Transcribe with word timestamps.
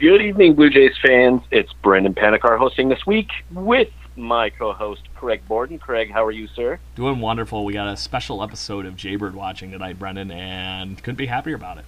Good 0.00 0.22
evening, 0.22 0.54
Blue 0.54 0.70
Jays 0.70 0.96
fans. 0.96 1.42
It's 1.50 1.74
Brendan 1.74 2.14
Panikar 2.14 2.56
hosting 2.56 2.88
this 2.88 3.06
week 3.06 3.28
with 3.52 3.90
my 4.16 4.48
co-host 4.48 5.02
Craig 5.14 5.42
Borden. 5.46 5.78
Craig, 5.78 6.10
how 6.10 6.24
are 6.24 6.30
you, 6.30 6.46
sir? 6.46 6.80
Doing 6.94 7.20
wonderful. 7.20 7.66
We 7.66 7.74
got 7.74 7.86
a 7.86 7.98
special 7.98 8.42
episode 8.42 8.86
of 8.86 8.96
Jaybird 8.96 9.34
watching 9.34 9.72
tonight, 9.72 9.98
Brendan, 9.98 10.30
and 10.30 10.96
couldn't 11.02 11.18
be 11.18 11.26
happier 11.26 11.54
about 11.54 11.76
it. 11.76 11.84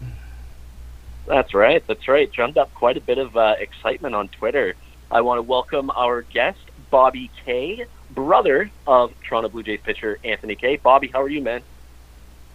That's 1.26 1.54
right. 1.54 1.82
That's 1.86 2.06
right. 2.06 2.30
Drummed 2.30 2.58
up 2.58 2.74
quite 2.74 2.98
a 2.98 3.00
bit 3.00 3.16
of 3.16 3.34
uh, 3.34 3.54
excitement 3.58 4.14
on 4.14 4.28
Twitter. 4.28 4.74
I 5.10 5.22
want 5.22 5.38
to 5.38 5.42
welcome 5.42 5.88
our 5.88 6.20
guest, 6.20 6.60
Bobby 6.90 7.30
Kay, 7.46 7.86
brother 8.10 8.70
of 8.86 9.14
Toronto 9.22 9.48
Blue 9.48 9.62
Jays 9.62 9.80
pitcher 9.82 10.18
Anthony 10.22 10.54
Kay. 10.54 10.76
Bobby, 10.76 11.08
how 11.08 11.22
are 11.22 11.30
you, 11.30 11.40
man? 11.40 11.62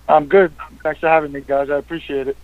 I'm 0.08 0.28
good. 0.28 0.54
Thanks 0.84 1.00
for 1.00 1.10
having 1.10 1.32
me, 1.32 1.42
guys. 1.42 1.72
I 1.72 1.78
appreciate 1.78 2.28
it. 2.28 2.38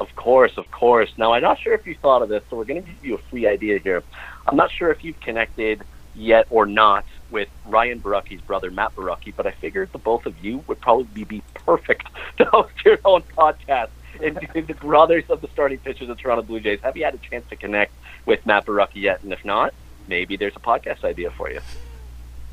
Of 0.00 0.14
course, 0.16 0.52
of 0.56 0.70
course. 0.70 1.10
Now, 1.16 1.32
I'm 1.32 1.42
not 1.42 1.60
sure 1.60 1.74
if 1.74 1.86
you 1.86 1.94
thought 1.94 2.22
of 2.22 2.28
this, 2.28 2.42
so 2.50 2.56
we're 2.56 2.64
going 2.64 2.82
to 2.82 2.90
give 2.90 3.04
you 3.04 3.14
a 3.14 3.18
free 3.30 3.46
idea 3.46 3.78
here. 3.78 4.02
I'm 4.46 4.56
not 4.56 4.70
sure 4.70 4.90
if 4.90 5.04
you've 5.04 5.20
connected 5.20 5.82
yet 6.14 6.46
or 6.50 6.66
not 6.66 7.04
with 7.30 7.48
Ryan 7.64 8.00
Borucki's 8.00 8.40
brother, 8.40 8.70
Matt 8.70 8.94
Borucki, 8.94 9.34
but 9.36 9.46
I 9.46 9.52
figured 9.52 9.90
the 9.92 9.98
both 9.98 10.26
of 10.26 10.44
you 10.44 10.64
would 10.66 10.80
probably 10.80 11.24
be 11.24 11.42
perfect 11.54 12.08
to 12.38 12.44
host 12.44 12.72
your 12.84 12.98
own 13.04 13.22
podcast 13.36 13.88
and 14.22 14.36
the 14.54 14.74
brothers 14.74 15.24
of 15.28 15.40
the 15.40 15.48
starting 15.48 15.78
pitchers 15.78 16.08
of 16.08 16.18
Toronto 16.18 16.42
Blue 16.42 16.60
Jays. 16.60 16.80
Have 16.82 16.96
you 16.96 17.04
had 17.04 17.14
a 17.14 17.18
chance 17.18 17.44
to 17.50 17.56
connect 17.56 17.92
with 18.26 18.44
Matt 18.46 18.66
Borucki 18.66 18.96
yet? 18.96 19.22
And 19.22 19.32
if 19.32 19.44
not, 19.44 19.74
maybe 20.08 20.36
there's 20.36 20.56
a 20.56 20.60
podcast 20.60 21.04
idea 21.04 21.30
for 21.30 21.50
you. 21.50 21.60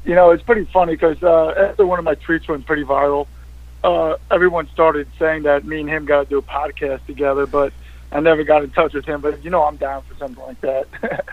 You 0.03 0.15
know, 0.15 0.31
it's 0.31 0.43
pretty 0.43 0.65
funny 0.65 0.93
because 0.93 1.21
uh, 1.21 1.53
after 1.69 1.85
one 1.85 1.99
of 1.99 2.05
my 2.05 2.15
tweets 2.15 2.47
went 2.47 2.65
pretty 2.65 2.83
viral, 2.83 3.27
uh, 3.83 4.15
everyone 4.29 4.69
started 4.73 5.07
saying 5.17 5.43
that 5.43 5.65
me 5.65 5.81
and 5.81 5.89
him 5.89 6.05
got 6.05 6.23
to 6.23 6.29
do 6.29 6.37
a 6.37 6.41
podcast 6.41 7.05
together, 7.05 7.45
but 7.45 7.73
I 8.11 8.19
never 8.19 8.43
got 8.43 8.63
in 8.63 8.71
touch 8.71 8.93
with 8.93 9.05
him. 9.05 9.21
But 9.21 9.43
you 9.43 9.49
know, 9.49 9.63
I'm 9.63 9.77
down 9.77 10.03
for 10.03 10.15
something 10.15 10.43
like 10.43 10.61
that. 10.61 10.87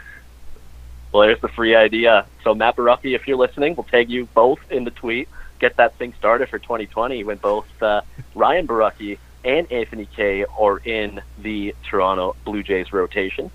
well, 1.12 1.22
there's 1.26 1.40
the 1.40 1.48
free 1.48 1.74
idea. 1.74 2.26
So 2.44 2.54
Matt 2.54 2.76
Borucki, 2.76 3.14
if 3.14 3.26
you're 3.26 3.36
listening, 3.36 3.74
we'll 3.76 3.84
tag 3.84 4.10
you 4.10 4.26
both 4.34 4.60
in 4.70 4.84
the 4.84 4.90
tweet. 4.90 5.28
Get 5.58 5.76
that 5.76 5.96
thing 5.96 6.14
started 6.16 6.48
for 6.48 6.58
2020 6.58 7.24
when 7.24 7.36
both 7.38 7.66
uh, 7.82 8.02
Ryan 8.34 8.66
Borucki 8.66 9.18
and 9.44 9.70
Anthony 9.72 10.06
Kay 10.06 10.44
are 10.58 10.78
in 10.78 11.20
the 11.36 11.74
Toronto 11.88 12.36
Blue 12.44 12.62
Jays 12.62 12.92
rotation. 12.92 13.50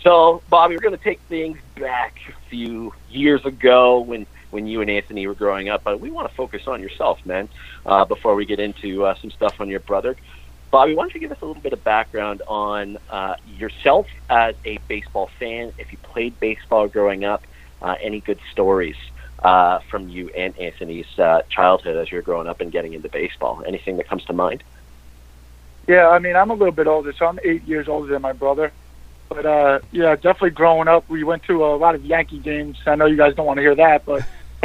So, 0.00 0.42
Bobby, 0.48 0.74
we're 0.74 0.82
going 0.82 0.96
to 0.96 1.02
take 1.02 1.20
things 1.28 1.58
back 1.76 2.16
a 2.28 2.48
few 2.50 2.92
years 3.08 3.44
ago 3.44 4.00
when 4.00 4.26
when 4.54 4.68
you 4.68 4.80
and 4.80 4.88
Anthony 4.88 5.26
were 5.26 5.34
growing 5.34 5.68
up, 5.68 5.82
but 5.84 6.00
we 6.00 6.10
want 6.12 6.28
to 6.28 6.34
focus 6.34 6.62
on 6.68 6.80
yourself, 6.80 7.18
man, 7.26 7.48
uh, 7.84 8.04
before 8.04 8.36
we 8.36 8.46
get 8.46 8.60
into 8.60 9.04
uh, 9.04 9.14
some 9.20 9.30
stuff 9.32 9.54
on 9.58 9.68
your 9.68 9.80
brother. 9.80 10.16
Bobby, 10.70 10.94
why 10.94 11.02
don't 11.02 11.14
you 11.14 11.20
give 11.20 11.32
us 11.32 11.38
a 11.42 11.44
little 11.44 11.60
bit 11.60 11.72
of 11.72 11.82
background 11.82 12.40
on 12.46 12.96
uh, 13.10 13.34
yourself 13.44 14.06
as 14.30 14.54
a 14.64 14.78
baseball 14.88 15.28
fan? 15.40 15.72
If 15.76 15.90
you 15.90 15.98
played 15.98 16.38
baseball 16.38 16.86
growing 16.86 17.24
up, 17.24 17.44
uh, 17.82 17.96
any 18.00 18.20
good 18.20 18.38
stories 18.52 18.96
uh, 19.42 19.80
from 19.90 20.08
you 20.08 20.30
and 20.36 20.56
Anthony's 20.58 21.18
uh, 21.18 21.42
childhood 21.50 21.96
as 21.96 22.10
you're 22.12 22.22
growing 22.22 22.46
up 22.46 22.60
and 22.60 22.70
getting 22.70 22.94
into 22.94 23.08
baseball? 23.08 23.62
Anything 23.66 23.96
that 23.96 24.08
comes 24.08 24.24
to 24.26 24.32
mind? 24.32 24.62
Yeah, 25.88 26.08
I 26.08 26.18
mean, 26.20 26.36
I'm 26.36 26.50
a 26.50 26.54
little 26.54 26.72
bit 26.72 26.86
older, 26.86 27.12
so 27.18 27.26
I'm 27.26 27.40
eight 27.44 27.64
years 27.64 27.88
older 27.88 28.12
than 28.12 28.22
my 28.22 28.32
brother. 28.32 28.72
But 29.28 29.46
uh, 29.46 29.80
yeah, 29.90 30.14
definitely 30.14 30.50
growing 30.50 30.86
up, 30.86 31.08
we 31.08 31.24
went 31.24 31.42
to 31.44 31.64
a 31.64 31.76
lot 31.76 31.94
of 31.94 32.04
Yankee 32.04 32.38
games. 32.38 32.78
I 32.86 32.94
know 32.94 33.06
you 33.06 33.16
guys 33.16 33.34
don't 33.34 33.46
want 33.46 33.58
to 33.58 33.62
hear 33.62 33.74
that, 33.74 34.04
but 34.04 34.22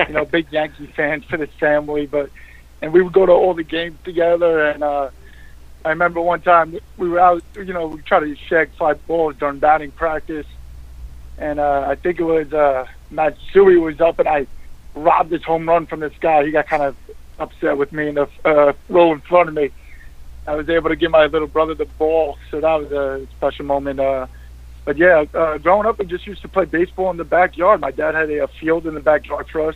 you 0.08 0.14
know, 0.14 0.26
big 0.26 0.52
Yankee 0.52 0.88
fans 0.88 1.24
for 1.26 1.38
this 1.38 1.52
family. 1.60 2.06
But 2.06 2.30
and 2.82 2.94
we 2.94 3.02
would 3.02 3.14
go 3.14 3.26
to 3.26 3.32
all 3.32 3.54
the 3.54 3.64
games 3.64 3.98
together. 4.04 4.66
And 4.70 4.84
uh, 4.84 5.10
I 5.86 5.90
remember 5.90 6.22
one 6.22 6.42
time 6.42 6.78
we 6.98 7.10
were 7.10 7.20
out, 7.20 7.44
you 7.56 7.74
know, 7.74 7.88
we 7.88 8.02
tried 8.02 8.22
to 8.22 8.36
shag 8.36 8.72
fly 8.74 8.94
balls 8.94 9.36
during 9.38 9.60
batting 9.60 9.92
practice, 9.92 10.48
and 11.38 11.60
uh, 11.60 11.86
I 11.88 11.96
think 11.96 12.20
it 12.20 12.24
was 12.24 12.52
uh, 12.54 12.86
Matsui 13.12 13.78
was 13.78 14.02
up, 14.02 14.20
and 14.20 14.28
I 14.28 14.48
robbed 14.96 15.30
this 15.30 15.44
home 15.44 15.68
run 15.68 15.86
from 15.86 16.02
this 16.02 16.14
guy. 16.20 16.46
He 16.46 16.52
got 16.52 16.68
kind 16.68 16.84
of 16.84 16.96
upset 17.40 17.78
with 17.78 17.94
me 17.94 18.10
in 18.10 18.16
the 18.16 18.30
uh, 18.44 18.74
row 18.90 19.14
in 19.14 19.22
front 19.22 19.50
of 19.50 19.56
me. 19.56 19.72
I 20.48 20.56
was 20.56 20.70
able 20.70 20.90
to 20.90 20.96
give 20.96 21.12
my 21.12 21.26
little 21.28 21.48
brother 21.48 21.76
the 21.76 21.86
ball, 21.86 22.38
so 22.50 22.60
that 22.60 22.74
was 22.76 22.92
a 22.92 23.28
special 23.38 23.66
moment. 23.66 24.00
Uh, 24.00 24.28
but 24.84 24.98
yeah, 24.98 25.26
uh, 25.34 25.60
growing 25.60 25.86
up, 25.86 26.00
we 26.00 26.06
just 26.06 26.26
used 26.26 26.42
to 26.42 26.48
play 26.48 26.66
baseball 26.66 27.12
in 27.12 27.18
the 27.18 27.24
backyard. 27.24 27.80
My 27.80 27.92
dad 27.92 28.16
had 28.16 28.30
a 28.32 28.48
field 28.48 28.88
in 28.88 28.96
the 28.96 29.00
backyard 29.00 29.48
for 29.48 29.70
us. 29.70 29.76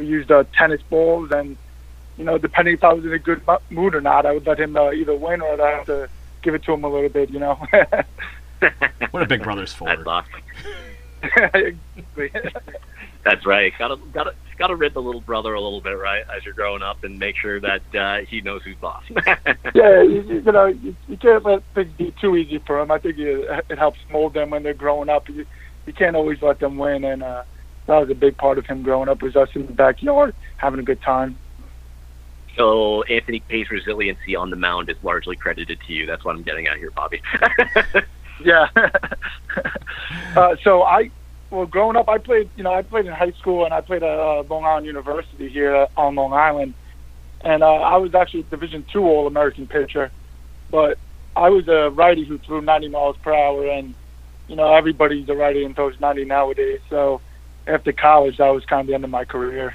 We 0.00 0.06
used 0.06 0.32
uh, 0.32 0.44
tennis 0.56 0.80
balls, 0.88 1.30
and 1.30 1.58
you 2.16 2.24
know, 2.24 2.38
depending 2.38 2.72
if 2.72 2.82
I 2.82 2.94
was 2.94 3.04
in 3.04 3.12
a 3.12 3.18
good 3.18 3.42
mood 3.68 3.94
or 3.94 4.00
not, 4.00 4.24
I 4.24 4.32
would 4.32 4.46
let 4.46 4.58
him 4.58 4.74
uh, 4.74 4.92
either 4.92 5.14
win 5.14 5.42
or 5.42 5.52
I'd 5.52 5.60
have 5.60 5.86
to 5.86 6.08
give 6.40 6.54
it 6.54 6.64
to 6.64 6.72
him 6.72 6.84
a 6.84 6.88
little 6.88 7.10
bit. 7.10 7.28
You 7.28 7.38
know. 7.38 7.66
what 9.10 9.22
a 9.22 9.26
big 9.26 9.42
brother's 9.42 9.74
for. 9.74 9.84
That's 9.84 10.06
awesome. 10.06 10.40
That's 13.24 13.44
right. 13.44 13.74
Got 13.78 13.88
to 13.88 13.96
got 14.14 14.24
to 14.24 14.34
got 14.56 14.68
to 14.68 14.76
rid 14.76 14.94
the 14.94 15.02
little 15.02 15.20
brother 15.20 15.52
a 15.52 15.60
little 15.60 15.82
bit, 15.82 15.98
right, 15.98 16.24
as 16.34 16.46
you're 16.46 16.54
growing 16.54 16.82
up, 16.82 17.04
and 17.04 17.18
make 17.18 17.36
sure 17.36 17.60
that 17.60 17.94
uh, 17.94 18.20
he 18.26 18.40
knows 18.40 18.62
who's 18.62 18.76
boss. 18.76 19.02
yeah, 19.74 20.00
you, 20.00 20.42
you 20.46 20.52
know, 20.52 20.64
you, 20.66 20.96
you 21.08 21.18
can't 21.18 21.44
let 21.44 21.62
things 21.74 21.92
be 21.98 22.14
too 22.18 22.36
easy 22.36 22.58
for 22.58 22.80
him. 22.80 22.90
I 22.90 22.98
think 22.98 23.18
it, 23.18 23.64
it 23.68 23.78
helps 23.78 23.98
mold 24.10 24.32
them 24.32 24.48
when 24.48 24.62
they're 24.62 24.72
growing 24.72 25.10
up. 25.10 25.28
You, 25.28 25.44
you 25.86 25.92
can't 25.92 26.16
always 26.16 26.40
let 26.40 26.58
them 26.58 26.78
win, 26.78 27.04
and 27.04 27.22
uh, 27.22 27.42
that 27.90 27.98
was 27.98 28.08
a 28.08 28.14
big 28.14 28.36
part 28.36 28.56
of 28.56 28.66
him 28.66 28.84
growing 28.84 29.08
up. 29.08 29.20
Was 29.20 29.34
us 29.34 29.48
in 29.54 29.66
the 29.66 29.72
backyard 29.72 30.32
having 30.58 30.78
a 30.78 30.82
good 30.84 31.02
time. 31.02 31.36
So 32.56 33.02
Anthony 33.04 33.42
Kay's 33.48 33.68
resiliency 33.68 34.36
on 34.36 34.50
the 34.50 34.56
mound 34.56 34.88
is 34.90 34.96
largely 35.02 35.34
credited 35.34 35.80
to 35.88 35.92
you. 35.92 36.06
That's 36.06 36.24
what 36.24 36.36
I'm 36.36 36.44
getting 36.44 36.68
at 36.68 36.76
here, 36.76 36.92
Bobby. 36.92 37.20
yeah. 38.44 38.68
uh, 40.36 40.54
so 40.62 40.84
I 40.84 41.10
well, 41.50 41.66
growing 41.66 41.96
up, 41.96 42.08
I 42.08 42.18
played. 42.18 42.48
You 42.54 42.62
know, 42.62 42.72
I 42.72 42.82
played 42.82 43.06
in 43.06 43.12
high 43.12 43.32
school 43.32 43.64
and 43.64 43.74
I 43.74 43.80
played 43.80 44.04
at 44.04 44.18
uh, 44.18 44.44
Long 44.48 44.64
Island 44.64 44.86
University 44.86 45.48
here 45.48 45.88
on 45.96 46.14
Long 46.14 46.32
Island, 46.32 46.74
and 47.40 47.64
uh, 47.64 47.74
I 47.74 47.96
was 47.96 48.14
actually 48.14 48.40
a 48.40 48.44
Division 48.44 48.86
two 48.92 49.02
All 49.02 49.26
American 49.26 49.66
pitcher, 49.66 50.12
but 50.70 50.96
I 51.34 51.48
was 51.48 51.66
a 51.66 51.90
righty 51.90 52.24
who 52.24 52.38
threw 52.38 52.60
90 52.60 52.88
miles 52.90 53.16
per 53.16 53.34
hour, 53.34 53.66
and 53.66 53.94
you 54.46 54.54
know 54.54 54.72
everybody's 54.72 55.28
a 55.28 55.34
righty 55.34 55.64
and 55.64 55.74
throws 55.74 55.98
90 55.98 56.26
nowadays. 56.26 56.80
So 56.88 57.20
after 57.70 57.92
college, 57.92 58.36
that 58.38 58.48
was 58.48 58.64
kind 58.66 58.80
of 58.80 58.86
the 58.86 58.94
end 58.94 59.04
of 59.04 59.10
my 59.10 59.24
career. 59.24 59.74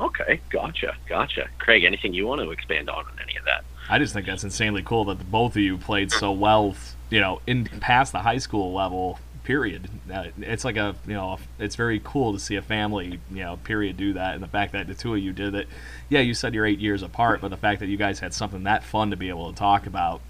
Okay, 0.00 0.40
gotcha, 0.50 0.96
gotcha. 1.08 1.48
Craig, 1.58 1.84
anything 1.84 2.14
you 2.14 2.26
want 2.26 2.40
to 2.40 2.50
expand 2.50 2.88
on 2.88 3.04
on 3.04 3.18
any 3.22 3.36
of 3.36 3.44
that? 3.44 3.64
I 3.90 3.98
just 3.98 4.12
think 4.12 4.26
that's 4.26 4.44
insanely 4.44 4.82
cool 4.82 5.04
that 5.06 5.18
the 5.18 5.24
both 5.24 5.56
of 5.56 5.62
you 5.62 5.78
played 5.78 6.12
so 6.12 6.32
well. 6.32 6.74
You 7.10 7.20
know, 7.20 7.40
in 7.46 7.64
past 7.64 8.12
the 8.12 8.18
high 8.18 8.38
school 8.38 8.74
level 8.74 9.18
period. 9.48 9.88
Uh, 10.12 10.24
it's 10.40 10.62
like 10.62 10.76
a 10.76 10.94
you 11.06 11.14
know 11.14 11.38
it's 11.58 11.74
very 11.74 12.02
cool 12.04 12.34
to 12.34 12.38
see 12.38 12.56
a 12.56 12.60
family 12.60 13.18
you 13.30 13.42
know 13.42 13.56
period 13.64 13.96
do 13.96 14.12
that, 14.12 14.34
and 14.34 14.42
the 14.42 14.48
fact 14.48 14.72
that 14.72 14.86
the 14.86 14.94
two 14.94 15.14
of 15.14 15.20
you 15.20 15.32
did 15.32 15.54
it. 15.54 15.66
Yeah, 16.10 16.20
you 16.20 16.34
said 16.34 16.52
you're 16.52 16.66
eight 16.66 16.78
years 16.78 17.02
apart, 17.02 17.40
but 17.40 17.48
the 17.48 17.56
fact 17.56 17.80
that 17.80 17.86
you 17.86 17.96
guys 17.96 18.20
had 18.20 18.34
something 18.34 18.64
that 18.64 18.84
fun 18.84 19.10
to 19.10 19.16
be 19.16 19.30
able 19.30 19.50
to 19.50 19.58
talk 19.58 19.86
about. 19.86 20.20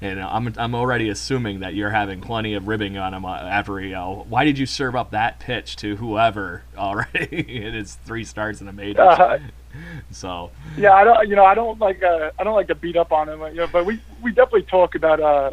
And 0.00 0.20
I'm, 0.20 0.52
I'm 0.58 0.74
already 0.74 1.08
assuming 1.08 1.60
that 1.60 1.74
you're 1.74 1.90
having 1.90 2.20
plenty 2.20 2.54
of 2.54 2.68
ribbing 2.68 2.98
on 2.98 3.14
him 3.14 3.24
uh, 3.24 3.36
after 3.36 3.80
you 3.80 3.92
know 3.92 4.26
why 4.28 4.44
did 4.44 4.58
you 4.58 4.66
serve 4.66 4.94
up 4.94 5.12
that 5.12 5.40
pitch 5.40 5.76
to 5.76 5.96
whoever 5.96 6.62
already 6.76 7.64
it 7.64 7.74
is 7.74 7.94
three 8.04 8.24
starts 8.24 8.60
in 8.60 8.66
the 8.66 8.72
majors 8.72 8.98
uh, 8.98 9.38
so 10.10 10.50
yeah 10.76 10.92
I 10.92 11.04
don't 11.04 11.28
you 11.28 11.36
know 11.36 11.44
I 11.44 11.54
don't 11.54 11.78
like 11.78 12.02
uh, 12.02 12.32
I 12.38 12.44
don't 12.44 12.54
like 12.54 12.66
to 12.68 12.74
beat 12.74 12.96
up 12.96 13.12
on 13.12 13.28
him 13.28 13.40
you 13.48 13.54
know 13.54 13.66
but 13.66 13.86
we 13.86 13.98
we 14.22 14.30
definitely 14.30 14.62
talk 14.62 14.94
about 14.94 15.20
uh 15.20 15.50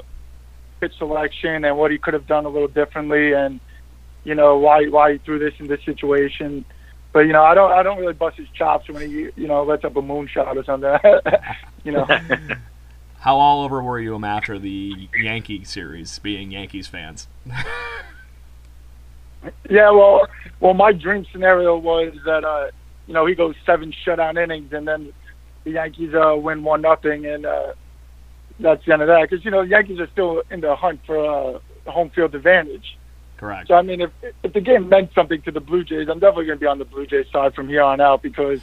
pitch 0.81 0.97
selection 0.97 1.63
and 1.63 1.77
what 1.77 1.91
he 1.91 1.97
could 1.97 2.13
have 2.13 2.27
done 2.27 2.45
a 2.45 2.49
little 2.49 2.67
differently, 2.67 3.31
and 3.31 3.61
you 4.25 4.35
know 4.35 4.57
why 4.57 4.87
why 4.87 5.13
he 5.13 5.17
threw 5.19 5.39
this 5.39 5.53
in 5.59 5.67
this 5.67 5.83
situation. 5.85 6.65
But 7.13 7.21
you 7.21 7.33
know, 7.33 7.43
I 7.43 7.53
don't 7.53 7.71
I 7.71 7.83
don't 7.83 7.99
really 7.99 8.13
bust 8.13 8.37
his 8.37 8.49
chops 8.49 8.89
when 8.89 9.09
he 9.09 9.29
you 9.35 9.47
know 9.47 9.63
lets 9.63 9.85
up 9.85 9.95
a 9.95 10.01
moonshot 10.01 10.57
or 10.57 10.63
something. 10.65 10.97
you 11.85 11.93
know. 11.93 12.05
How 13.21 13.37
all 13.37 13.63
over 13.63 13.83
were 13.83 13.99
you 13.99 14.23
after 14.25 14.57
the 14.57 15.07
Yankee 15.15 15.63
series, 15.63 16.17
being 16.19 16.51
Yankees 16.51 16.87
fans? 16.87 17.27
Yeah, 19.69 19.89
well, 19.89 20.27
well, 20.59 20.73
my 20.75 20.91
dream 20.91 21.25
scenario 21.31 21.75
was 21.75 22.13
that 22.25 22.43
uh, 22.43 22.69
you 23.07 23.13
know 23.13 23.25
he 23.25 23.33
goes 23.33 23.55
seven 23.65 23.91
shutout 24.05 24.37
innings 24.37 24.71
and 24.71 24.87
then 24.87 25.11
the 25.63 25.71
Yankees 25.71 26.13
uh, 26.13 26.35
win 26.35 26.63
one 26.63 26.81
nothing 26.81 27.25
and 27.25 27.45
uh, 27.45 27.73
that's 28.59 28.85
the 28.85 28.93
end 28.93 29.01
of 29.01 29.07
that 29.07 29.27
because 29.27 29.43
you 29.43 29.49
know 29.49 29.63
the 29.63 29.69
Yankees 29.69 29.99
are 29.99 30.09
still 30.11 30.43
in 30.51 30.61
the 30.61 30.75
hunt 30.75 30.99
for 31.07 31.17
uh, 31.25 31.59
home 31.89 32.11
field 32.11 32.35
advantage. 32.35 32.97
Correct. 33.37 33.69
So 33.69 33.73
I 33.73 33.81
mean, 33.81 34.01
if 34.01 34.11
if 34.43 34.53
the 34.53 34.61
game 34.61 34.89
meant 34.89 35.11
something 35.15 35.41
to 35.43 35.51
the 35.51 35.59
Blue 35.59 35.83
Jays, 35.83 36.07
I'm 36.07 36.19
definitely 36.19 36.45
going 36.45 36.59
to 36.59 36.61
be 36.61 36.67
on 36.67 36.77
the 36.77 36.85
Blue 36.85 37.07
Jays 37.07 37.25
side 37.31 37.55
from 37.55 37.67
here 37.67 37.81
on 37.81 37.99
out 37.99 38.21
because, 38.21 38.61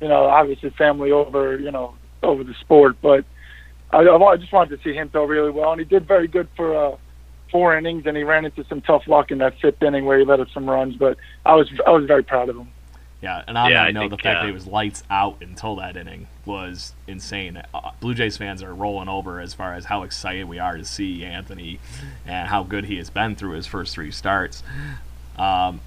you 0.00 0.08
know, 0.08 0.24
obviously 0.24 0.70
family 0.70 1.12
over, 1.12 1.56
you 1.58 1.70
know, 1.70 1.94
over 2.24 2.42
the 2.42 2.54
sport. 2.54 2.96
But 3.00 3.24
I, 3.92 3.98
I 3.98 4.36
just 4.36 4.52
wanted 4.52 4.76
to 4.76 4.82
see 4.82 4.94
him 4.94 5.08
throw 5.08 5.24
really 5.24 5.50
well, 5.50 5.72
and 5.72 5.80
he 5.80 5.84
did 5.84 6.06
very 6.06 6.28
good 6.28 6.48
for 6.56 6.76
uh, 6.76 6.96
four 7.50 7.76
innings, 7.76 8.06
and 8.06 8.16
he 8.16 8.22
ran 8.22 8.44
into 8.44 8.64
some 8.64 8.80
tough 8.80 9.06
luck 9.06 9.30
in 9.30 9.38
that 9.38 9.58
fifth 9.60 9.82
inning 9.82 10.04
where 10.04 10.18
he 10.18 10.24
let 10.24 10.40
up 10.40 10.48
some 10.50 10.68
runs. 10.68 10.96
But 10.96 11.16
I 11.44 11.54
was 11.54 11.68
I 11.86 11.90
was 11.90 12.04
very 12.06 12.22
proud 12.22 12.48
of 12.48 12.56
him. 12.56 12.68
Yeah, 13.22 13.42
and 13.46 13.58
on 13.58 13.70
Yeah, 13.70 13.82
that 13.82 13.88
I 13.88 13.90
note, 13.90 14.00
think, 14.00 14.10
the 14.12 14.18
fact 14.18 14.38
uh, 14.38 14.42
that 14.42 14.46
he 14.46 14.52
was 14.52 14.66
lights 14.66 15.02
out 15.10 15.36
until 15.42 15.76
that 15.76 15.96
inning 15.96 16.28
was 16.46 16.94
insane. 17.06 17.62
Uh, 17.74 17.90
Blue 18.00 18.14
Jays 18.14 18.38
fans 18.38 18.62
are 18.62 18.74
rolling 18.74 19.08
over 19.08 19.40
as 19.40 19.52
far 19.52 19.74
as 19.74 19.84
how 19.86 20.04
excited 20.04 20.48
we 20.48 20.58
are 20.58 20.78
to 20.78 20.84
see 20.84 21.22
Anthony 21.24 21.80
and 22.24 22.48
how 22.48 22.62
good 22.62 22.86
he 22.86 22.96
has 22.96 23.10
been 23.10 23.36
through 23.36 23.52
his 23.52 23.66
first 23.66 23.94
three 23.94 24.10
starts. 24.10 24.62
Um, 25.36 25.80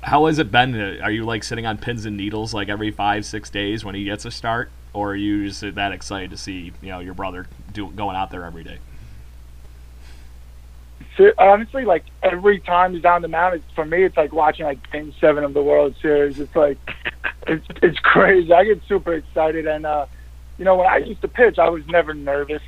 how 0.00 0.26
has 0.26 0.38
it 0.38 0.50
been? 0.50 0.74
Are 1.02 1.10
you 1.10 1.24
like 1.24 1.44
sitting 1.44 1.66
on 1.66 1.76
pins 1.76 2.06
and 2.06 2.16
needles 2.16 2.54
like 2.54 2.68
every 2.70 2.90
five, 2.90 3.26
six 3.26 3.50
days 3.50 3.84
when 3.84 3.94
he 3.94 4.04
gets 4.04 4.24
a 4.24 4.30
start, 4.30 4.70
or 4.98 5.12
are 5.12 5.16
you 5.16 5.46
just 5.46 5.60
that 5.60 5.92
excited 5.92 6.30
to 6.30 6.36
see 6.36 6.72
you 6.82 6.88
know 6.88 6.98
your 6.98 7.14
brother 7.14 7.46
do, 7.72 7.88
going 7.92 8.16
out 8.16 8.32
there 8.32 8.44
every 8.44 8.64
day? 8.64 8.78
Honestly, 11.38 11.84
like 11.84 12.04
every 12.22 12.58
time 12.58 12.94
he's 12.94 13.04
on 13.04 13.22
the 13.22 13.28
mound, 13.28 13.56
it's, 13.56 13.74
for 13.74 13.84
me, 13.84 14.02
it's 14.02 14.16
like 14.16 14.32
watching 14.32 14.64
like 14.64 14.90
Game 14.90 15.14
Seven 15.20 15.44
of 15.44 15.54
the 15.54 15.62
World 15.62 15.94
Series. 16.02 16.40
It's 16.40 16.54
like 16.56 16.78
it's 17.46 17.64
it's 17.80 17.98
crazy. 18.00 18.52
I 18.52 18.64
get 18.64 18.82
super 18.88 19.14
excited, 19.14 19.68
and 19.68 19.86
uh, 19.86 20.06
you 20.58 20.64
know, 20.64 20.74
when 20.76 20.88
I 20.88 20.96
used 20.96 21.20
to 21.22 21.28
pitch, 21.28 21.58
I 21.58 21.68
was 21.68 21.86
never 21.86 22.12
nervous. 22.12 22.62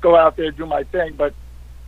Go 0.00 0.16
out 0.16 0.36
there, 0.36 0.50
do 0.50 0.66
my 0.66 0.82
thing, 0.82 1.14
but 1.16 1.34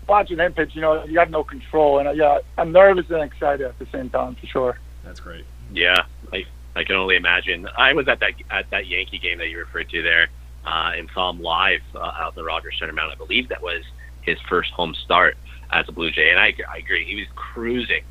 watching 0.08 0.38
him 0.38 0.52
pitch, 0.52 0.74
you 0.74 0.80
know, 0.80 1.04
you 1.04 1.18
have 1.18 1.30
no 1.30 1.42
control, 1.42 1.98
and 1.98 2.06
uh, 2.06 2.12
yeah, 2.12 2.38
I'm 2.56 2.70
nervous 2.70 3.10
and 3.10 3.22
excited 3.22 3.66
at 3.66 3.78
the 3.80 3.86
same 3.86 4.10
time 4.10 4.36
for 4.36 4.46
sure. 4.46 4.78
That's 5.04 5.18
great. 5.18 5.44
Yeah, 5.72 6.04
I 6.32 6.46
I 6.78 6.84
can 6.84 6.94
only 6.94 7.16
imagine. 7.16 7.68
I 7.76 7.92
was 7.92 8.06
at 8.06 8.20
that 8.20 8.34
at 8.50 8.70
that 8.70 8.86
Yankee 8.86 9.18
game 9.18 9.38
that 9.38 9.48
you 9.48 9.58
referred 9.58 9.88
to 9.90 10.00
there, 10.00 10.28
uh, 10.64 10.92
and 10.96 11.10
saw 11.12 11.30
him 11.30 11.42
live 11.42 11.80
uh, 11.94 11.98
out 11.98 12.36
in 12.36 12.42
the 12.42 12.44
Rogers 12.44 12.76
Center 12.78 12.92
Mound. 12.92 13.10
I 13.12 13.16
believe 13.16 13.48
that 13.48 13.62
was 13.62 13.82
his 14.22 14.38
first 14.48 14.70
home 14.70 14.94
start 14.94 15.36
as 15.72 15.88
a 15.88 15.92
Blue 15.92 16.12
Jay, 16.12 16.30
and 16.30 16.38
I, 16.38 16.54
I 16.72 16.78
agree. 16.78 17.04
He 17.04 17.16
was 17.16 17.26
cruising 17.34 18.04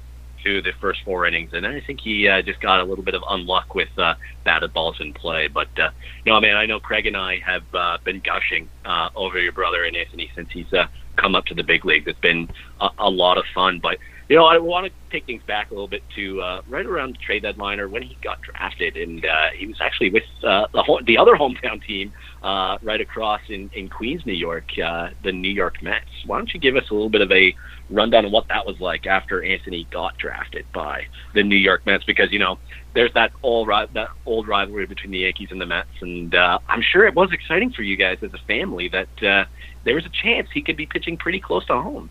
through 0.44 0.64
the 0.64 0.74
first 0.82 1.00
four 1.06 1.26
innings, 1.26 1.52
and 1.54 1.66
I 1.66 1.80
think 1.80 2.02
he 2.02 2.28
uh, 2.28 2.42
just 2.42 2.60
got 2.60 2.82
a 2.82 2.84
little 2.84 3.06
bit 3.06 3.16
of 3.16 3.22
unluck 3.24 3.74
with 3.74 3.90
uh, 3.98 4.16
batted 4.44 4.74
balls 4.74 4.98
in 5.00 5.14
play. 5.14 5.48
But 5.48 5.70
uh, 5.80 5.92
no, 6.26 6.40
man, 6.42 6.58
I 6.58 6.66
know 6.66 6.82
Craig 6.82 7.06
and 7.06 7.16
I 7.16 7.38
have 7.46 7.64
uh, 7.74 7.98
been 8.04 8.20
gushing 8.20 8.68
uh, 8.84 9.10
over 9.16 9.40
your 9.40 9.54
brother 9.54 9.86
and 9.86 9.96
Anthony 9.96 10.30
since 10.36 10.50
he's 10.52 10.72
uh, 10.74 10.88
come 11.16 11.36
up 11.36 11.46
to 11.46 11.54
the 11.54 11.64
big 11.64 11.86
leagues. 11.86 12.08
It's 12.08 12.20
been 12.20 12.50
a, 12.82 12.90
a 13.00 13.10
lot 13.10 13.38
of 13.38 13.46
fun, 13.56 13.80
but 13.80 13.98
you 14.30 14.36
know, 14.36 14.46
I 14.46 14.58
want 14.58 14.86
to 14.86 14.92
take 15.10 15.26
things 15.26 15.42
back 15.48 15.72
a 15.72 15.74
little 15.74 15.88
bit 15.88 16.04
to 16.16 16.42
uh, 16.42 16.62
right 16.68 16.86
around 16.86 17.14
the 17.14 17.18
trade 17.26 17.44
deadline 17.44 17.80
or 17.80 17.88
when 17.88 18.02
he 18.02 18.18
got 18.22 18.42
drafted, 18.42 18.98
and 18.98 19.24
uh, 19.24 19.48
he 19.58 19.68
was 19.68 19.78
actually 19.80 20.10
with 20.10 20.24
uh, 20.44 20.66
the 20.74 20.84
whole, 20.84 21.00
the 21.06 21.18
other 21.18 21.34
hometown 21.40 21.82
team 21.82 22.12
uh, 22.44 22.78
right 22.82 23.00
across 23.00 23.40
in, 23.48 23.70
in 23.74 23.88
Queens, 23.88 24.26
New 24.26 24.34
York, 24.34 24.66
uh, 24.84 25.10
the 25.24 25.32
New 25.32 25.52
York 25.52 25.82
Mets. 25.82 26.06
Why 26.26 26.38
don't 26.38 26.54
you 26.54 26.60
give 26.60 26.76
us 26.76 26.84
a 26.92 26.94
little 26.94 27.10
bit 27.10 27.22
of 27.22 27.32
a 27.32 27.56
rundown 27.90 28.26
of 28.26 28.32
what 28.34 28.50
that 28.50 28.66
was 28.66 28.76
like 28.82 29.08
after 29.08 29.44
Anthony 29.44 29.88
got 29.92 30.18
drafted 30.18 30.66
by 30.74 31.04
the 31.34 31.44
New 31.44 31.56
York 31.56 31.86
Mets? 31.86 32.04
Because 32.04 32.30
you 32.30 32.40
know, 32.40 32.60
there's 32.96 33.14
that 33.14 33.32
old 33.44 33.70
ri- 33.70 33.88
that 33.94 34.10
old 34.26 34.50
rivalry 34.50 34.88
between 34.88 35.12
the 35.12 35.20
Yankees 35.20 35.50
and 35.52 35.62
the 35.62 35.66
Mets, 35.66 35.88
and 36.02 36.36
uh, 36.36 36.60
I'm 36.68 36.82
sure 36.82 37.06
it 37.06 37.16
was 37.16 37.30
exciting 37.32 37.72
for 37.72 37.84
you 37.84 37.96
guys 37.96 38.18
as 38.22 38.34
a 38.34 38.46
family 38.46 38.90
that 38.90 39.24
uh, 39.26 39.46
there 39.86 39.96
was 39.96 40.06
a 40.06 40.12
chance 40.22 40.50
he 40.54 40.62
could 40.62 40.76
be 40.76 40.86
pitching 40.86 41.16
pretty 41.16 41.40
close 41.40 41.66
to 41.68 41.74
home. 41.74 42.10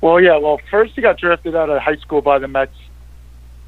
Well, 0.00 0.20
yeah. 0.20 0.38
Well, 0.38 0.60
first 0.70 0.94
he 0.94 1.02
got 1.02 1.18
drafted 1.18 1.54
out 1.54 1.68
of 1.68 1.80
high 1.82 1.96
school 1.96 2.22
by 2.22 2.38
the 2.38 2.48
Mets 2.48 2.74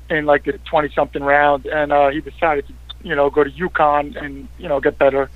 in 0.08 0.24
like 0.26 0.44
the 0.44 0.58
twenty-something 0.64 1.22
round, 1.22 1.66
and 1.66 1.92
uh, 1.92 2.08
he 2.08 2.20
decided 2.20 2.66
to, 2.66 2.74
you 3.02 3.14
know, 3.14 3.30
go 3.30 3.44
to 3.44 3.50
UConn 3.50 4.16
and 4.16 4.48
you 4.58 4.68
know 4.68 4.80
get 4.80 4.98
better. 4.98 5.30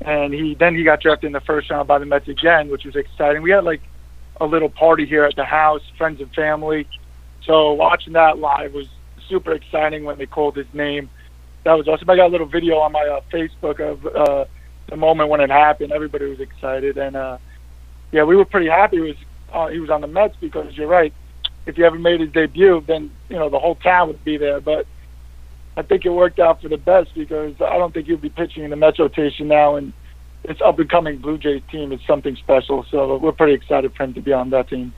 And 0.00 0.32
he 0.32 0.54
then 0.54 0.74
he 0.74 0.82
got 0.82 1.00
drafted 1.00 1.28
in 1.28 1.32
the 1.32 1.40
first 1.40 1.70
round 1.70 1.88
by 1.88 1.98
the 1.98 2.06
Mets 2.06 2.28
again, 2.28 2.68
which 2.68 2.84
was 2.84 2.96
exciting. 2.96 3.42
We 3.42 3.50
had 3.50 3.64
like 3.64 3.82
a 4.40 4.46
little 4.46 4.68
party 4.68 5.06
here 5.06 5.24
at 5.24 5.36
the 5.36 5.44
house, 5.44 5.82
friends 5.96 6.20
and 6.20 6.32
family. 6.34 6.88
So 7.44 7.74
watching 7.74 8.14
that 8.14 8.38
live 8.38 8.72
was 8.72 8.88
super 9.28 9.52
exciting 9.52 10.04
when 10.04 10.18
they 10.18 10.26
called 10.26 10.56
his 10.56 10.66
name. 10.72 11.10
That 11.64 11.74
was 11.74 11.88
awesome. 11.88 12.08
I 12.10 12.16
got 12.16 12.26
a 12.26 12.28
little 12.28 12.46
video 12.46 12.78
on 12.78 12.92
my 12.92 13.06
uh, 13.06 13.20
Facebook 13.30 13.80
of 13.80 14.06
uh, 14.06 14.44
the 14.88 14.96
moment 14.96 15.30
when 15.30 15.40
it 15.40 15.50
happened. 15.50 15.92
Everybody 15.92 16.26
was 16.26 16.40
excited, 16.40 16.98
and 16.98 17.16
uh, 17.16 17.38
yeah, 18.12 18.24
we 18.24 18.36
were 18.36 18.44
pretty 18.44 18.68
happy. 18.68 18.98
It 18.98 19.00
was 19.00 19.16
uh, 19.54 19.68
he 19.68 19.78
was 19.78 19.88
on 19.88 20.00
the 20.00 20.06
Mets 20.06 20.36
because 20.40 20.76
you're 20.76 20.88
right. 20.88 21.12
If 21.66 21.76
he 21.76 21.84
ever 21.84 21.98
made 21.98 22.20
his 22.20 22.30
debut, 22.32 22.84
then 22.86 23.10
you 23.28 23.36
know 23.36 23.48
the 23.48 23.58
whole 23.58 23.76
town 23.76 24.08
would 24.08 24.24
be 24.24 24.36
there. 24.36 24.60
But 24.60 24.86
I 25.76 25.82
think 25.82 26.04
it 26.04 26.10
worked 26.10 26.38
out 26.38 26.60
for 26.60 26.68
the 26.68 26.76
best 26.76 27.14
because 27.14 27.54
I 27.60 27.78
don't 27.78 27.94
think 27.94 28.06
he'll 28.06 28.18
be 28.18 28.28
pitching 28.28 28.64
in 28.64 28.70
the 28.70 28.76
Mets 28.76 28.98
rotation 28.98 29.48
now, 29.48 29.76
and 29.76 29.92
this 30.42 30.58
up 30.62 30.78
and 30.78 30.90
coming 30.90 31.18
Blue 31.18 31.38
Jays 31.38 31.62
team 31.70 31.92
is 31.92 32.00
something 32.06 32.36
special. 32.36 32.84
So 32.90 33.16
we're 33.16 33.32
pretty 33.32 33.54
excited 33.54 33.94
for 33.94 34.02
him 34.02 34.14
to 34.14 34.20
be 34.20 34.32
on 34.32 34.50
that 34.50 34.68
team. 34.68 34.92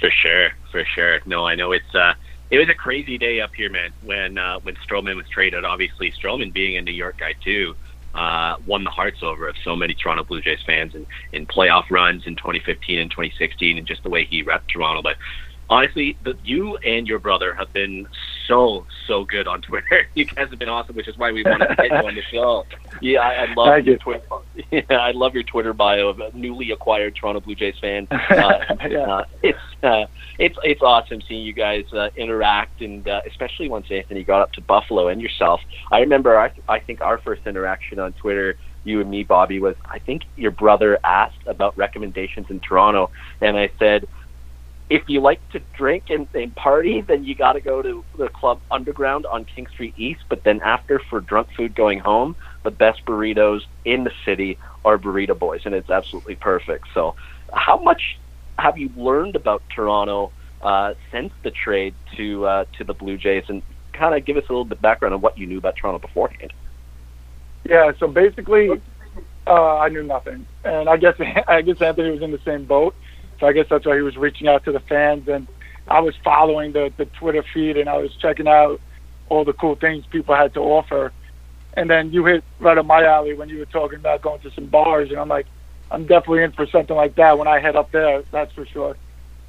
For 0.00 0.10
sure, 0.10 0.50
for 0.72 0.84
sure. 0.84 1.20
No, 1.26 1.46
I 1.46 1.54
know 1.54 1.72
it's 1.72 1.94
uh 1.94 2.14
it 2.50 2.58
was 2.58 2.68
a 2.68 2.74
crazy 2.74 3.18
day 3.18 3.40
up 3.40 3.54
here, 3.54 3.70
man, 3.70 3.92
when 4.02 4.38
uh 4.38 4.58
when 4.60 4.74
Stroman 4.76 5.16
was 5.16 5.28
traded. 5.28 5.64
Obviously 5.64 6.10
Stroman 6.12 6.52
being 6.52 6.76
a 6.76 6.82
New 6.82 6.92
York 6.92 7.18
guy 7.18 7.34
too, 7.44 7.76
uh 8.16 8.56
won 8.66 8.82
the 8.82 8.90
hearts 8.90 9.18
over 9.22 9.46
of 9.46 9.54
so 9.62 9.76
many 9.76 9.94
Toronto 9.94 10.24
Blue 10.24 10.40
Jays 10.40 10.58
fans 10.66 10.94
in, 10.94 11.06
in 11.32 11.46
playoff 11.46 11.84
runs 11.90 12.22
in 12.26 12.34
twenty 12.36 12.60
fifteen 12.64 12.98
and 12.98 13.10
twenty 13.10 13.32
sixteen 13.38 13.78
and 13.78 13.86
just 13.86 14.02
the 14.02 14.10
way 14.10 14.24
he 14.24 14.42
repped 14.42 14.68
Toronto. 14.72 15.02
But 15.02 15.16
honestly, 15.68 16.16
the, 16.24 16.34
you 16.42 16.76
and 16.78 17.06
your 17.06 17.18
brother 17.18 17.54
have 17.54 17.72
been 17.72 18.06
so 18.46 18.86
so 19.06 19.24
good 19.24 19.46
on 19.46 19.60
Twitter. 19.62 20.06
You 20.14 20.24
guys 20.24 20.48
have 20.50 20.58
been 20.58 20.68
awesome, 20.68 20.96
which 20.96 21.08
is 21.08 21.18
why 21.18 21.30
we 21.32 21.42
wanted 21.44 21.68
to 21.68 21.74
get 21.76 21.90
you 21.90 21.96
on 22.08 22.14
the 22.14 22.22
show. 22.32 22.64
Yeah, 23.02 23.20
I, 23.20 23.32
I 23.44 23.54
love 23.54 23.68
Thank 23.68 23.86
your 23.86 23.94
you. 23.94 23.98
Twitter. 23.98 24.24
Yeah, 24.70 24.96
I 24.96 25.10
love 25.12 25.34
your 25.34 25.42
Twitter 25.42 25.72
bio 25.74 26.08
of 26.08 26.20
a 26.20 26.30
newly 26.36 26.70
acquired 26.70 27.14
Toronto 27.16 27.40
Blue 27.40 27.54
Jays 27.54 27.74
fan. 27.80 28.08
Uh, 28.30 28.58
Yeah. 28.88 28.98
uh, 29.00 29.24
it's 29.42 29.58
uh, 29.82 30.04
it's 30.38 30.56
it's 30.62 30.80
awesome 30.82 31.20
seeing 31.28 31.44
you 31.44 31.52
guys 31.52 31.84
uh, 31.92 32.08
interact, 32.16 32.80
and 32.80 33.06
uh, 33.08 33.20
especially 33.26 33.68
once 33.68 33.86
Anthony 33.90 34.24
got 34.24 34.40
up 34.42 34.52
to 34.52 34.60
Buffalo 34.62 35.08
and 35.08 35.20
yourself. 35.20 35.60
I 35.92 35.98
remember, 36.00 36.38
I, 36.38 36.50
I 36.68 36.78
think 36.80 37.00
our 37.00 37.18
first 37.18 37.42
interaction 37.46 37.98
on 37.98 38.12
Twitter, 38.14 38.56
you 38.84 39.00
and 39.00 39.10
me, 39.10 39.22
Bobby, 39.24 39.58
was 39.60 39.74
I 39.86 39.98
think 39.98 40.22
your 40.36 40.50
brother 40.50 40.98
asked 41.04 41.42
about 41.46 41.76
recommendations 41.76 42.46
in 42.50 42.60
Toronto, 42.60 43.10
and 43.40 43.56
I 43.58 43.70
said 43.78 44.06
if 44.88 45.02
you 45.08 45.20
like 45.20 45.40
to 45.50 45.60
drink 45.76 46.04
and, 46.10 46.28
and 46.34 46.54
party, 46.54 47.00
then 47.00 47.24
you 47.24 47.34
got 47.34 47.54
to 47.54 47.60
go 47.60 47.82
to 47.82 48.04
the 48.18 48.28
club 48.28 48.60
Underground 48.70 49.26
on 49.26 49.44
King 49.44 49.66
Street 49.72 49.94
East. 49.96 50.20
But 50.28 50.44
then 50.44 50.60
after, 50.62 51.00
for 51.10 51.20
drunk 51.20 51.48
food 51.56 51.74
going 51.74 51.98
home, 51.98 52.36
the 52.62 52.70
best 52.70 53.04
burritos 53.04 53.62
in 53.84 54.04
the 54.04 54.12
city 54.24 54.58
are 54.84 54.96
Burrito 54.96 55.36
Boys, 55.36 55.62
and 55.64 55.74
it's 55.74 55.90
absolutely 55.90 56.36
perfect. 56.36 56.86
So, 56.94 57.16
how 57.52 57.76
much 57.82 58.00
have 58.58 58.78
you 58.78 58.90
learned 58.96 59.34
about 59.34 59.62
Toronto 59.74 60.32
uh, 60.62 60.94
since 61.12 61.32
the 61.42 61.50
trade 61.50 61.94
to 62.16 62.46
uh, 62.46 62.64
to 62.78 62.84
the 62.84 62.94
Blue 62.94 63.16
Jays, 63.16 63.44
and 63.48 63.62
kind 63.92 64.14
of 64.14 64.24
give 64.24 64.36
us 64.36 64.44
a 64.48 64.52
little 64.52 64.64
bit 64.64 64.80
background 64.80 65.14
on 65.14 65.20
what 65.20 65.36
you 65.36 65.46
knew 65.46 65.58
about 65.58 65.74
Toronto 65.76 65.98
beforehand? 65.98 66.52
Yeah, 67.68 67.90
so 67.98 68.06
basically, 68.06 68.70
uh, 69.46 69.78
I 69.78 69.88
knew 69.88 70.04
nothing, 70.04 70.46
and 70.64 70.88
I 70.88 70.96
guess 70.96 71.14
I 71.48 71.62
guess 71.62 71.80
Anthony 71.80 72.12
was 72.12 72.22
in 72.22 72.30
the 72.30 72.40
same 72.44 72.64
boat. 72.64 72.94
So 73.40 73.46
I 73.46 73.52
guess 73.52 73.66
that's 73.68 73.86
why 73.86 73.96
he 73.96 74.02
was 74.02 74.16
reaching 74.16 74.48
out 74.48 74.64
to 74.64 74.72
the 74.72 74.80
fans, 74.80 75.28
and 75.28 75.46
I 75.88 76.00
was 76.00 76.14
following 76.24 76.72
the 76.72 76.92
the 76.96 77.06
Twitter 77.06 77.44
feed, 77.54 77.76
and 77.76 77.88
I 77.88 77.98
was 77.98 78.14
checking 78.16 78.48
out 78.48 78.80
all 79.28 79.44
the 79.44 79.52
cool 79.52 79.74
things 79.74 80.04
people 80.06 80.34
had 80.34 80.54
to 80.54 80.60
offer. 80.60 81.12
And 81.74 81.90
then 81.90 82.10
you 82.12 82.24
hit 82.24 82.42
right 82.58 82.78
up 82.78 82.86
my 82.86 83.04
alley 83.04 83.34
when 83.34 83.48
you 83.48 83.58
were 83.58 83.66
talking 83.66 83.98
about 83.98 84.22
going 84.22 84.40
to 84.40 84.50
some 84.52 84.66
bars, 84.66 85.10
and 85.10 85.18
I'm 85.18 85.28
like, 85.28 85.46
I'm 85.90 86.06
definitely 86.06 86.42
in 86.42 86.52
for 86.52 86.66
something 86.66 86.96
like 86.96 87.16
that 87.16 87.38
when 87.38 87.46
I 87.46 87.60
head 87.60 87.76
up 87.76 87.92
there. 87.92 88.22
That's 88.32 88.52
for 88.52 88.66
sure. 88.66 88.96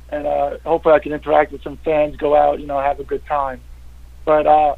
And 0.09 0.27
uh, 0.27 0.57
hopefully 0.65 0.95
I 0.95 0.99
can 0.99 1.13
interact 1.13 1.51
with 1.51 1.63
some 1.63 1.77
fans, 1.77 2.15
go 2.17 2.35
out, 2.35 2.59
you 2.59 2.67
know, 2.67 2.79
have 2.79 2.99
a 2.99 3.03
good 3.03 3.25
time. 3.25 3.61
But 4.25 4.45
uh, 4.45 4.75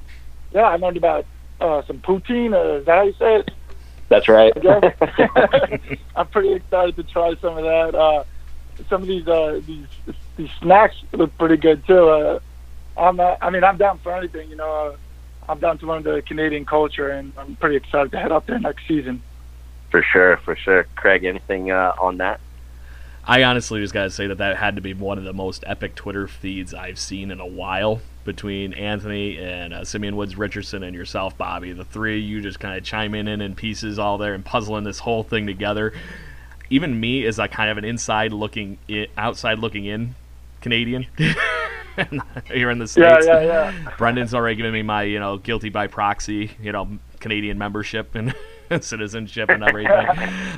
yeah, 0.51 0.61
I 0.61 0.75
learned 0.77 0.97
about 0.97 1.25
uh, 1.59 1.81
some 1.87 1.99
poutine. 1.99 2.53
Uh, 2.53 2.79
is 2.79 2.85
that 2.85 2.97
how 2.97 3.03
you 3.03 3.13
say 3.13 3.35
it? 3.37 3.51
That's 4.09 4.27
right. 4.27 4.53
I'm 6.15 6.27
pretty 6.27 6.53
excited 6.53 6.95
to 6.95 7.03
try 7.03 7.35
some 7.41 7.57
of 7.57 7.63
that. 7.63 7.95
Uh, 7.95 8.23
some 8.89 9.01
of 9.01 9.07
these 9.07 9.27
uh, 9.27 9.61
these 9.65 9.85
these 10.37 10.49
snacks 10.61 10.95
look 11.11 11.37
pretty 11.37 11.57
good 11.57 11.85
too. 11.85 12.09
Uh, 12.09 12.39
I'm 12.97 13.19
uh, 13.19 13.35
I 13.41 13.49
mean 13.49 13.63
I'm 13.63 13.77
down 13.77 13.99
for 13.99 14.15
anything. 14.15 14.49
You 14.49 14.55
know, 14.55 14.71
uh, 14.71 15.51
I'm 15.51 15.59
down 15.59 15.77
to 15.79 15.85
learn 15.87 16.03
the 16.03 16.21
Canadian 16.21 16.65
culture, 16.65 17.09
and 17.09 17.33
I'm 17.37 17.55
pretty 17.55 17.75
excited 17.75 18.11
to 18.11 18.19
head 18.19 18.31
up 18.31 18.45
there 18.45 18.59
next 18.59 18.87
season. 18.87 19.21
for 19.89 20.03
sure, 20.03 20.37
for 20.37 20.55
sure. 20.55 20.85
Craig, 20.95 21.23
anything 21.23 21.71
uh, 21.71 21.93
on 21.99 22.17
that? 22.17 22.39
I 23.25 23.43
honestly 23.43 23.81
just 23.81 23.93
gotta 23.93 24.09
say 24.09 24.27
that 24.27 24.37
that 24.39 24.57
had 24.57 24.75
to 24.75 24.81
be 24.81 24.93
one 24.93 25.17
of 25.17 25.23
the 25.23 25.33
most 25.33 25.63
epic 25.67 25.95
Twitter 25.95 26.27
feeds 26.27 26.73
I've 26.73 26.97
seen 26.97 27.31
in 27.31 27.39
a 27.39 27.45
while 27.45 28.01
between 28.25 28.73
Anthony 28.73 29.37
and 29.37 29.73
uh, 29.73 29.83
Simeon 29.83 30.15
Woods 30.15 30.35
Richardson 30.35 30.83
and 30.83 30.95
yourself, 30.95 31.37
Bobby. 31.37 31.71
The 31.73 31.85
three 31.85 32.19
of 32.19 32.23
you 32.23 32.41
just 32.41 32.59
kind 32.59 32.77
of 32.77 32.83
chiming 32.83 33.27
in 33.27 33.41
in 33.41 33.55
pieces 33.55 33.99
all 33.99 34.17
there 34.17 34.33
and 34.33 34.43
puzzling 34.43 34.83
this 34.83 34.99
whole 34.99 35.23
thing 35.23 35.47
together. 35.47 35.93
Even 36.69 36.99
me, 36.99 37.25
as 37.25 37.39
a 37.39 37.47
kind 37.47 37.69
of 37.69 37.77
an 37.77 37.85
inside 37.85 38.31
looking, 38.31 38.77
in, 38.87 39.07
outside 39.17 39.59
looking 39.59 39.85
in 39.85 40.15
Canadian. 40.61 41.07
here 42.45 42.69
in 42.69 42.79
the 42.79 42.87
states. 42.87 43.25
Yeah, 43.25 43.41
yeah, 43.41 43.71
yeah. 43.71 43.95
Brendan's 43.97 44.33
already 44.33 44.55
given 44.55 44.71
me 44.71 44.81
my, 44.81 45.03
you 45.03 45.19
know, 45.19 45.37
guilty 45.37 45.69
by 45.69 45.87
proxy, 45.87 46.51
you 46.61 46.71
know, 46.71 46.87
Canadian 47.19 47.57
membership 47.57 48.15
and 48.15 48.33
citizenship 48.81 49.49
and 49.49 49.63
everything. 49.63 50.07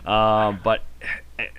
um, 0.06 0.60
but 0.64 0.84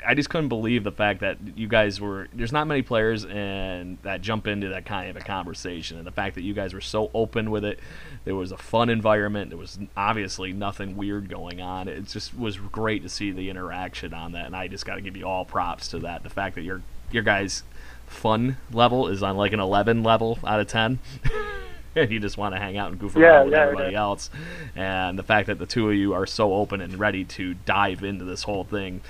I 0.07 0.15
just 0.15 0.31
couldn't 0.31 0.49
believe 0.49 0.85
the 0.85 0.93
fact 0.93 1.21
that 1.21 1.39
you 1.57 1.67
guys 1.67 2.01
were. 2.01 2.29
There's 2.33 2.53
not 2.53 2.67
many 2.67 2.83
players 2.83 3.25
and 3.25 3.99
that 4.03 4.21
jump 4.21 4.47
into 4.47 4.69
that 4.69 4.85
kind 4.85 5.11
of 5.11 5.17
a 5.17 5.21
conversation, 5.21 5.99
and 5.99 6.07
the 6.07 6.13
fact 6.13 6.35
that 6.37 6.43
you 6.43 6.55
guys 6.55 6.75
were 6.75 6.81
so 6.81 7.11
open 7.15 7.51
with 7.51 7.65
it. 7.65 7.81
There 8.25 8.35
was 8.35 8.53
a 8.53 8.57
fun 8.57 8.89
environment. 8.89 9.51
There 9.51 9.59
was 9.59 9.79
obviously 9.97 10.53
nothing 10.53 10.97
weird 10.97 11.29
going 11.29 11.61
on. 11.61 11.89
It 11.89 12.07
just 12.07 12.37
was 12.37 12.57
great 12.57 13.03
to 13.03 13.09
see 13.09 13.33
the 13.33 13.51
interaction 13.51 14.15
on 14.15 14.33
that, 14.33 14.47
and 14.47 14.55
I 14.55 14.69
just 14.69 14.87
got 14.87 14.97
to 14.97 15.01
give 15.01 15.17
you 15.17 15.27
all 15.27 15.45
props 15.45 15.89
to 15.89 15.99
that. 16.01 16.23
The 16.23 16.31
fact 16.31 16.55
that 16.55 16.63
your 16.63 16.83
your 17.11 17.23
guys' 17.23 17.63
fun 18.07 18.59
level 18.73 19.09
is 19.09 19.23
on 19.23 19.37
like 19.37 19.53
an 19.53 19.61
11 19.61 20.03
level 20.03 20.39
out 20.45 20.61
of 20.61 20.69
10. 20.69 20.99
you 22.11 22.19
just 22.21 22.37
want 22.37 22.55
to 22.55 22.61
hang 22.61 22.77
out 22.77 22.91
and 22.91 22.99
goof 22.99 23.17
around 23.17 23.23
Yeah, 23.23 23.43
with 23.45 23.53
yeah, 23.53 23.63
everybody 23.63 23.93
yeah. 23.93 24.01
else. 24.01 24.31
And 24.75 25.19
the 25.19 25.23
fact 25.23 25.47
that 25.49 25.59
the 25.59 25.67
two 25.67 25.89
of 25.91 25.95
you 25.97 26.13
are 26.15 26.27
so 26.27 26.55
open 26.55 26.81
and 26.81 26.99
ready 26.99 27.25
to 27.25 27.55
dive 27.55 28.03
into 28.03 28.25
this 28.25 28.45
whole 28.45 28.65
thing 28.65 29.01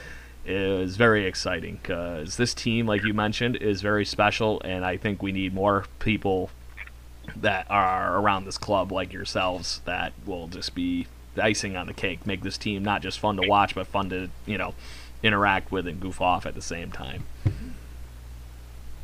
is 0.45 0.97
very 0.97 1.25
exciting 1.27 1.79
because 1.81 2.37
this 2.37 2.53
team, 2.55 2.87
like 2.87 3.05
you 3.05 3.15
mentioned, 3.15 3.57
is 3.57 3.81
very 3.81 4.05
special, 4.05 4.61
and 4.65 4.85
I 4.85 4.97
think 4.97 5.23
we 5.23 5.31
need 5.33 5.55
more 5.55 5.85
people 6.01 6.51
that 7.37 7.67
are 7.71 8.19
around 8.19 8.45
this 8.45 8.59
club 8.59 8.91
like 8.91 9.12
yourselves 9.12 9.81
that 9.85 10.12
will 10.27 10.49
just 10.49 10.75
be 10.75 11.07
icing 11.41 11.77
on 11.77 11.87
the 11.87 11.95
cake, 11.95 12.27
make 12.27 12.43
this 12.43 12.59
team 12.59 12.83
not 12.83 13.01
just 13.03 13.21
fun 13.21 13.37
to 13.37 13.47
watch, 13.47 13.75
but 13.77 13.87
fun 13.87 14.11
to 14.11 14.31
you 14.45 14.59
know 14.59 14.75
interact 15.23 15.71
with 15.71 15.87
and 15.87 16.01
goof 16.01 16.21
off 16.21 16.45
at 16.45 16.55
the 16.57 16.62
same 16.62 16.91
time. 16.91 17.25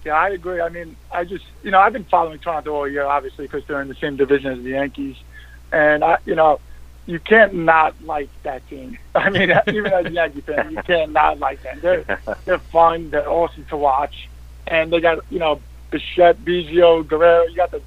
Yeah, 0.08 0.14
I 0.14 0.30
agree. 0.30 0.62
I 0.62 0.70
mean, 0.70 0.96
I 1.12 1.24
just, 1.24 1.44
you 1.62 1.70
know, 1.70 1.78
I've 1.78 1.92
been 1.92 2.04
following 2.04 2.38
Toronto 2.38 2.74
all 2.74 2.88
year, 2.88 3.04
obviously, 3.04 3.44
because 3.44 3.62
they're 3.66 3.82
in 3.82 3.88
the 3.88 3.94
same 3.94 4.16
division 4.16 4.52
as 4.52 4.64
the 4.64 4.70
Yankees. 4.70 5.16
And, 5.70 6.02
I, 6.02 6.16
you 6.24 6.34
know, 6.34 6.60
you 7.04 7.18
can't 7.18 7.52
not 7.52 7.94
like 8.02 8.30
that 8.42 8.66
team. 8.70 8.96
I 9.14 9.28
mean, 9.28 9.52
even 9.66 9.92
as 9.92 10.06
a 10.06 10.10
Yankee 10.10 10.40
fan, 10.40 10.70
you 10.70 10.82
can't 10.82 11.12
not 11.12 11.38
like 11.40 11.62
them. 11.62 11.80
They're, 11.82 12.20
they're 12.46 12.58
fun. 12.58 13.10
They're 13.10 13.28
awesome 13.28 13.66
to 13.66 13.76
watch. 13.76 14.30
And 14.66 14.90
they 14.90 15.00
got, 15.00 15.22
you 15.28 15.40
know, 15.40 15.60
Bichette, 15.90 16.42
Biggio, 16.42 17.06
Guerrero. 17.06 17.42
You 17.42 17.56
got 17.56 17.70
the, 17.70 17.82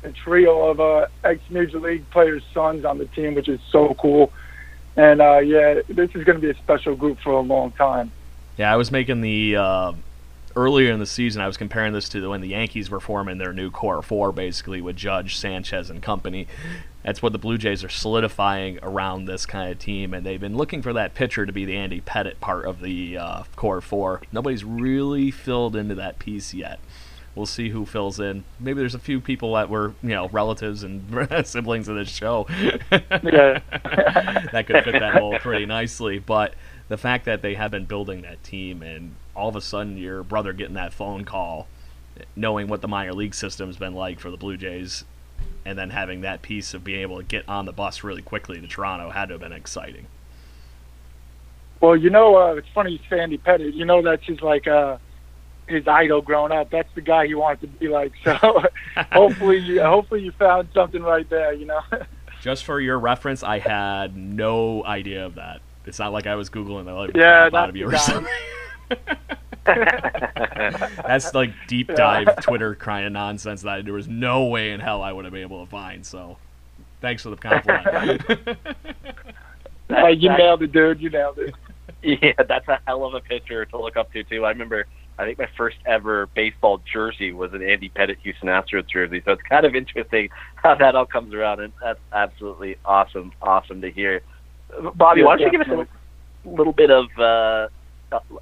the 0.00 0.12
trio 0.12 0.68
of 0.68 0.80
uh, 0.80 1.08
ex-Major 1.24 1.78
League 1.78 2.08
players' 2.08 2.42
sons 2.54 2.86
on 2.86 2.96
the 2.96 3.04
team, 3.04 3.34
which 3.34 3.50
is 3.50 3.60
so 3.70 3.92
cool. 4.00 4.32
And, 4.96 5.20
uh, 5.20 5.40
yeah, 5.40 5.82
this 5.88 6.08
is 6.14 6.24
going 6.24 6.40
to 6.40 6.42
be 6.42 6.48
a 6.48 6.54
special 6.54 6.96
group 6.96 7.20
for 7.20 7.32
a 7.32 7.40
long 7.40 7.72
time. 7.72 8.12
Yeah, 8.56 8.72
I 8.72 8.76
was 8.76 8.90
making 8.90 9.20
the 9.20 9.56
uh, 9.56 9.92
earlier 10.56 10.90
in 10.90 10.98
the 10.98 11.06
season. 11.06 11.42
I 11.42 11.46
was 11.46 11.56
comparing 11.56 11.92
this 11.92 12.08
to 12.08 12.30
when 12.30 12.40
the 12.40 12.48
Yankees 12.48 12.90
were 12.90 13.00
forming 13.00 13.38
their 13.38 13.52
new 13.52 13.70
core 13.70 14.02
four, 14.02 14.32
basically 14.32 14.80
with 14.80 14.96
Judge, 14.96 15.36
Sanchez, 15.36 15.90
and 15.90 16.02
company. 16.02 16.48
That's 17.04 17.22
what 17.22 17.32
the 17.32 17.38
Blue 17.38 17.56
Jays 17.56 17.84
are 17.84 17.88
solidifying 17.88 18.80
around 18.82 19.26
this 19.26 19.46
kind 19.46 19.70
of 19.70 19.78
team, 19.78 20.12
and 20.12 20.26
they've 20.26 20.40
been 20.40 20.56
looking 20.56 20.82
for 20.82 20.92
that 20.94 21.14
pitcher 21.14 21.46
to 21.46 21.52
be 21.52 21.64
the 21.64 21.76
Andy 21.76 22.00
Pettitte 22.00 22.40
part 22.40 22.64
of 22.64 22.80
the 22.80 23.16
uh, 23.16 23.42
core 23.54 23.80
four. 23.80 24.22
Nobody's 24.32 24.64
really 24.64 25.30
filled 25.30 25.76
into 25.76 25.94
that 25.94 26.18
piece 26.18 26.52
yet. 26.52 26.80
We'll 27.36 27.46
see 27.46 27.68
who 27.68 27.84
fills 27.84 28.18
in. 28.18 28.44
Maybe 28.58 28.80
there's 28.80 28.94
a 28.94 28.98
few 28.98 29.20
people 29.20 29.52
that 29.54 29.68
were, 29.68 29.92
you 30.02 30.08
know, 30.08 30.28
relatives 30.30 30.82
and 30.82 31.28
siblings 31.46 31.86
of 31.86 31.94
this 31.94 32.08
show 32.08 32.46
that 32.90 34.64
could 34.66 34.84
fit 34.84 34.92
that 34.92 35.16
mold 35.16 35.40
pretty 35.42 35.66
nicely. 35.66 36.18
But 36.18 36.54
the 36.88 36.96
fact 36.96 37.26
that 37.26 37.42
they 37.42 37.54
have 37.54 37.70
been 37.70 37.84
building 37.84 38.22
that 38.22 38.42
team, 38.42 38.82
and 38.82 39.14
all 39.36 39.48
of 39.48 39.56
a 39.56 39.60
sudden 39.60 39.96
your 39.96 40.22
brother 40.22 40.52
getting 40.52 40.74
that 40.74 40.92
phone 40.92 41.24
call, 41.24 41.68
knowing 42.34 42.66
what 42.68 42.80
the 42.80 42.88
minor 42.88 43.12
league 43.12 43.34
system's 43.34 43.76
been 43.76 43.94
like 43.94 44.18
for 44.18 44.30
the 44.30 44.36
Blue 44.36 44.56
Jays, 44.56 45.04
and 45.64 45.78
then 45.78 45.90
having 45.90 46.22
that 46.22 46.42
piece 46.42 46.74
of 46.74 46.82
being 46.82 47.00
able 47.00 47.18
to 47.18 47.24
get 47.24 47.48
on 47.48 47.66
the 47.66 47.72
bus 47.72 48.02
really 48.02 48.22
quickly 48.22 48.60
to 48.60 48.66
Toronto 48.66 49.10
had 49.10 49.26
to 49.26 49.34
have 49.34 49.40
been 49.40 49.52
exciting. 49.52 50.06
Well, 51.80 51.96
you 51.96 52.10
know, 52.10 52.36
uh, 52.36 52.54
it's 52.54 52.68
funny 52.74 52.92
you 52.92 52.98
say 53.10 53.20
Andy 53.20 53.38
Pettitte. 53.38 53.74
You 53.74 53.84
know, 53.84 54.00
that's 54.02 54.24
his 54.24 54.40
like 54.40 54.66
uh, 54.66 54.96
his 55.66 55.86
idol 55.86 56.22
growing 56.22 56.52
up. 56.52 56.70
That's 56.70 56.88
the 56.94 57.00
guy 57.00 57.26
he 57.26 57.34
wanted 57.34 57.60
to 57.62 57.66
be 57.66 57.88
like. 57.88 58.12
So 58.24 58.34
hopefully, 59.12 59.58
you, 59.58 59.82
hopefully 59.82 60.22
you 60.22 60.32
found 60.32 60.68
something 60.72 61.02
right 61.02 61.28
there. 61.28 61.52
You 61.52 61.66
know. 61.66 61.80
Just 62.40 62.64
for 62.64 62.80
your 62.80 62.98
reference, 62.98 63.42
I 63.42 63.58
had 63.58 64.16
no 64.16 64.84
idea 64.84 65.26
of 65.26 65.34
that. 65.34 65.60
It's 65.84 65.98
not 65.98 66.12
like 66.12 66.26
I 66.26 66.34
was 66.34 66.50
googling 66.50 66.84
the 66.84 66.92
like, 66.92 67.16
Yeah, 67.16 67.48
that's 67.50 67.70
of 67.70 67.76
you 67.76 67.88
or 67.88 67.96
something. 67.96 68.32
That's 71.06 71.34
like 71.34 71.52
deep 71.66 71.88
dive 71.88 72.36
Twitter 72.40 72.74
crying 72.74 73.12
nonsense 73.12 73.62
that 73.62 73.84
there 73.84 73.94
was 73.94 74.08
no 74.08 74.44
way 74.44 74.70
in 74.70 74.80
hell 74.80 75.02
I 75.02 75.12
would 75.12 75.24
have 75.24 75.32
been 75.32 75.42
able 75.42 75.64
to 75.64 75.70
find. 75.70 76.06
So, 76.06 76.38
thanks 77.00 77.22
for 77.22 77.30
the 77.30 77.36
compliment. 77.36 78.22
Uh, 79.88 80.08
you 80.08 80.28
nailed 80.30 80.62
it, 80.62 80.72
dude. 80.72 81.00
You 81.00 81.10
nailed 81.10 81.38
it. 81.38 81.54
Yeah, 82.02 82.32
that's 82.46 82.68
a 82.68 82.78
hell 82.86 83.04
of 83.04 83.14
a 83.14 83.20
pitcher 83.20 83.64
to 83.64 83.78
look 83.80 83.96
up 83.96 84.12
to 84.12 84.22
too. 84.22 84.44
I 84.44 84.50
remember, 84.50 84.86
I 85.18 85.24
think 85.24 85.38
my 85.38 85.48
first 85.56 85.78
ever 85.86 86.26
baseball 86.34 86.80
jersey 86.92 87.32
was 87.32 87.52
an 87.52 87.62
Andy 87.62 87.88
Pettitte 87.88 88.18
Houston 88.22 88.48
Astros 88.48 88.88
jersey. 88.88 89.22
So 89.24 89.32
it's 89.32 89.42
kind 89.42 89.66
of 89.66 89.74
interesting 89.74 90.28
how 90.54 90.76
that 90.76 90.94
all 90.94 91.06
comes 91.06 91.34
around, 91.34 91.60
and 91.60 91.72
that's 91.82 91.98
absolutely 92.12 92.76
awesome, 92.84 93.32
awesome 93.42 93.80
to 93.80 93.90
hear. 93.90 94.20
Bobby, 94.94 95.24
why 95.24 95.36
don't 95.36 95.52
you 95.52 95.58
give 95.58 95.68
us 95.68 95.88
a 96.44 96.48
little 96.48 96.72
bit 96.72 96.90
of 96.92 97.06
uh, 97.18 97.68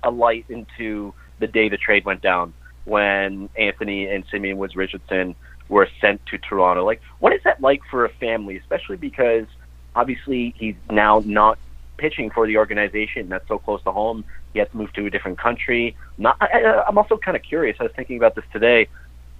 a, 0.02 0.10
light 0.10 0.46
into 0.48 1.14
the 1.38 1.46
day 1.46 1.68
the 1.68 1.76
trade 1.76 2.04
went 2.04 2.22
down 2.22 2.52
when 2.84 3.48
Anthony 3.56 4.06
and 4.06 4.24
Simeon 4.30 4.58
Woods 4.58 4.76
Richardson 4.76 5.34
were 5.68 5.88
sent 6.00 6.24
to 6.26 6.38
Toronto. 6.38 6.84
Like, 6.84 7.00
what 7.18 7.32
is 7.32 7.40
that 7.44 7.60
like 7.60 7.82
for 7.90 8.04
a 8.04 8.08
family, 8.08 8.56
especially 8.56 8.96
because 8.96 9.46
obviously 9.94 10.54
he's 10.58 10.74
now 10.90 11.22
not 11.24 11.58
pitching 11.96 12.30
for 12.30 12.46
the 12.46 12.58
organization 12.58 13.28
that's 13.28 13.46
so 13.48 13.58
close 13.58 13.82
to 13.84 13.92
home. 13.92 14.24
He 14.52 14.58
has 14.58 14.68
to 14.70 14.76
move 14.76 14.92
to 14.94 15.06
a 15.06 15.10
different 15.10 15.38
country. 15.38 15.96
Not, 16.18 16.36
I, 16.40 16.84
I'm 16.86 16.98
also 16.98 17.16
kind 17.16 17.36
of 17.36 17.42
curious. 17.42 17.76
I 17.80 17.84
was 17.84 17.92
thinking 17.96 18.16
about 18.16 18.34
this 18.34 18.44
today. 18.52 18.88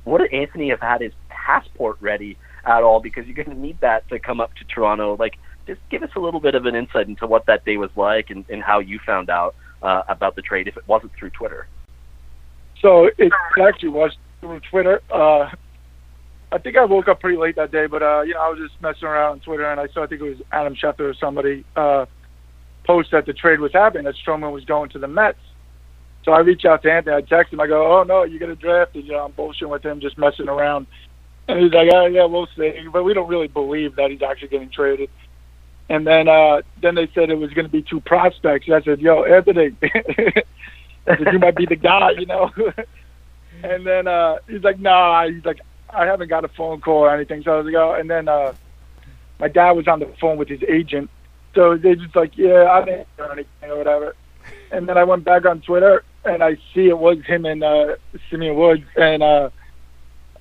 Would 0.05 0.33
Anthony 0.33 0.71
have 0.71 0.81
had 0.81 1.01
his 1.01 1.13
passport 1.29 1.97
ready 2.01 2.37
at 2.65 2.83
all? 2.83 3.01
Because 3.01 3.27
you're 3.27 3.35
going 3.35 3.51
to 3.51 3.61
need 3.61 3.81
that 3.81 4.09
to 4.09 4.19
come 4.19 4.41
up 4.41 4.55
to 4.57 4.65
Toronto. 4.65 5.17
Like, 5.17 5.37
just 5.67 5.81
give 5.91 6.03
us 6.03 6.11
a 6.17 6.21
little 6.21 6.41
bit 6.41 6.55
of 6.55 6.67
an 6.67 6.75
insight 6.75 7.09
into 7.09 7.27
what 7.27 7.47
that 7.47 7.65
day 7.65 7.77
was 7.77 7.91
like 7.97 8.31
and, 8.31 8.45
and 8.49 8.63
how 8.63 8.81
you 8.81 8.99
found 8.99 9.31
out 9.31 9.55
uh, 9.85 10.03
about 10.09 10.35
the 10.35 10.43
trade 10.43 10.67
if 10.67 10.77
it 10.77 10.89
wasn't 10.89 11.13
through 11.19 11.31
Twitter. 11.31 11.69
So 12.81 13.09
it 13.19 13.33
actually 13.61 13.91
was 13.91 14.17
through 14.41 14.61
Twitter. 14.71 15.01
Uh, 15.13 15.51
I 16.51 16.59
think 16.59 16.77
I 16.77 16.85
woke 16.85 17.09
up 17.09 17.21
pretty 17.21 17.39
late 17.39 17.57
that 17.57 17.71
day, 17.71 17.87
but 17.87 18.03
uh, 18.03 18.23
you 18.23 18.35
know, 18.35 18.41
I 18.41 18.49
was 18.49 18.59
just 18.59 18.81
messing 18.81 19.09
around 19.09 19.33
on 19.33 19.41
Twitter, 19.41 19.71
and 19.71 19.81
I 19.81 19.89
saw 19.89 20.05
I 20.05 20.07
think 20.07 20.21
it 20.21 20.25
was 20.25 20.39
Adam 20.53 20.75
Schefter 20.75 21.01
or 21.01 21.15
somebody 21.15 21.65
uh, 21.77 22.07
post 22.87 23.11
that 23.13 23.27
the 23.27 23.33
trade 23.33 23.61
was 23.61 23.73
happening, 23.73 24.05
that 24.05 24.15
Stroman 24.27 24.53
was 24.53 24.65
going 24.65 24.91
to 24.91 24.99
the 24.99 25.09
Mets. 25.09 25.39
So 26.25 26.33
I 26.33 26.41
reached 26.41 26.65
out 26.65 26.83
to 26.83 26.93
Anthony. 26.93 27.17
I 27.17 27.21
text 27.21 27.53
him. 27.53 27.61
I 27.61 27.67
go, 27.67 27.99
"Oh 28.01 28.03
no, 28.03 28.25
you 28.25 28.39
get 28.39 28.49
a 28.49 28.57
drafted." 28.57 29.05
You 29.05 29.13
know, 29.13 29.25
I'm 29.25 29.33
bullshitting 29.33 29.69
with 29.69 29.85
him, 29.85 30.01
just 30.01 30.17
messing 30.17 30.49
around. 30.49 30.87
And 31.49 31.61
he's 31.61 31.73
like, 31.73 31.89
"Oh 31.93 32.07
yeah, 32.07 32.25
we'll 32.25 32.49
see," 32.57 32.73
but 32.93 33.03
we 33.03 33.13
don't 33.13 33.29
really 33.29 33.49
believe 33.49 33.97
that 33.97 34.11
he's 34.11 34.23
actually 34.23 34.49
getting 34.49 34.71
traded. 34.71 35.11
And 35.89 36.07
then 36.07 36.29
uh, 36.29 36.63
then 36.81 36.95
they 36.95 37.09
said 37.15 37.31
it 37.31 37.39
was 37.39 37.53
going 37.53 37.67
to 37.67 37.73
be 37.73 37.83
two 37.83 38.01
prospects. 38.01 38.69
I 38.71 38.83
said, 38.83 39.01
"Yo, 39.01 39.25
Anthony." 39.25 39.77
Said, 41.07 41.19
you 41.33 41.39
might 41.39 41.57
be 41.57 41.67
the 41.67 41.77
guy, 41.77 42.13
you 42.13 42.27
know. 42.27 42.51
and 43.63 43.87
then 43.87 44.07
uh, 44.07 44.39
he's 44.49 44.63
like, 44.63 44.79
nah. 44.81 45.27
He's 45.29 45.45
like, 45.45 45.61
I 45.91 46.07
haven't 46.07 46.29
got 46.29 46.45
a 46.45 46.49
phone 46.49 46.81
call 46.81 47.05
or 47.05 47.15
anything. 47.15 47.43
So 47.43 47.53
I 47.53 47.57
was 47.59 47.67
like, 47.67 47.75
oh. 47.75 47.95
And 47.95 48.09
then 48.09 48.29
uh, 48.29 48.55
my 49.39 49.49
dad 49.49 49.73
was 49.73 49.87
on 49.87 50.01
the 50.01 50.13
phone 50.21 50.39
with 50.39 50.49
his 50.49 50.63
agent. 50.63 51.11
So 51.55 51.77
they 51.77 51.95
just 51.95 52.17
like, 52.17 52.37
yeah, 52.37 52.71
I 52.71 52.85
didn't 52.85 53.07
hear 53.17 53.27
anything 53.27 53.71
or 53.71 53.77
whatever. 53.77 54.17
And 54.71 54.89
then 54.89 54.99
I 54.99 55.05
went 55.05 55.25
back 55.25 55.45
on 55.45 55.61
Twitter 55.61 56.03
and 56.25 56.43
I 56.43 56.57
see 56.75 56.89
it 56.89 56.99
was 56.99 57.19
him 57.25 57.45
and 57.45 57.63
uh, 57.63 57.97
Simeon 58.31 58.57
Woods. 58.57 58.83
And 58.97 59.23
uh, 59.23 59.51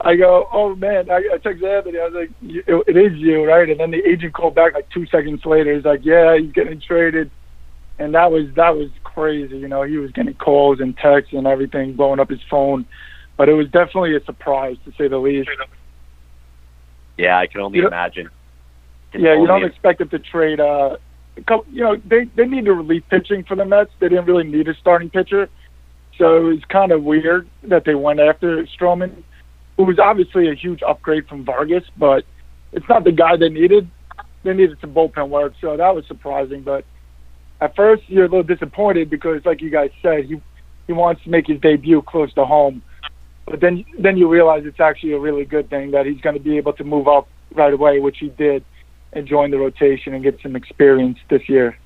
I 0.04 0.16
go, 0.16 0.48
oh 0.52 0.76
man, 0.76 1.10
I, 1.10 1.18
I 1.34 1.38
texted 1.38 1.78
Anthony. 1.78 1.98
I 2.00 2.06
was 2.08 2.14
like, 2.14 2.32
"You- 2.42 2.64
it, 2.68 2.96
it 2.96 2.98
is 2.98 3.18
you, 3.20 3.46
right? 3.46 3.70
And 3.70 3.80
then 3.80 3.92
the 3.92 4.04
agent 4.06 4.34
called 4.34 4.54
back 4.56 4.74
like 4.74 4.90
two 4.90 5.06
seconds 5.08 5.46
later. 5.46 5.74
He's 5.74 5.86
like, 5.86 6.02
yeah, 6.04 6.38
he's 6.38 6.52
getting 6.52 6.82
traded. 6.82 7.32
And 8.00 8.14
that 8.16 8.32
was 8.32 8.48
that 8.56 8.76
was 8.76 8.90
crazy. 9.04 9.58
You 9.58 9.68
know, 9.68 9.84
he 9.84 9.98
was 9.98 10.12
getting 10.12 10.34
calls 10.34 10.80
and 10.80 10.98
texts 10.98 11.34
and 11.34 11.48
everything, 11.48 11.94
blowing 11.96 12.20
up 12.20 12.30
his 12.30 12.42
phone. 12.50 12.86
But 13.38 13.50
it 13.50 13.54
was 13.54 13.68
definitely 13.68 14.16
a 14.16 14.24
surprise 14.26 14.78
to 14.86 14.92
say 14.98 15.08
the 15.08 15.18
least. 15.18 15.50
Yeah, 17.18 17.38
I 17.38 17.48
can 17.48 17.62
only 17.62 17.80
You 17.80 17.88
imagine. 17.88 18.30
Yeah, 19.14 19.40
you 19.40 19.46
don't 19.46 19.64
expect 19.64 20.00
them 20.00 20.10
to 20.10 20.20
trade. 20.20 20.60
Uh, 20.60 20.98
a 21.38 21.42
couple, 21.44 21.66
you 21.72 21.82
know, 21.84 21.96
they 22.06 22.26
they 22.36 22.46
need 22.46 22.66
to 22.66 22.74
relief 22.74 23.04
pitching 23.10 23.44
for 23.44 23.56
the 23.56 23.66
Mets. 23.66 23.92
They 24.00 24.10
didn't 24.10 24.26
really 24.26 24.44
need 24.44 24.68
a 24.68 24.74
starting 24.76 25.10
pitcher, 25.10 25.50
So 26.18 26.38
it 26.38 26.42
was 26.42 26.60
kind 26.70 26.92
of 26.92 27.04
weird 27.04 27.48
that 27.64 27.86
they 27.86 27.96
went 27.96 28.20
after 28.20 28.66
Stroman, 28.66 29.24
who 29.78 29.84
was 29.84 30.00
obviously 30.00 30.50
a 30.50 30.56
huge 30.56 30.82
upgrade 30.84 31.28
from 31.28 31.46
Vargas, 31.46 31.84
but 31.98 32.24
it's 32.72 32.88
not 32.90 33.04
the 33.04 33.12
guy 33.12 33.38
they 33.38 33.50
needed. 33.50 33.90
They 34.44 34.54
needed 34.54 34.78
some 34.82 34.94
bullpen 34.94 35.30
work, 35.30 35.54
so 35.62 35.78
that 35.78 35.96
was 35.96 36.06
surprising. 36.08 36.62
But 36.62 36.86
at 37.62 37.76
first, 37.76 38.04
you're 38.08 38.26
a 38.26 38.28
little 38.28 38.44
disappointed 38.44 39.10
because, 39.10 39.42
like 39.46 39.62
you 39.62 39.70
guys 39.70 39.90
said, 40.02 40.26
he 40.26 40.42
he 40.86 40.94
wants 40.94 41.24
to 41.24 41.30
make 41.30 41.48
his 41.48 41.62
debut 41.62 42.02
close 42.02 42.34
to 42.34 42.46
home. 42.46 42.82
But 43.46 43.62
then 43.62 43.86
then 43.98 44.18
you 44.18 44.28
realize 44.28 44.64
it's 44.66 44.80
actually 44.80 45.14
a 45.14 45.20
really 45.20 45.46
good 45.46 45.70
thing 45.70 45.92
that 45.92 46.06
he's 46.06 46.22
going 46.22 46.36
to 46.36 46.42
be 46.42 46.58
able 46.58 46.74
to 46.74 46.84
move 46.84 47.08
up 47.08 47.28
right 47.56 47.74
away, 47.74 48.00
which 48.00 48.18
he 48.20 48.30
did, 48.30 48.64
and 49.14 49.28
join 49.28 49.52
the 49.52 49.58
rotation 49.58 50.14
and 50.14 50.24
get 50.24 50.40
some 50.42 50.56
experience 50.56 51.20
this 51.30 51.48
year. 51.48 51.78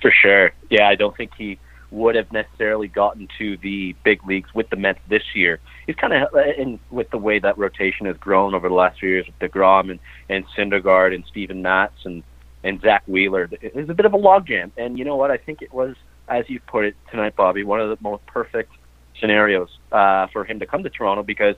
For 0.00 0.10
sure. 0.10 0.52
Yeah, 0.70 0.88
I 0.88 0.94
don't 0.94 1.16
think 1.16 1.32
he 1.36 1.58
would 1.94 2.14
have 2.16 2.30
necessarily 2.32 2.88
gotten 2.88 3.28
to 3.38 3.56
the 3.58 3.94
big 4.04 4.26
leagues 4.26 4.52
with 4.54 4.68
the 4.70 4.76
Mets 4.76 4.98
this 5.08 5.22
year. 5.34 5.60
He's 5.86 5.96
kind 5.96 6.12
of 6.12 6.28
in 6.58 6.78
with 6.90 7.10
the 7.10 7.18
way 7.18 7.38
that 7.38 7.56
rotation 7.56 8.06
has 8.06 8.16
grown 8.16 8.54
over 8.54 8.68
the 8.68 8.74
last 8.74 8.98
few 8.98 9.08
years 9.08 9.26
with 9.26 9.38
deGrom 9.38 9.90
and 9.90 10.00
and 10.28 10.44
Syndergaard 10.56 11.14
and 11.14 11.24
Steven 11.26 11.62
Matz 11.62 12.04
and 12.04 12.22
and 12.62 12.80
Zack 12.80 13.04
Wheeler. 13.06 13.48
It's 13.60 13.90
a 13.90 13.94
bit 13.94 14.06
of 14.06 14.14
a 14.14 14.18
logjam, 14.18 14.72
and 14.76 14.98
you 14.98 15.04
know 15.04 15.16
what? 15.16 15.30
I 15.30 15.36
think 15.36 15.62
it 15.62 15.72
was, 15.72 15.94
as 16.28 16.48
you 16.48 16.60
put 16.60 16.86
it 16.86 16.96
tonight, 17.10 17.36
Bobby, 17.36 17.62
one 17.62 17.80
of 17.80 17.90
the 17.90 17.98
most 18.02 18.24
perfect 18.26 18.72
scenarios 19.20 19.68
uh, 19.92 20.26
for 20.32 20.44
him 20.44 20.58
to 20.60 20.66
come 20.66 20.82
to 20.82 20.90
Toronto 20.90 21.22
because 21.22 21.56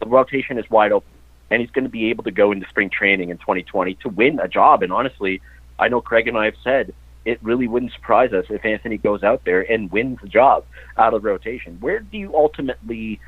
the 0.00 0.06
rotation 0.06 0.58
is 0.58 0.68
wide 0.70 0.92
open, 0.92 1.10
and 1.50 1.60
he's 1.60 1.70
going 1.70 1.84
to 1.84 1.90
be 1.90 2.10
able 2.10 2.24
to 2.24 2.30
go 2.30 2.50
into 2.50 2.66
spring 2.68 2.90
training 2.90 3.28
in 3.30 3.38
2020 3.38 3.94
to 4.02 4.08
win 4.08 4.40
a 4.40 4.48
job. 4.48 4.82
And 4.82 4.92
honestly, 4.92 5.42
I 5.78 5.88
know 5.88 6.00
Craig 6.00 6.26
and 6.26 6.36
I 6.36 6.46
have 6.46 6.56
said 6.64 6.94
it 7.28 7.38
really 7.42 7.68
wouldn't 7.68 7.92
surprise 7.92 8.32
us 8.32 8.46
if 8.48 8.64
Anthony 8.64 8.96
goes 8.96 9.22
out 9.22 9.44
there 9.44 9.60
and 9.70 9.92
wins 9.92 10.18
the 10.22 10.28
job 10.28 10.64
out 10.96 11.12
of 11.12 11.24
rotation. 11.24 11.76
Where 11.78 12.00
do 12.00 12.16
you 12.16 12.34
ultimately 12.34 13.20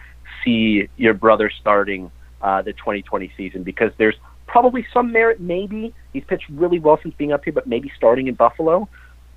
see 0.43 0.89
your 0.97 1.13
brother 1.13 1.51
starting 1.61 2.11
uh, 2.41 2.63
the 2.63 2.73
2020 2.73 3.31
season? 3.37 3.63
Because 3.63 3.93
there's 3.99 4.15
probably 4.47 4.87
some 4.95 5.13
merit, 5.13 5.39
maybe. 5.39 5.95
He's 6.15 6.25
pitched 6.25 6.49
really 6.49 6.79
well 6.79 6.99
since 7.03 7.15
being 7.15 7.31
up 7.31 7.45
here, 7.45 7.53
but 7.53 7.67
maybe 7.67 7.93
starting 7.95 8.27
in 8.27 8.37
Buffalo 8.37 8.89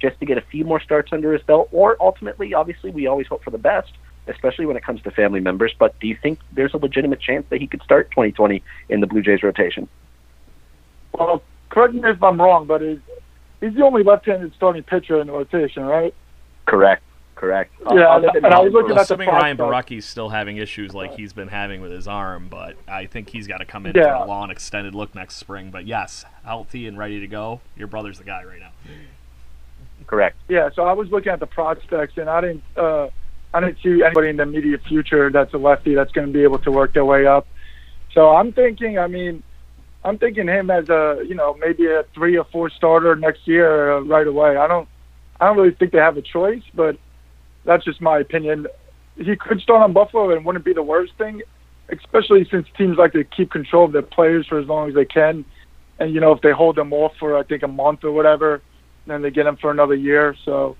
just 0.02 0.18
to 0.22 0.26
get 0.26 0.38
a 0.38 0.44
few 0.50 0.64
more 0.64 0.80
starts 0.80 1.12
under 1.12 1.34
his 1.34 1.42
belt. 1.42 1.68
Or 1.74 1.98
ultimately, 2.00 2.54
obviously, 2.54 2.90
we 2.90 3.06
always 3.06 3.28
hope 3.28 3.44
for 3.44 3.52
the 3.52 3.58
best, 3.58 3.92
especially 4.28 4.66
when 4.66 4.78
it 4.78 4.84
comes 4.86 5.02
to 5.02 5.12
family 5.12 5.42
members. 5.42 5.74
But 5.78 6.00
do 6.00 6.08
you 6.08 6.18
think 6.24 6.40
there's 6.54 6.74
a 6.74 6.78
legitimate 6.78 7.20
chance 7.20 7.46
that 7.50 7.60
he 7.60 7.68
could 7.68 7.84
start 7.84 8.12
2020 8.12 8.64
in 8.88 9.02
the 9.02 9.08
Blue 9.08 9.22
Jays 9.22 9.44
rotation? 9.44 9.90
Well, 11.12 11.44
correct 11.68 11.94
me 11.96 12.10
if 12.10 12.24
I'm 12.24 12.40
wrong, 12.40 12.66
but 12.66 12.82
is 12.82 13.00
he's 13.64 13.74
the 13.74 13.84
only 13.84 14.04
left-handed 14.04 14.54
starting 14.56 14.84
pitcher 14.84 15.20
in 15.20 15.28
the 15.28 15.34
rotation, 15.34 15.84
right? 15.84 16.14
Correct. 16.66 17.04
Correct. 17.36 17.74
Yeah, 17.92 18.16
and, 18.16 18.26
and 18.46 18.54
I 18.54 18.60
was 18.60 18.72
looking 18.72 18.92
at 18.92 18.96
the 18.96 19.02
Assuming 19.02 19.28
Ryan 19.28 19.58
Borucki's 19.58 20.06
still 20.06 20.30
having 20.30 20.58
issues 20.58 20.94
like 20.94 21.16
he's 21.16 21.34
been 21.34 21.50
having 21.50 21.82
with 21.82 21.92
his 21.92 22.08
arm, 22.08 22.48
but 22.50 22.78
I 22.88 23.06
think 23.06 23.30
he's 23.30 23.48
got 23.48 23.58
to 23.58 23.66
come 23.66 23.86
in 23.86 23.94
Yeah. 23.96 24.20
for 24.20 24.24
a 24.24 24.28
long 24.28 24.50
extended 24.50 24.96
look 24.96 25.14
next 25.14 25.36
spring. 25.36 25.70
But 25.70 25.86
yes, 25.86 26.24
healthy 26.46 26.88
and 26.88 26.98
ready 26.98 27.20
to 27.20 27.28
go. 27.28 27.60
Your 27.76 27.88
brother's 27.88 28.18
the 28.18 28.24
guy 28.24 28.46
right 28.46 28.60
now. 28.60 28.72
Correct. 30.08 30.38
Yeah, 30.48 30.70
so 30.74 30.84
I 30.84 30.94
was 30.94 31.10
looking 31.10 31.34
at 31.34 31.42
the 31.42 31.48
prospects, 31.48 32.18
and 32.18 32.30
I 32.30 32.40
didn't, 32.40 32.64
uh, 32.78 33.10
I 33.54 33.60
didn't 33.60 33.80
see 33.84 34.04
anybody 34.04 34.30
in 34.30 34.38
the 34.38 34.44
immediate 34.44 34.82
future 34.88 35.30
that's 35.30 35.54
a 35.54 35.58
lefty 35.58 35.96
that's 35.96 36.12
going 36.12 36.28
to 36.28 36.34
be 36.34 36.44
able 36.44 36.60
to 36.60 36.72
work 36.72 36.94
their 36.94 37.06
way 37.06 37.26
up. 37.26 37.48
So 38.14 38.30
I'm 38.30 38.54
thinking, 38.54 39.00
I 39.00 39.08
mean, 39.08 39.44
I'm 40.06 40.18
thinking 40.18 40.48
him 40.48 40.70
as 40.70 40.90
a, 40.90 41.24
you 41.26 41.36
know, 41.36 41.56
maybe 41.60 41.86
a 41.88 42.04
three 42.14 42.38
or 42.38 42.46
four 42.52 42.70
starter 42.70 43.16
next 43.16 43.48
year 43.48 43.94
uh, 43.94 44.02
right 44.02 44.28
away. 44.28 44.58
I 44.58 44.68
don't, 44.68 44.88
I 45.40 45.48
don't 45.48 45.58
really 45.58 45.76
think 45.76 45.92
they 45.92 46.00
have 46.00 46.18
a 46.18 46.22
choice, 46.22 46.64
but 46.74 46.98
that's 47.66 47.86
just 47.86 48.02
my 48.02 48.20
opinion. 48.20 48.68
He 49.16 49.36
could 49.36 49.62
start 49.62 49.82
on 49.82 49.94
Buffalo 49.94 50.32
and 50.32 50.46
wouldn't 50.46 50.66
be 50.66 50.74
the 50.74 50.84
worst 50.84 51.14
thing, 51.18 51.42
especially 51.90 52.48
since 52.50 52.68
teams 52.78 52.98
like 52.98 53.14
to 53.14 53.24
keep 53.24 53.52
control 53.52 53.86
of 53.86 53.94
their 53.94 54.02
players 54.02 54.48
for 54.48 54.60
as 54.60 54.68
long 54.68 54.90
as 54.90 54.96
they 54.96 55.06
can. 55.06 55.46
And 56.00 56.14
you 56.14 56.20
know, 56.20 56.32
if 56.32 56.42
they 56.42 56.52
hold 56.52 56.76
them 56.76 56.92
off 56.92 57.14
for 57.20 57.38
I 57.38 57.44
think 57.44 57.64
a 57.64 57.68
month 57.68 58.04
or 58.04 58.12
whatever, 58.12 58.62
then 59.08 59.22
they 59.22 59.32
get 59.32 59.44
them 59.44 59.58
for 59.58 59.72
another 59.72 59.96
year. 59.96 60.36
So 60.44 60.76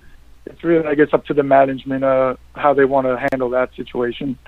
it's 0.46 0.62
really, 0.62 0.86
I 0.86 0.94
guess, 0.94 1.08
up 1.12 1.24
to 1.26 1.34
the 1.34 1.42
management 1.42 2.04
uh, 2.04 2.36
how 2.54 2.74
they 2.74 2.84
want 2.84 3.06
to 3.06 3.16
handle 3.30 3.50
that 3.50 3.70
situation. 3.76 4.38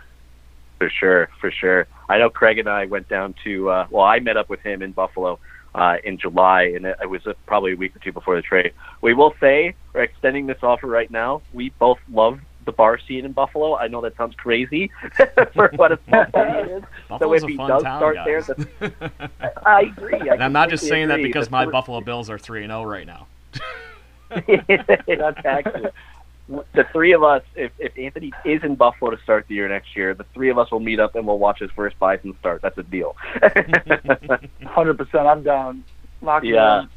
For 0.79 0.91
sure, 0.91 1.31
for 1.41 1.51
sure. 1.51 1.87
I 2.09 2.19
know 2.19 2.29
Craig 2.29 2.59
and 2.59 2.69
I 2.69 2.85
went 2.87 3.09
down 3.09 3.35
to. 3.45 3.71
Uh, 3.71 3.87
well, 3.91 4.05
I 4.05 4.21
met 4.21 4.37
up 4.37 4.49
with 4.49 4.61
him 4.61 4.83
in 4.83 4.93
Buffalo 4.93 5.39
uh, 5.75 5.97
in 6.05 6.19
July, 6.19 6.73
and 6.75 6.85
it, 6.87 6.97
it 7.03 7.09
was 7.09 7.27
uh, 7.27 7.33
probably 7.47 7.73
a 7.73 7.77
week 7.77 7.95
or 7.97 7.99
two 8.01 8.13
before 8.13 8.37
the 8.37 8.43
trade. 8.43 8.73
We 9.01 9.15
will 9.15 9.35
say 9.41 9.75
we're 9.95 10.03
extending 10.03 10.47
this 10.47 10.59
offer 10.63 10.87
right 10.87 11.11
now. 11.11 11.43
We 11.53 11.71
both 11.79 11.99
love 12.11 12.41
the 12.67 12.73
bar 12.73 12.99
scene 12.99 13.25
in 13.25 13.33
Buffalo. 13.33 13.77
I 13.77 13.89
know 13.89 14.01
that 14.03 14.17
sounds 14.17 14.35
crazy 14.35 14.91
for 15.55 15.71
what 15.77 15.93
a 15.93 15.99
it 16.09 16.71
is. 16.71 16.85
so 17.19 17.33
if 17.33 17.43
a 17.43 17.47
he 17.47 17.57
does 17.57 17.83
town, 17.83 17.99
start 17.99 18.17
guys. 18.17 18.27
there, 18.27 18.43
that's, 18.43 19.13
I 19.67 19.83
agree. 19.83 20.29
I 20.29 20.35
and 20.35 20.43
I'm 20.43 20.53
not 20.53 20.69
just 20.69 20.87
saying 20.87 21.09
that 21.09 21.23
because 21.23 21.51
my 21.51 21.65
Buffalo 21.67 22.01
Bills 22.01 22.29
are 22.29 22.39
three 22.39 22.65
and 22.65 22.71
zero 22.71 22.85
right 22.85 23.07
now. 23.07 23.27
That's 24.29 25.47
actually 25.47 25.91
the 26.49 26.85
three 26.93 27.13
of 27.13 27.23
us. 27.23 27.43
If 27.55 27.73
if 27.79 27.97
Anthony 27.99 28.33
is 28.45 28.63
in 28.63 28.77
Buffalo 28.77 29.11
to 29.11 29.23
start 29.23 29.47
the 29.49 29.55
year 29.57 29.69
next 29.69 29.97
year, 29.97 30.15
the 30.15 30.25
three 30.35 30.51
of 30.51 30.59
us 30.59 30.71
will 30.71 30.81
meet 30.81 31.01
up 31.01 31.15
and 31.15 31.27
we'll 31.27 31.39
watch 31.39 31.59
his 31.59 31.71
first 31.73 31.99
Bison 31.99 32.37
start. 32.39 32.63
That's 32.63 32.79
a 32.79 32.83
deal. 32.83 33.17
Hundred 34.65 34.99
percent, 34.99 35.27
I'm 35.27 35.43
down. 35.43 35.85
Lock 36.23 36.45
it 36.45 36.49
Yeah. 36.51 36.83
in. 36.83 36.89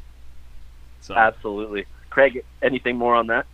So 1.00 1.14
Absolutely, 1.14 1.86
Craig. 2.10 2.44
Anything 2.62 2.96
more 2.96 3.14
on 3.14 3.26
that? 3.28 3.46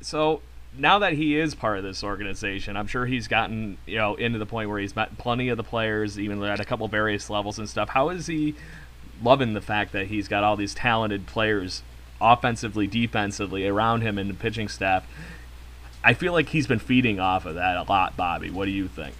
so 0.00 0.42
now 0.76 0.98
that 0.98 1.12
he 1.14 1.38
is 1.38 1.54
part 1.54 1.78
of 1.78 1.84
this 1.84 2.02
organization, 2.04 2.76
I'm 2.76 2.86
sure 2.88 3.06
he's 3.06 3.28
gotten 3.28 3.78
you 3.86 3.96
know 3.96 4.14
into 4.16 4.38
the 4.38 4.46
point 4.46 4.68
where 4.68 4.78
he's 4.80 4.96
met 4.96 5.16
plenty 5.18 5.48
of 5.48 5.56
the 5.56 5.62
players, 5.62 6.18
even 6.18 6.42
at 6.42 6.58
a 6.60 6.64
couple 6.64 6.86
various 6.88 7.30
levels 7.30 7.58
and 7.58 7.68
stuff. 7.68 7.90
How 7.90 8.08
is 8.08 8.26
he 8.26 8.54
loving 9.22 9.54
the 9.54 9.60
fact 9.60 9.92
that 9.92 10.08
he's 10.08 10.26
got 10.26 10.42
all 10.42 10.56
these 10.56 10.74
talented 10.74 11.26
players, 11.26 11.82
offensively, 12.32 12.86
defensively, 12.86 13.66
around 13.66 14.00
him 14.00 14.18
and 14.18 14.30
the 14.30 14.34
pitching 14.34 14.68
staff? 14.68 15.06
I 16.02 16.14
feel 16.14 16.32
like 16.32 16.48
he's 16.48 16.66
been 16.66 16.78
feeding 16.78 17.20
off 17.20 17.46
of 17.46 17.54
that 17.54 17.76
a 17.76 17.82
lot, 17.82 18.16
Bobby. 18.16 18.50
What 18.50 18.64
do 18.66 18.70
you 18.70 18.88
think? 18.88 19.14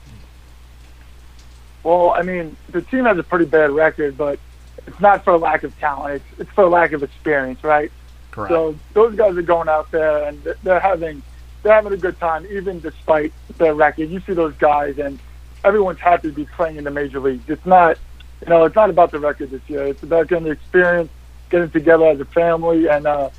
Well, 1.83 2.11
I 2.11 2.23
mean, 2.23 2.57
the 2.71 2.83
team 2.83 3.05
has 3.05 3.19
a 3.19 3.23
pretty 3.23 3.45
bad 3.45 3.71
record, 3.71 4.17
but 4.17 4.38
it's 4.87 5.01
not 5.01 5.25
for 5.25 5.37
lack 5.38 5.62
of 5.64 5.79
talent. 5.79 6.23
It's 6.31 6.40
it's 6.40 6.51
for 6.51 6.67
lack 6.69 6.93
of 6.93 7.03
experience, 7.03 7.62
right? 7.62 7.90
Correct. 8.31 8.51
So 8.51 8.77
those 8.95 9.14
guys 9.17 9.37
are 9.37 9.43
going 9.43 9.69
out 9.69 9.90
there 9.90 10.25
and 10.25 10.43
they're- 10.43 10.57
they're 10.62 10.81
having 10.81 11.23
they're 11.62 11.73
having 11.75 11.95
a 11.95 11.97
good 11.97 12.19
time, 12.21 12.45
even 12.51 12.81
despite 12.81 13.33
their 13.57 13.75
record. 13.75 14.11
You 14.11 14.21
see 14.21 14.35
those 14.35 14.53
guys, 14.57 14.99
and 14.99 15.19
everyone's 15.64 15.99
happy 15.99 16.29
to 16.29 16.35
be 16.35 16.45
playing 16.45 16.77
in 16.77 16.85
the 16.85 16.90
major 16.90 17.19
leagues. 17.21 17.49
It's 17.49 17.64
not, 17.64 17.97
you 18.43 18.51
know, 18.51 18.64
it's 18.64 18.77
not 18.77 18.90
about 18.90 19.12
the 19.12 19.19
record 19.19 19.51
this 19.51 19.62
year. 19.67 19.85
It's 19.87 20.03
about 20.03 20.29
getting 20.29 20.45
the 20.45 20.51
experience, 20.51 21.11
getting 21.51 21.71
together 21.71 22.07
as 22.07 22.21
a 22.21 22.25
family, 22.25 22.89
and 22.89 23.07
uh, 23.07 23.31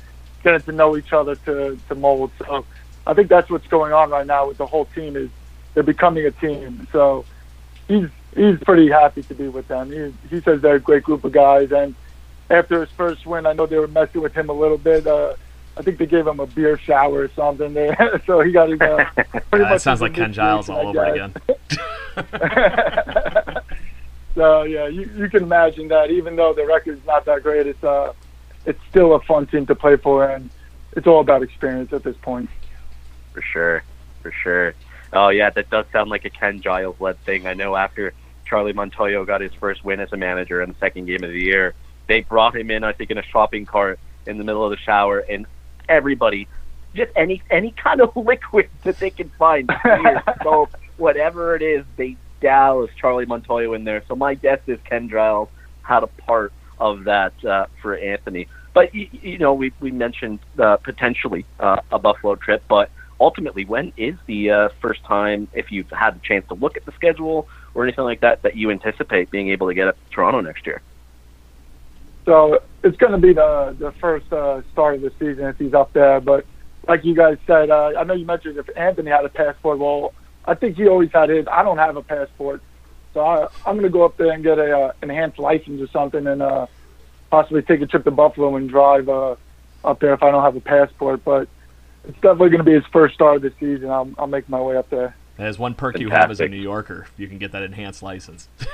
getting 0.42 0.60
to 0.62 0.72
know 0.72 0.96
each 0.96 1.12
other 1.12 1.34
to 1.36 1.78
to 1.88 1.94
mold. 1.94 2.30
So 2.38 2.64
I 3.06 3.14
think 3.14 3.28
that's 3.28 3.50
what's 3.50 3.66
going 3.68 3.92
on 3.92 4.10
right 4.10 4.26
now 4.26 4.48
with 4.48 4.58
the 4.58 4.66
whole 4.66 4.86
team 4.86 5.16
is 5.16 5.30
they're 5.74 5.82
becoming 5.82 6.24
a 6.26 6.30
team. 6.30 6.86
So 6.92 7.24
he's 7.88 8.08
he's 8.34 8.58
pretty 8.60 8.88
happy 8.90 9.22
to 9.24 9.34
be 9.34 9.48
with 9.48 9.68
them. 9.68 9.90
He 9.90 10.12
he 10.36 10.40
says 10.42 10.60
they're 10.60 10.76
a 10.76 10.80
great 10.80 11.02
group 11.04 11.24
of 11.24 11.32
guys, 11.32 11.70
and 11.72 11.94
after 12.50 12.80
his 12.80 12.90
first 12.90 13.26
win, 13.26 13.46
I 13.46 13.52
know 13.52 13.66
they 13.66 13.78
were 13.78 13.88
messing 13.88 14.20
with 14.22 14.32
him 14.34 14.48
a 14.48 14.52
little 14.52 14.78
bit. 14.78 15.06
Uh, 15.06 15.34
I 15.78 15.82
think 15.82 15.98
they 15.98 16.06
gave 16.06 16.26
him 16.26 16.40
a 16.40 16.46
beer 16.46 16.78
shower 16.78 17.24
or 17.24 17.28
something 17.36 17.74
there, 17.74 18.20
so 18.26 18.40
he 18.40 18.50
got 18.52 18.70
his. 18.70 18.80
Uh, 18.80 19.04
pretty 19.14 19.34
Yeah, 19.52 19.58
much 19.58 19.68
that 19.70 19.80
sounds 19.82 20.00
like 20.00 20.14
Ken 20.14 20.32
Giles 20.32 20.68
all 20.70 20.88
over 20.88 21.04
again. 21.04 21.34
so 24.36 24.64
yeah, 24.64 24.86
you, 24.86 25.10
you 25.16 25.28
can 25.30 25.42
imagine 25.42 25.88
that 25.88 26.10
even 26.10 26.36
though 26.36 26.52
the 26.52 26.66
record's 26.66 27.04
not 27.06 27.24
that 27.24 27.42
great, 27.42 27.66
it's 27.66 27.82
uh, 27.82 28.12
it's 28.66 28.78
still 28.90 29.14
a 29.14 29.20
fun 29.20 29.46
team 29.46 29.66
to 29.66 29.74
play 29.74 29.96
for, 29.96 30.28
and 30.28 30.50
it's 30.92 31.06
all 31.06 31.20
about 31.20 31.42
experience 31.42 31.92
at 31.92 32.02
this 32.02 32.16
point. 32.18 32.50
For 33.32 33.40
sure, 33.40 33.82
for 34.22 34.30
sure. 34.30 34.74
Oh 35.12 35.30
yeah, 35.30 35.48
that 35.50 35.70
does 35.70 35.86
sound 35.90 36.10
like 36.10 36.26
a 36.26 36.30
Ken 36.30 36.60
Giles 36.60 37.00
led 37.00 37.18
thing. 37.24 37.46
I 37.46 37.54
know 37.54 37.74
after 37.74 38.12
Charlie 38.44 38.74
Montoyo 38.74 39.26
got 39.26 39.40
his 39.40 39.54
first 39.54 39.84
win 39.84 40.00
as 40.00 40.12
a 40.12 40.18
manager 40.18 40.60
in 40.60 40.68
the 40.68 40.76
second 40.78 41.06
game 41.06 41.24
of 41.24 41.30
the 41.30 41.40
year, 41.40 41.74
they 42.06 42.20
brought 42.20 42.54
him 42.54 42.70
in, 42.70 42.84
I 42.84 42.92
think, 42.92 43.10
in 43.10 43.16
a 43.16 43.22
shopping 43.22 43.64
cart 43.64 43.98
in 44.26 44.36
the 44.36 44.44
middle 44.44 44.64
of 44.64 44.70
the 44.70 44.76
shower, 44.76 45.20
and 45.20 45.46
everybody, 45.88 46.46
just 46.94 47.10
any 47.16 47.42
any 47.50 47.70
kind 47.70 48.02
of 48.02 48.14
liquid 48.16 48.68
that 48.82 48.98
they 48.98 49.08
can 49.08 49.30
find, 49.30 49.66
beer, 49.82 50.22
soap, 50.42 50.76
whatever 50.98 51.56
it 51.56 51.62
is, 51.62 51.86
they 51.96 52.18
douse 52.40 52.90
Charlie 53.00 53.26
Montoyo 53.26 53.74
in 53.74 53.84
there. 53.84 54.02
So 54.08 54.16
my 54.16 54.34
guess 54.34 54.60
is 54.66 54.78
Ken 54.84 55.08
Giles 55.08 55.48
had 55.82 56.02
a 56.02 56.06
part 56.06 56.52
of 56.78 57.04
that 57.04 57.32
uh, 57.44 57.66
for 57.80 57.96
Anthony. 57.96 58.48
But 58.74 58.94
you, 58.94 59.08
you 59.10 59.38
know, 59.38 59.54
we 59.54 59.72
we 59.80 59.90
mentioned 59.90 60.40
uh, 60.58 60.76
potentially 60.76 61.46
uh, 61.58 61.80
a 61.90 61.98
Buffalo 61.98 62.34
trip, 62.34 62.62
but 62.68 62.90
ultimately, 63.20 63.64
when 63.64 63.92
is 63.96 64.14
the 64.26 64.50
uh, 64.50 64.68
first 64.80 65.02
time, 65.04 65.48
if 65.54 65.72
you've 65.72 65.90
had 65.90 66.16
a 66.16 66.18
chance 66.18 66.46
to 66.48 66.54
look 66.54 66.76
at 66.76 66.84
the 66.84 66.92
schedule 66.92 67.48
or 67.74 67.84
anything 67.84 68.04
like 68.04 68.20
that, 68.20 68.42
that 68.42 68.56
you 68.56 68.70
anticipate 68.70 69.30
being 69.30 69.48
able 69.48 69.68
to 69.68 69.74
get 69.74 69.88
up 69.88 69.96
to 69.96 70.10
Toronto 70.10 70.40
next 70.40 70.66
year? 70.66 70.82
So 72.24 72.60
it's 72.82 72.96
going 72.96 73.12
to 73.12 73.18
be 73.18 73.32
the 73.32 73.76
the 73.78 73.92
first 73.92 74.30
uh, 74.32 74.62
start 74.72 74.96
of 74.96 75.00
the 75.02 75.12
season 75.18 75.44
if 75.46 75.56
he's 75.58 75.74
up 75.74 75.92
there. 75.92 76.20
But 76.20 76.44
like 76.88 77.04
you 77.04 77.14
guys 77.14 77.38
said, 77.46 77.70
uh, 77.70 77.92
I 77.98 78.04
know 78.04 78.14
you 78.14 78.26
mentioned 78.26 78.58
if 78.58 78.68
Anthony 78.76 79.10
had 79.10 79.24
a 79.24 79.28
passport. 79.28 79.78
Well, 79.78 80.12
I 80.46 80.54
think 80.54 80.76
he 80.76 80.86
always 80.88 81.10
had 81.12 81.28
his. 81.28 81.46
I 81.50 81.62
don't 81.62 81.78
have 81.78 81.96
a 81.96 82.02
passport, 82.02 82.62
so 83.14 83.20
I, 83.20 83.48
I'm 83.66 83.74
going 83.74 83.82
to 83.82 83.90
go 83.90 84.04
up 84.04 84.16
there 84.16 84.32
and 84.32 84.44
get 84.44 84.58
a 84.58 84.78
uh, 84.78 84.92
enhanced 85.02 85.38
license 85.38 85.80
or 85.80 85.88
something, 85.88 86.26
and 86.26 86.42
uh, 86.42 86.66
possibly 87.30 87.62
take 87.62 87.80
a 87.80 87.86
trip 87.86 88.04
to 88.04 88.10
Buffalo 88.10 88.56
and 88.56 88.68
drive 88.68 89.08
uh, 89.08 89.36
up 89.84 90.00
there 90.00 90.14
if 90.14 90.22
I 90.22 90.30
don't 90.30 90.42
have 90.42 90.56
a 90.56 90.60
passport. 90.60 91.24
But 91.24 91.48
it's 92.04 92.16
definitely 92.20 92.50
going 92.50 92.58
to 92.58 92.64
be 92.64 92.74
his 92.74 92.86
first 92.92 93.14
start 93.14 93.36
of 93.36 93.42
the 93.42 93.52
season. 93.58 93.90
I'll, 93.90 94.10
I'll 94.18 94.26
make 94.26 94.48
my 94.48 94.60
way 94.60 94.76
up 94.76 94.88
there. 94.90 95.16
There's 95.36 95.58
one 95.58 95.74
perk 95.74 95.98
you 95.98 96.10
have 96.10 96.30
as 96.30 96.40
a 96.40 96.48
New 96.48 96.56
Yorker. 96.56 97.08
You 97.16 97.28
can 97.28 97.38
get 97.38 97.52
that 97.52 97.62
enhanced 97.62 98.02
license. 98.02 98.48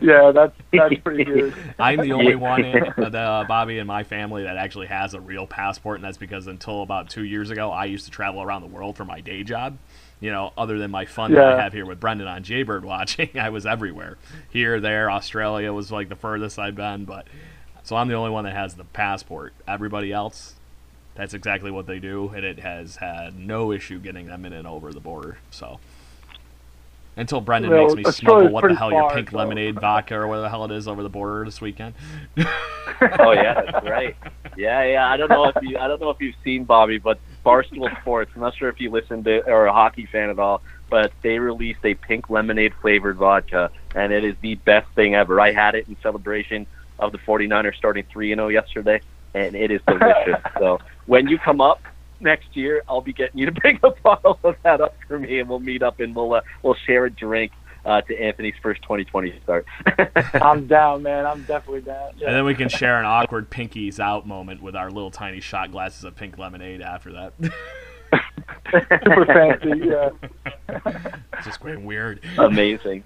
Yeah, 0.00 0.32
that's 0.32 0.54
that's 0.72 0.94
pretty 1.02 1.24
good. 1.24 1.54
I'm 1.78 2.00
the 2.00 2.12
only 2.12 2.34
one, 2.34 2.64
in, 2.64 2.84
uh, 2.96 3.08
the, 3.08 3.18
uh, 3.18 3.44
Bobby 3.44 3.78
and 3.78 3.88
my 3.88 4.04
family, 4.04 4.44
that 4.44 4.56
actually 4.56 4.86
has 4.86 5.14
a 5.14 5.20
real 5.20 5.46
passport, 5.46 5.96
and 5.96 6.04
that's 6.04 6.16
because 6.16 6.46
until 6.46 6.82
about 6.82 7.10
two 7.10 7.24
years 7.24 7.50
ago, 7.50 7.70
I 7.70 7.86
used 7.86 8.04
to 8.04 8.10
travel 8.10 8.42
around 8.42 8.62
the 8.62 8.68
world 8.68 8.96
for 8.96 9.04
my 9.04 9.20
day 9.20 9.42
job. 9.42 9.78
You 10.20 10.30
know, 10.30 10.52
other 10.56 10.78
than 10.78 10.90
my 10.90 11.04
fun 11.04 11.32
that 11.32 11.44
I 11.44 11.62
have 11.62 11.72
here 11.72 11.84
with 11.84 12.00
Brendan 12.00 12.28
on 12.28 12.42
Jaybird 12.42 12.84
watching, 12.84 13.30
I 13.38 13.50
was 13.50 13.66
everywhere. 13.66 14.16
Here, 14.50 14.80
there, 14.80 15.10
Australia 15.10 15.72
was 15.72 15.92
like 15.92 16.08
the 16.08 16.16
furthest 16.16 16.58
I've 16.58 16.76
been, 16.76 17.04
but 17.04 17.26
so 17.82 17.96
I'm 17.96 18.08
the 18.08 18.14
only 18.14 18.30
one 18.30 18.44
that 18.44 18.54
has 18.54 18.74
the 18.74 18.84
passport. 18.84 19.52
Everybody 19.68 20.12
else, 20.12 20.54
that's 21.14 21.34
exactly 21.34 21.70
what 21.70 21.86
they 21.86 21.98
do, 21.98 22.32
and 22.34 22.44
it 22.44 22.60
has 22.60 22.96
had 22.96 23.38
no 23.38 23.70
issue 23.72 23.98
getting 23.98 24.26
them 24.26 24.46
in 24.46 24.52
and 24.54 24.66
over 24.66 24.92
the 24.92 25.00
border. 25.00 25.38
So. 25.50 25.78
Until 27.16 27.40
Brendan 27.40 27.70
Well, 27.70 27.94
makes 27.94 27.94
me 27.94 28.12
smuggle 28.12 28.48
what 28.48 28.62
the 28.62 28.68
pretty 28.68 28.76
hell 28.76 28.90
your 28.90 29.10
pink 29.10 29.30
so- 29.30 29.36
lemonade 29.36 29.78
vodka 29.80 30.16
or 30.16 30.26
whatever 30.26 30.42
the 30.42 30.48
hell 30.48 30.64
it 30.64 30.72
is 30.72 30.88
over 30.88 31.02
the 31.02 31.08
border 31.08 31.44
this 31.44 31.60
weekend. 31.60 31.94
oh 32.38 33.32
yeah, 33.32 33.62
that's 33.70 33.86
right. 33.86 34.16
Yeah, 34.56 34.82
yeah. 34.84 35.08
I 35.08 35.16
don't 35.16 35.28
know 35.28 35.44
if 35.44 35.56
you 35.62 35.78
I 35.78 35.86
don't 35.86 36.00
know 36.00 36.10
if 36.10 36.20
you've 36.20 36.34
seen 36.42 36.64
Bobby, 36.64 36.98
but 36.98 37.20
Barstool 37.44 38.00
Sports. 38.00 38.32
I'm 38.34 38.40
not 38.40 38.56
sure 38.56 38.68
if 38.68 38.80
you 38.80 38.90
listen 38.90 39.22
to 39.24 39.42
or 39.46 39.66
a 39.66 39.72
hockey 39.72 40.08
fan 40.10 40.30
at 40.30 40.38
all, 40.38 40.62
but 40.90 41.12
they 41.22 41.38
released 41.38 41.80
a 41.84 41.94
pink 41.94 42.30
lemonade 42.30 42.72
flavored 42.80 43.16
vodka, 43.16 43.70
and 43.94 44.12
it 44.12 44.24
is 44.24 44.34
the 44.40 44.54
best 44.56 44.88
thing 44.94 45.14
ever. 45.14 45.40
I 45.40 45.52
had 45.52 45.74
it 45.74 45.88
in 45.88 45.96
celebration 46.02 46.66
of 46.98 47.12
the 47.12 47.18
49ers 47.18 47.76
starting 47.76 48.04
three 48.12 48.32
and 48.32 48.38
zero 48.38 48.48
yesterday, 48.48 49.00
and 49.34 49.54
it 49.54 49.70
is 49.70 49.80
delicious. 49.86 50.40
so 50.58 50.78
when 51.06 51.28
you 51.28 51.38
come 51.38 51.60
up 51.60 51.82
next 52.20 52.56
year, 52.56 52.82
I'll 52.88 53.00
be 53.00 53.12
getting 53.12 53.38
you 53.38 53.46
to 53.46 53.52
bring 53.60 53.78
a 53.82 53.90
bottle 54.02 54.38
of 54.42 54.56
that 54.62 54.80
up 54.80 54.96
for 55.06 55.18
me, 55.18 55.40
and 55.40 55.48
we'll 55.48 55.60
meet 55.60 55.82
up 55.82 56.00
and 56.00 56.14
we'll 56.14 56.34
uh, 56.34 56.40
we'll 56.62 56.76
share 56.86 57.04
a 57.06 57.10
drink. 57.10 57.52
Uh, 57.84 58.00
to 58.00 58.18
Anthony's 58.18 58.54
first 58.62 58.80
2020 58.82 59.38
start. 59.42 59.66
I'm 60.34 60.66
down, 60.66 61.02
man. 61.02 61.26
I'm 61.26 61.42
definitely 61.42 61.82
down. 61.82 62.12
And 62.12 62.34
then 62.34 62.46
we 62.46 62.54
can 62.54 62.70
share 62.70 62.98
an 62.98 63.04
awkward 63.04 63.50
pinkies 63.50 64.00
out 64.00 64.26
moment 64.26 64.62
with 64.62 64.74
our 64.74 64.90
little 64.90 65.10
tiny 65.10 65.40
shot 65.40 65.70
glasses 65.70 66.02
of 66.04 66.16
pink 66.16 66.38
lemonade 66.38 66.80
after 66.80 67.12
that. 67.12 67.34
Super 68.70 69.26
fancy. 69.26 69.86
Yeah. 69.86 70.10
it's 71.34 71.44
just 71.44 71.60
going 71.60 71.84
weird. 71.84 72.20
amazing. 72.38 73.04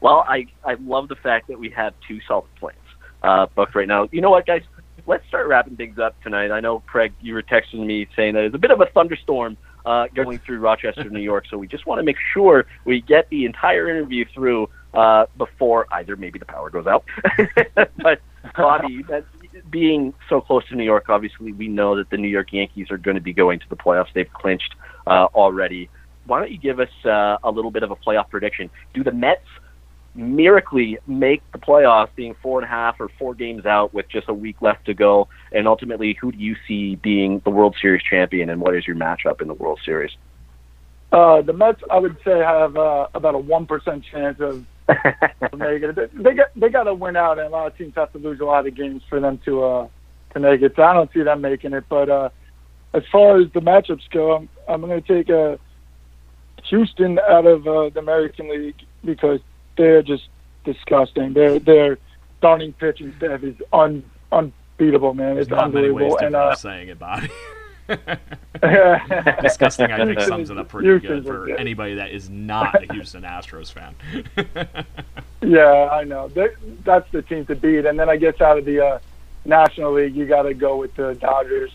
well, 0.00 0.24
I 0.28 0.48
I 0.64 0.74
love 0.74 1.08
the 1.08 1.16
fact 1.16 1.48
that 1.48 1.58
we 1.58 1.70
have 1.70 1.94
two 2.06 2.20
solid 2.28 2.54
plans 2.56 2.76
uh, 3.22 3.46
booked 3.54 3.74
right 3.74 3.88
now. 3.88 4.08
You 4.12 4.20
know 4.20 4.30
what, 4.30 4.46
guys? 4.46 4.62
Let's 5.06 5.26
start 5.28 5.46
wrapping 5.46 5.76
things 5.76 5.98
up 5.98 6.20
tonight. 6.22 6.50
I 6.50 6.60
know, 6.60 6.80
Craig, 6.80 7.12
you 7.20 7.34
were 7.34 7.42
texting 7.42 7.86
me 7.86 8.08
saying 8.16 8.34
that 8.34 8.40
there's 8.40 8.54
a 8.54 8.58
bit 8.58 8.70
of 8.70 8.80
a 8.80 8.86
thunderstorm 8.86 9.56
uh, 9.86 10.08
going 10.14 10.38
through 10.40 10.58
Rochester, 10.58 11.08
New 11.08 11.20
York, 11.20 11.44
so 11.48 11.56
we 11.56 11.68
just 11.68 11.86
want 11.86 12.00
to 12.00 12.02
make 12.02 12.16
sure 12.34 12.66
we 12.84 13.00
get 13.00 13.30
the 13.30 13.44
entire 13.44 13.88
interview 13.88 14.24
through 14.34 14.68
uh, 14.92 15.26
before 15.38 15.86
either 15.92 16.16
maybe 16.16 16.38
the 16.38 16.44
power 16.44 16.70
goes 16.70 16.86
out. 16.86 17.04
but 17.96 18.20
Bobby, 18.56 19.04
being 19.70 20.12
so 20.28 20.40
close 20.40 20.66
to 20.68 20.74
New 20.74 20.84
York, 20.84 21.08
obviously 21.08 21.52
we 21.52 21.68
know 21.68 21.96
that 21.96 22.10
the 22.10 22.16
New 22.16 22.28
York 22.28 22.52
Yankees 22.52 22.90
are 22.90 22.98
going 22.98 23.14
to 23.14 23.20
be 23.20 23.32
going 23.32 23.60
to 23.60 23.68
the 23.68 23.76
playoffs. 23.76 24.12
They've 24.12 24.32
clinched 24.32 24.74
uh, 25.06 25.28
already. 25.34 25.88
Why 26.26 26.40
don't 26.40 26.50
you 26.50 26.58
give 26.58 26.80
us 26.80 26.90
uh, 27.04 27.36
a 27.44 27.50
little 27.50 27.70
bit 27.70 27.84
of 27.84 27.92
a 27.92 27.96
playoff 27.96 28.28
prediction? 28.28 28.68
Do 28.92 29.04
the 29.04 29.12
Mets 29.12 29.46
miraculously 30.16 30.98
make 31.06 31.42
the 31.52 31.58
playoffs, 31.58 32.08
being 32.16 32.34
four 32.42 32.58
and 32.58 32.64
a 32.64 32.68
half 32.68 33.00
or 33.00 33.08
four 33.18 33.34
games 33.34 33.66
out 33.66 33.94
with 33.94 34.08
just 34.08 34.28
a 34.28 34.34
week 34.34 34.60
left 34.60 34.86
to 34.86 34.94
go? 34.94 35.28
And 35.52 35.68
ultimately, 35.68 36.16
who 36.20 36.32
do 36.32 36.38
you 36.38 36.56
see 36.66 36.96
being 36.96 37.40
the 37.44 37.50
World 37.50 37.76
Series 37.80 38.02
champion, 38.02 38.50
and 38.50 38.60
what 38.60 38.74
is 38.74 38.86
your 38.86 38.96
matchup 38.96 39.40
in 39.40 39.48
the 39.48 39.54
World 39.54 39.80
Series? 39.84 40.12
Uh, 41.12 41.40
the 41.42 41.52
Mets, 41.52 41.82
I 41.90 41.98
would 41.98 42.16
say, 42.24 42.38
have 42.38 42.76
uh, 42.76 43.08
about 43.14 43.34
a 43.34 43.38
one 43.38 43.66
percent 43.66 44.04
chance 44.04 44.40
of 44.40 44.66
making 45.56 45.90
it. 45.90 46.22
They 46.22 46.34
got 46.34 46.48
they 46.56 46.68
got 46.68 46.84
to 46.84 46.94
win 46.94 47.16
out, 47.16 47.38
and 47.38 47.48
a 47.48 47.50
lot 47.50 47.66
of 47.68 47.76
teams 47.78 47.94
have 47.96 48.12
to 48.12 48.18
lose 48.18 48.40
a 48.40 48.44
lot 48.44 48.66
of 48.66 48.74
games 48.74 49.02
for 49.08 49.20
them 49.20 49.38
to 49.44 49.64
uh, 49.64 49.88
to 50.34 50.40
make 50.40 50.62
it. 50.62 50.72
So 50.76 50.82
I 50.82 50.92
don't 50.94 51.12
see 51.12 51.22
them 51.22 51.40
making 51.40 51.72
it. 51.72 51.84
But 51.88 52.10
uh, 52.10 52.28
as 52.92 53.02
far 53.10 53.40
as 53.40 53.46
the 53.52 53.60
matchups 53.60 54.10
go, 54.10 54.34
I'm 54.34 54.48
I'm 54.68 54.80
going 54.80 55.00
to 55.00 55.14
take 55.14 55.30
uh, 55.30 55.56
Houston 56.68 57.18
out 57.18 57.46
of 57.46 57.66
uh, 57.66 57.90
the 57.90 58.00
American 58.00 58.50
League 58.50 58.82
because 59.04 59.40
they're 59.76 60.02
just 60.02 60.28
disgusting. 60.64 61.32
Their 61.32 61.58
their 61.58 61.98
starting 62.38 62.72
pitching 62.72 63.14
staff 63.18 63.42
is 63.42 63.54
un 63.72 64.02
unbeatable, 64.32 65.14
man. 65.14 65.34
There's 65.34 65.46
It's 65.46 65.50
not 65.50 65.72
many 65.72 65.90
ways 65.90 66.12
unbelievable. 66.12 66.18
to 66.18 66.26
And 66.26 66.36
uh, 66.36 66.54
saying 66.54 66.88
it, 66.88 66.98
Bobby. 66.98 67.28
Disgusting, 69.42 69.92
I 69.92 69.96
think, 69.98 70.10
Houston 70.18 70.28
sums 70.28 70.50
it 70.50 70.58
up 70.58 70.68
pretty 70.68 70.88
Houston's 70.88 71.24
good 71.24 71.32
for 71.32 71.40
legit. 71.42 71.60
anybody 71.60 71.94
that 71.94 72.10
is 72.10 72.28
not 72.28 72.82
a 72.82 72.92
Houston 72.92 73.22
Astros 73.22 73.72
fan. 73.72 73.94
Yeah, 75.42 75.90
I 75.92 76.02
know. 76.02 76.26
They, 76.28 76.48
that's 76.82 77.08
the 77.12 77.22
team 77.22 77.44
to 77.46 77.54
beat. 77.54 77.84
And 77.84 77.96
then 78.00 78.08
I 78.08 78.16
guess 78.16 78.40
out 78.40 78.58
of 78.58 78.64
the 78.64 78.84
uh, 78.84 78.98
National 79.44 79.92
League, 79.92 80.16
you 80.16 80.26
got 80.26 80.42
to 80.42 80.54
go 80.54 80.76
with 80.78 80.94
the 80.96 81.14
Dodgers. 81.14 81.70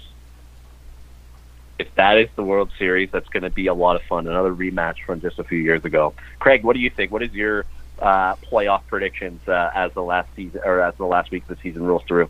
If 1.79 1.93
that 1.95 2.17
is 2.17 2.27
the 2.35 2.43
World 2.43 2.69
Series, 2.77 3.11
that's 3.11 3.29
going 3.29 3.43
to 3.43 3.49
be 3.51 3.67
a 3.67 3.73
lot 3.73 3.95
of 3.95 4.01
fun. 4.09 4.27
Another 4.27 4.53
rematch 4.53 4.95
from 5.05 5.21
just 5.21 5.39
a 5.39 5.43
few 5.45 5.59
years 5.59 5.85
ago. 5.85 6.13
Craig, 6.39 6.63
what 6.65 6.73
do 6.73 6.79
you 6.79 6.89
think? 6.89 7.11
What 7.11 7.23
is 7.23 7.31
your 7.33 7.65
uh, 8.01 8.35
playoff 8.35 8.81
predictions 8.87 9.47
uh, 9.47 9.71
as 9.73 9.93
the 9.93 10.01
last 10.01 10.29
season 10.35 10.61
or 10.65 10.81
as 10.81 10.95
the 10.95 11.05
last 11.05 11.31
week 11.31 11.43
of 11.43 11.49
the 11.49 11.61
season 11.61 11.83
rolls 11.83 12.03
through? 12.07 12.29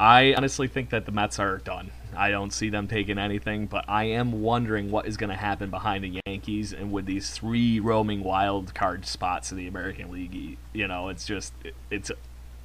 I 0.00 0.34
honestly 0.34 0.66
think 0.66 0.90
that 0.90 1.06
the 1.06 1.12
Mets 1.12 1.38
are 1.38 1.58
done. 1.58 1.92
I 2.16 2.30
don't 2.30 2.52
see 2.52 2.68
them 2.68 2.88
taking 2.88 3.18
anything, 3.18 3.66
but 3.66 3.84
I 3.88 4.04
am 4.04 4.42
wondering 4.42 4.90
what 4.90 5.06
is 5.06 5.16
going 5.16 5.30
to 5.30 5.36
happen 5.36 5.70
behind 5.70 6.04
the 6.04 6.20
Yankees 6.26 6.72
and 6.72 6.92
with 6.92 7.06
these 7.06 7.30
three 7.30 7.80
roaming 7.80 8.22
wild 8.22 8.74
card 8.74 9.06
spots 9.06 9.50
in 9.50 9.58
the 9.58 9.66
American 9.66 10.10
League. 10.10 10.58
You 10.72 10.88
know, 10.88 11.08
it's 11.08 11.24
just 11.24 11.52
it, 11.64 11.74
it's. 11.90 12.10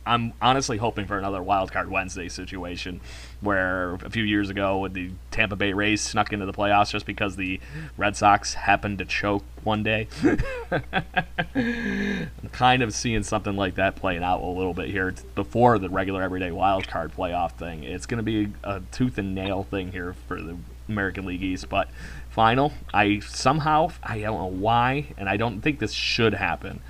I'm 0.08 0.34
honestly 0.42 0.78
hoping 0.78 1.06
for 1.06 1.18
another 1.18 1.44
wild 1.44 1.72
card 1.72 1.92
Wednesday 1.92 2.30
situation, 2.30 3.02
where 3.42 3.96
a 3.96 4.10
few 4.10 4.24
years 4.24 4.50
ago, 4.50 4.88
the 4.88 5.12
Tampa 5.32 5.56
Bay 5.56 5.74
Rays 5.74 6.02
snuck 6.02 6.32
into 6.34 6.46
the 6.46 6.54
playoffs 6.54 6.92
just 6.92 7.06
because 7.06 7.36
the 7.36 7.60
Red 7.98 8.16
Sox 8.16 8.54
happened 8.54 8.98
to 9.00 9.06
choke 9.06 9.44
one 9.64 9.84
day. 9.84 10.08
I'm 11.56 12.50
kind 12.52 12.82
of 12.82 12.94
seeing 12.94 13.24
something 13.24 13.56
like 13.56 13.76
that 13.76 13.96
playing 13.96 14.24
out 14.24 14.42
a 14.42 14.46
little 14.46 14.74
bit 14.74 14.90
here 14.90 15.14
before 15.36 15.78
the 15.78 15.90
regular 15.90 16.24
everyday 16.24 16.52
wild 16.52 16.88
card 16.88 17.14
playoff 17.14 17.52
thing. 17.54 17.84
It's 17.84 18.06
going 18.06 18.18
to 18.18 18.24
be 18.24 18.54
a 18.64 18.82
tooth 18.92 19.18
and 19.18 19.36
nail 19.36 19.64
thing 19.64 19.92
here 19.92 20.16
for 20.28 20.42
the 20.42 20.58
American 20.88 21.26
League 21.26 21.44
East, 21.44 21.70
but 21.70 21.90
final, 22.38 22.72
I 22.94 23.18
somehow 23.18 23.90
I 24.04 24.20
don't 24.20 24.38
know 24.38 24.60
why, 24.62 25.08
and 25.18 25.28
I 25.28 25.38
don't 25.38 25.60
think 25.60 25.80
this 25.80 25.92
should 25.92 26.36
happen, 26.36 26.82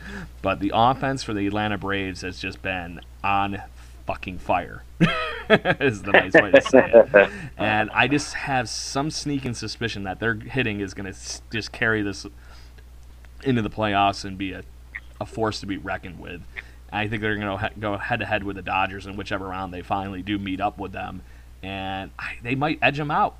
but 0.41 0.59
the 0.59 0.73
offense 0.75 1.23
for 1.23 1.33
the 1.33 1.47
Atlanta 1.47 1.77
Braves 1.77 2.19
has 2.19 2.37
just 2.37 2.61
been 2.61 2.99
on 3.23 3.61
fucking 4.05 4.39
fire. 4.39 4.83
is 5.49 6.01
the 6.01 6.11
nice 6.11 6.33
way 6.33 6.51
to 6.51 6.61
say 6.61 6.91
it. 6.93 7.29
And 7.57 7.89
I 7.91 8.09
just 8.09 8.33
have 8.33 8.67
some 8.67 9.09
sneaking 9.09 9.53
suspicion 9.53 10.03
that 10.03 10.19
their 10.19 10.33
hitting 10.33 10.81
is 10.81 10.93
going 10.93 11.13
to 11.13 11.17
just 11.49 11.71
carry 11.71 12.01
this 12.01 12.25
into 13.41 13.61
the 13.61 13.69
playoffs 13.69 14.25
and 14.25 14.37
be 14.37 14.51
a, 14.51 14.63
a 15.21 15.25
force 15.25 15.61
to 15.61 15.65
be 15.65 15.77
reckoned 15.77 16.19
with. 16.19 16.41
I 16.91 17.07
think 17.07 17.21
they're 17.21 17.37
going 17.37 17.57
to 17.57 17.71
go 17.79 17.95
head 17.97 18.19
to 18.19 18.25
head 18.25 18.43
with 18.43 18.57
the 18.57 18.61
Dodgers 18.61 19.05
in 19.05 19.15
whichever 19.15 19.47
round 19.47 19.73
they 19.73 19.81
finally 19.81 20.21
do 20.21 20.37
meet 20.37 20.59
up 20.59 20.77
with 20.77 20.91
them, 20.91 21.21
and 21.63 22.11
I, 22.19 22.33
they 22.43 22.55
might 22.55 22.79
edge 22.81 22.97
them 22.97 23.11
out. 23.11 23.37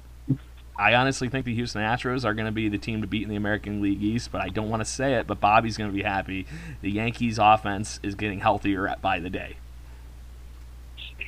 I 0.78 0.94
honestly 0.94 1.28
think 1.28 1.46
the 1.46 1.56
Houston 1.56 1.82
Astros 1.82 2.24
are 2.24 2.34
going 2.34 2.46
to 2.46 2.52
be 2.52 2.70
the 2.70 2.78
team 2.78 3.02
to 3.02 3.08
beat 3.08 3.24
in 3.24 3.30
the 3.30 3.36
American 3.36 3.82
League 3.82 4.02
East, 4.02 4.32
but 4.32 4.42
I 4.42 4.50
don't 4.50 4.70
want 4.70 4.82
to 4.82 4.86
say 4.86 5.16
it. 5.16 5.26
But 5.26 5.40
Bobby's 5.40 5.76
going 5.76 5.90
to 5.90 5.96
be 5.96 6.04
happy. 6.04 6.46
The 6.82 6.92
Yankees' 6.92 7.40
offense 7.40 8.00
is 8.04 8.14
getting 8.16 8.40
healthier 8.42 8.96
by 9.02 9.20
the 9.20 9.30
day. 9.30 9.58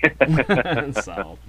so, 1.02 1.40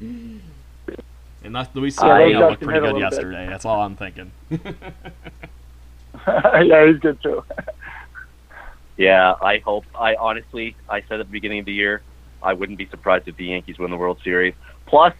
and 1.44 1.54
that's 1.54 1.74
Luis 1.74 1.96
Yeah, 2.00 2.08
those 2.08 2.32
Severino 2.32 2.48
looked 2.50 2.62
pretty 2.62 2.80
good 2.80 2.86
little 2.86 3.00
bit. 3.00 3.12
yesterday. 3.12 3.46
That's 3.46 3.64
all 3.64 3.82
I'm 3.82 3.96
thinking. 3.96 4.32
yeah, 6.26 6.86
he's 6.86 6.98
good 6.98 7.22
too. 7.22 7.44
Yeah, 8.96 9.34
I 9.40 9.58
hope. 9.58 9.84
I 9.94 10.14
honestly, 10.16 10.76
I 10.88 11.02
said 11.02 11.20
at 11.20 11.26
the 11.26 11.32
beginning 11.32 11.60
of 11.60 11.66
the 11.66 11.72
year, 11.72 12.02
I 12.42 12.54
wouldn't 12.54 12.78
be 12.78 12.86
surprised 12.86 13.28
if 13.28 13.36
the 13.36 13.46
Yankees 13.46 13.78
win 13.78 13.90
the 13.90 13.96
World 13.96 14.20
Series. 14.24 14.54
Plus, 14.86 15.14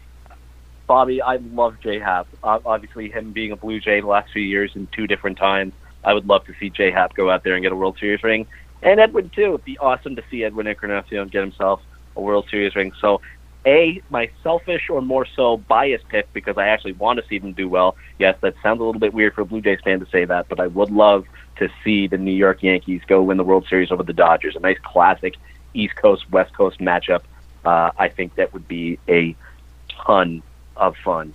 Bobby, 0.91 1.23
I 1.23 1.37
love 1.37 1.77
J 1.81 2.01
Happ. 2.01 2.27
Uh, 2.43 2.59
obviously, 2.67 3.11
him 3.11 3.31
being 3.31 3.53
a 3.53 3.57
Blue 3.57 3.79
Jay 3.79 4.01
the 4.01 4.09
last 4.09 4.33
few 4.33 4.43
years 4.43 4.73
in 4.75 4.89
two 4.89 5.07
different 5.07 5.39
times, 5.39 5.73
I 6.03 6.13
would 6.13 6.27
love 6.27 6.45
to 6.47 6.55
see 6.59 6.69
J 6.69 6.91
Happ 6.91 7.15
go 7.15 7.31
out 7.31 7.45
there 7.45 7.55
and 7.55 7.63
get 7.63 7.71
a 7.71 7.77
World 7.77 7.97
Series 8.01 8.25
ring. 8.25 8.45
And 8.83 8.99
Edwin 8.99 9.31
too. 9.31 9.55
It'd 9.55 9.65
be 9.65 9.79
awesome 9.79 10.17
to 10.17 10.25
see 10.29 10.43
Edwin 10.43 10.67
Encarnacion 10.67 11.29
get 11.29 11.43
himself 11.43 11.81
a 12.17 12.21
World 12.21 12.49
Series 12.51 12.75
ring. 12.75 12.91
So, 13.01 13.21
a 13.65 14.03
my 14.11 14.31
selfish 14.43 14.91
or 14.91 15.01
more 15.01 15.29
so 15.37 15.59
biased 15.59 16.09
pick 16.09 16.33
because 16.33 16.59
I 16.59 16.67
actually 16.67 16.95
want 16.95 17.21
to 17.21 17.27
see 17.29 17.39
them 17.39 17.53
do 17.53 17.69
well. 17.69 17.95
Yes, 18.19 18.37
that 18.41 18.55
sounds 18.61 18.81
a 18.81 18.83
little 18.83 18.99
bit 18.99 19.15
weird 19.15 19.35
for 19.35 19.43
a 19.43 19.47
Blue 19.47 19.61
Jays 19.61 19.79
fan 19.85 20.01
to 20.01 20.07
say 20.07 20.25
that, 20.25 20.49
but 20.49 20.59
I 20.59 20.67
would 20.67 20.91
love 20.91 21.25
to 21.59 21.69
see 21.85 22.09
the 22.09 22.19
New 22.19 22.33
York 22.33 22.65
Yankees 22.65 23.03
go 23.07 23.23
win 23.23 23.37
the 23.37 23.45
World 23.45 23.65
Series 23.71 23.93
over 23.93 24.03
the 24.03 24.13
Dodgers. 24.13 24.57
A 24.57 24.59
nice 24.59 24.79
classic 24.83 25.37
East 25.73 25.95
Coast 25.95 26.29
West 26.33 26.53
Coast 26.53 26.81
matchup. 26.81 27.23
Uh, 27.65 27.93
I 27.97 28.09
think 28.09 28.35
that 28.35 28.53
would 28.53 28.67
be 28.67 28.99
a 29.09 29.37
ton 30.05 30.43
of 30.81 30.97
fun. 31.05 31.35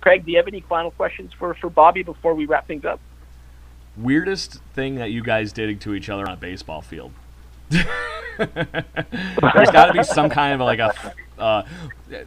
Craig, 0.00 0.24
do 0.24 0.32
you 0.32 0.38
have 0.38 0.48
any 0.48 0.60
final 0.60 0.90
questions 0.90 1.32
for 1.32 1.54
for 1.54 1.70
Bobby 1.70 2.02
before 2.02 2.34
we 2.34 2.46
wrap 2.46 2.66
things 2.66 2.84
up? 2.84 2.98
Weirdest 3.96 4.60
thing 4.74 4.96
that 4.96 5.10
you 5.10 5.22
guys 5.22 5.52
did 5.52 5.80
to 5.80 5.94
each 5.94 6.08
other 6.08 6.26
on 6.26 6.34
a 6.34 6.36
baseball 6.36 6.82
field. 6.82 7.12
There's 7.70 7.86
got 8.38 9.86
to 9.86 9.92
be 9.92 10.02
some 10.02 10.28
kind 10.28 10.54
of 10.54 10.60
like 10.60 10.78
a. 10.78 10.92
Uh, 11.38 11.66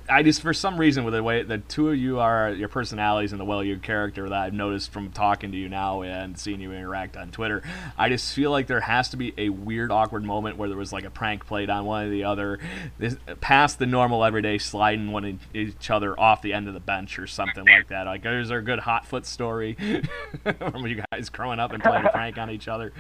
I 0.09 0.23
just 0.23 0.41
for 0.41 0.53
some 0.53 0.77
reason 0.77 1.05
with 1.05 1.13
the 1.13 1.23
way 1.23 1.41
the 1.43 1.57
two 1.59 1.89
of 1.89 1.95
you 1.95 2.19
are 2.19 2.51
your 2.51 2.67
personalities 2.67 3.31
and 3.31 3.39
the 3.39 3.45
well 3.45 3.63
your 3.63 3.77
character 3.77 4.27
that 4.27 4.37
I've 4.37 4.53
noticed 4.53 4.91
from 4.91 5.11
talking 5.11 5.51
to 5.53 5.57
you 5.57 5.69
now 5.69 6.01
and 6.01 6.37
seeing 6.37 6.59
you 6.59 6.73
interact 6.73 7.15
on 7.15 7.31
Twitter, 7.31 7.63
I 7.97 8.09
just 8.09 8.33
feel 8.33 8.51
like 8.51 8.67
there 8.67 8.81
has 8.81 9.09
to 9.09 9.17
be 9.17 9.33
a 9.37 9.49
weird 9.49 9.91
awkward 9.91 10.25
moment 10.25 10.57
where 10.57 10.67
there 10.67 10.77
was 10.77 10.91
like 10.91 11.05
a 11.05 11.09
prank 11.09 11.45
played 11.45 11.69
on 11.69 11.85
one 11.85 12.07
or 12.07 12.09
the 12.09 12.25
other, 12.25 12.59
this, 12.97 13.15
past 13.39 13.79
the 13.79 13.85
normal 13.85 14.25
everyday 14.25 14.57
sliding 14.57 15.11
one 15.13 15.23
in, 15.23 15.39
each 15.53 15.89
other 15.89 16.19
off 16.19 16.41
the 16.41 16.51
end 16.53 16.67
of 16.67 16.73
the 16.73 16.79
bench 16.81 17.17
or 17.17 17.25
something 17.27 17.65
like 17.65 17.87
that. 17.87 18.05
Like 18.05 18.25
is 18.25 18.49
there 18.49 18.59
a 18.59 18.63
good 18.63 18.79
hot 18.79 19.05
foot 19.05 19.25
story 19.25 19.75
from 20.43 20.87
you 20.87 21.01
guys 21.11 21.29
growing 21.29 21.59
up 21.59 21.71
and 21.71 21.81
playing 21.81 22.05
a 22.05 22.09
prank 22.13 22.37
on 22.37 22.49
each 22.49 22.67
other? 22.67 22.91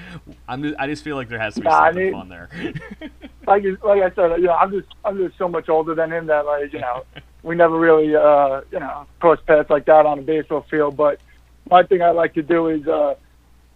I'm 0.47 0.63
just, 0.63 0.75
I 0.79 0.87
just 0.87 1.03
feel 1.03 1.17
like 1.17 1.27
there 1.27 1.39
has 1.39 1.55
to 1.55 1.61
be 1.61 1.67
Nah, 1.67 1.79
I 1.81 1.87
something 1.89 2.03
mean- 2.05 2.13
fun 2.13 2.29
there. 2.29 2.49
like 3.47 3.63
like 3.83 4.01
I 4.01 4.15
said, 4.15 4.37
you 4.39 4.45
know, 4.45 4.53
I'm 4.53 4.71
just 4.71 4.87
I'm 5.03 5.17
just 5.17 5.37
so 5.37 5.47
much 5.49 5.67
older 5.69 5.93
than 5.95 6.11
him 6.11 6.27
that 6.27 6.45
like 6.45 6.68
you 6.73 6.79
know 6.79 7.03
we 7.43 7.55
never 7.55 7.77
really 7.79 8.15
uh 8.15 8.61
you 8.71 8.79
know 8.79 9.05
cross 9.19 9.39
paths 9.47 9.69
like 9.69 9.85
that 9.85 10.05
on 10.05 10.19
a 10.19 10.21
baseball 10.21 10.65
field. 10.69 10.97
But 10.97 11.19
one 11.65 11.87
thing 11.87 12.01
I 12.01 12.11
like 12.11 12.33
to 12.35 12.41
do 12.43 12.67
is 12.67 12.87
uh 12.87 13.15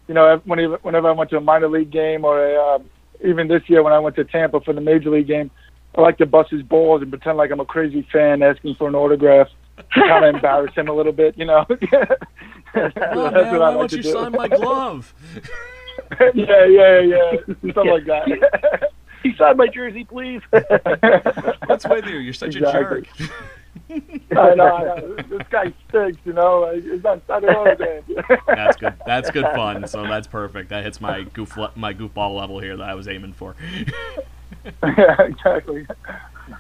you 0.07 0.13
know 0.13 0.41
whenever 0.45 0.77
whenever 0.81 1.09
I 1.09 1.11
went 1.13 1.29
to 1.31 1.37
a 1.37 1.41
minor 1.41 1.69
league 1.69 1.91
game 1.91 2.25
or 2.25 2.45
a, 2.45 2.75
uh, 2.75 2.79
even 3.23 3.47
this 3.47 3.63
year 3.67 3.83
when 3.83 3.93
I 3.93 3.99
went 3.99 4.15
to 4.17 4.23
Tampa 4.25 4.59
for 4.61 4.73
the 4.73 4.81
major 4.81 5.09
league 5.09 5.27
game, 5.27 5.49
I 5.95 6.01
like 6.01 6.17
to 6.17 6.25
bust 6.25 6.49
his 6.51 6.61
balls 6.63 7.01
and 7.01 7.11
pretend 7.11 7.37
like 7.37 7.51
I'm 7.51 7.59
a 7.59 7.65
crazy 7.65 8.07
fan 8.11 8.41
asking 8.41 8.75
for 8.75 8.87
an 8.87 8.95
autograph. 8.95 9.47
to 9.77 9.83
kind 10.01 10.25
of 10.25 10.35
embarrass 10.35 10.73
him 10.75 10.87
a 10.87 10.93
little 10.93 11.11
bit, 11.11 11.35
you 11.37 11.45
know. 11.45 11.65
That's 11.69 12.93
oh, 12.97 13.23
what 13.23 13.33
man, 13.33 13.45
I 13.45 13.57
why 13.57 13.69
like 13.69 13.75
won't 13.77 13.89
to 13.91 13.97
you 13.97 14.03
do. 14.03 14.11
sign 14.11 14.31
my 14.31 14.47
glove? 14.49 15.13
yeah, 16.33 16.65
yeah, 16.65 16.99
yeah, 16.99 17.31
something 17.47 17.87
like 17.87 18.05
that. 18.05 18.91
He 19.23 19.33
signed 19.37 19.57
my 19.57 19.67
jersey, 19.67 20.03
please. 20.03 20.41
What's 20.51 21.87
with 21.87 22.05
you? 22.05 22.17
You're 22.17 22.33
such 22.33 22.55
Exactly. 22.55 23.07
a 23.19 23.23
jerk. 23.23 23.31
I 24.37 24.53
know, 24.55 24.65
I 24.75 24.83
know. 24.99 25.15
This 25.29 25.47
guy 25.49 25.73
stinks, 25.89 26.19
you 26.25 26.33
know. 26.33 26.61
Like, 26.61 26.83
It's 26.83 27.03
not, 27.03 27.21
I 27.29 27.39
don't 27.39 27.67
understand. 27.67 28.03
That's 28.47 28.77
good. 28.77 28.93
That's 29.05 29.31
good 29.31 29.45
fun. 29.55 29.87
So 29.87 30.03
that's 30.03 30.27
perfect. 30.27 30.69
That 30.69 30.83
hits 30.83 30.99
my 31.01 31.23
goof 31.23 31.57
le- 31.57 31.71
my 31.75 31.93
goofball 31.93 32.37
level 32.39 32.59
here 32.59 32.77
that 32.77 32.87
I 32.89 32.93
was 32.95 33.07
aiming 33.07 33.33
for. 33.33 33.55
yeah, 34.83 35.21
exactly. 35.21 35.87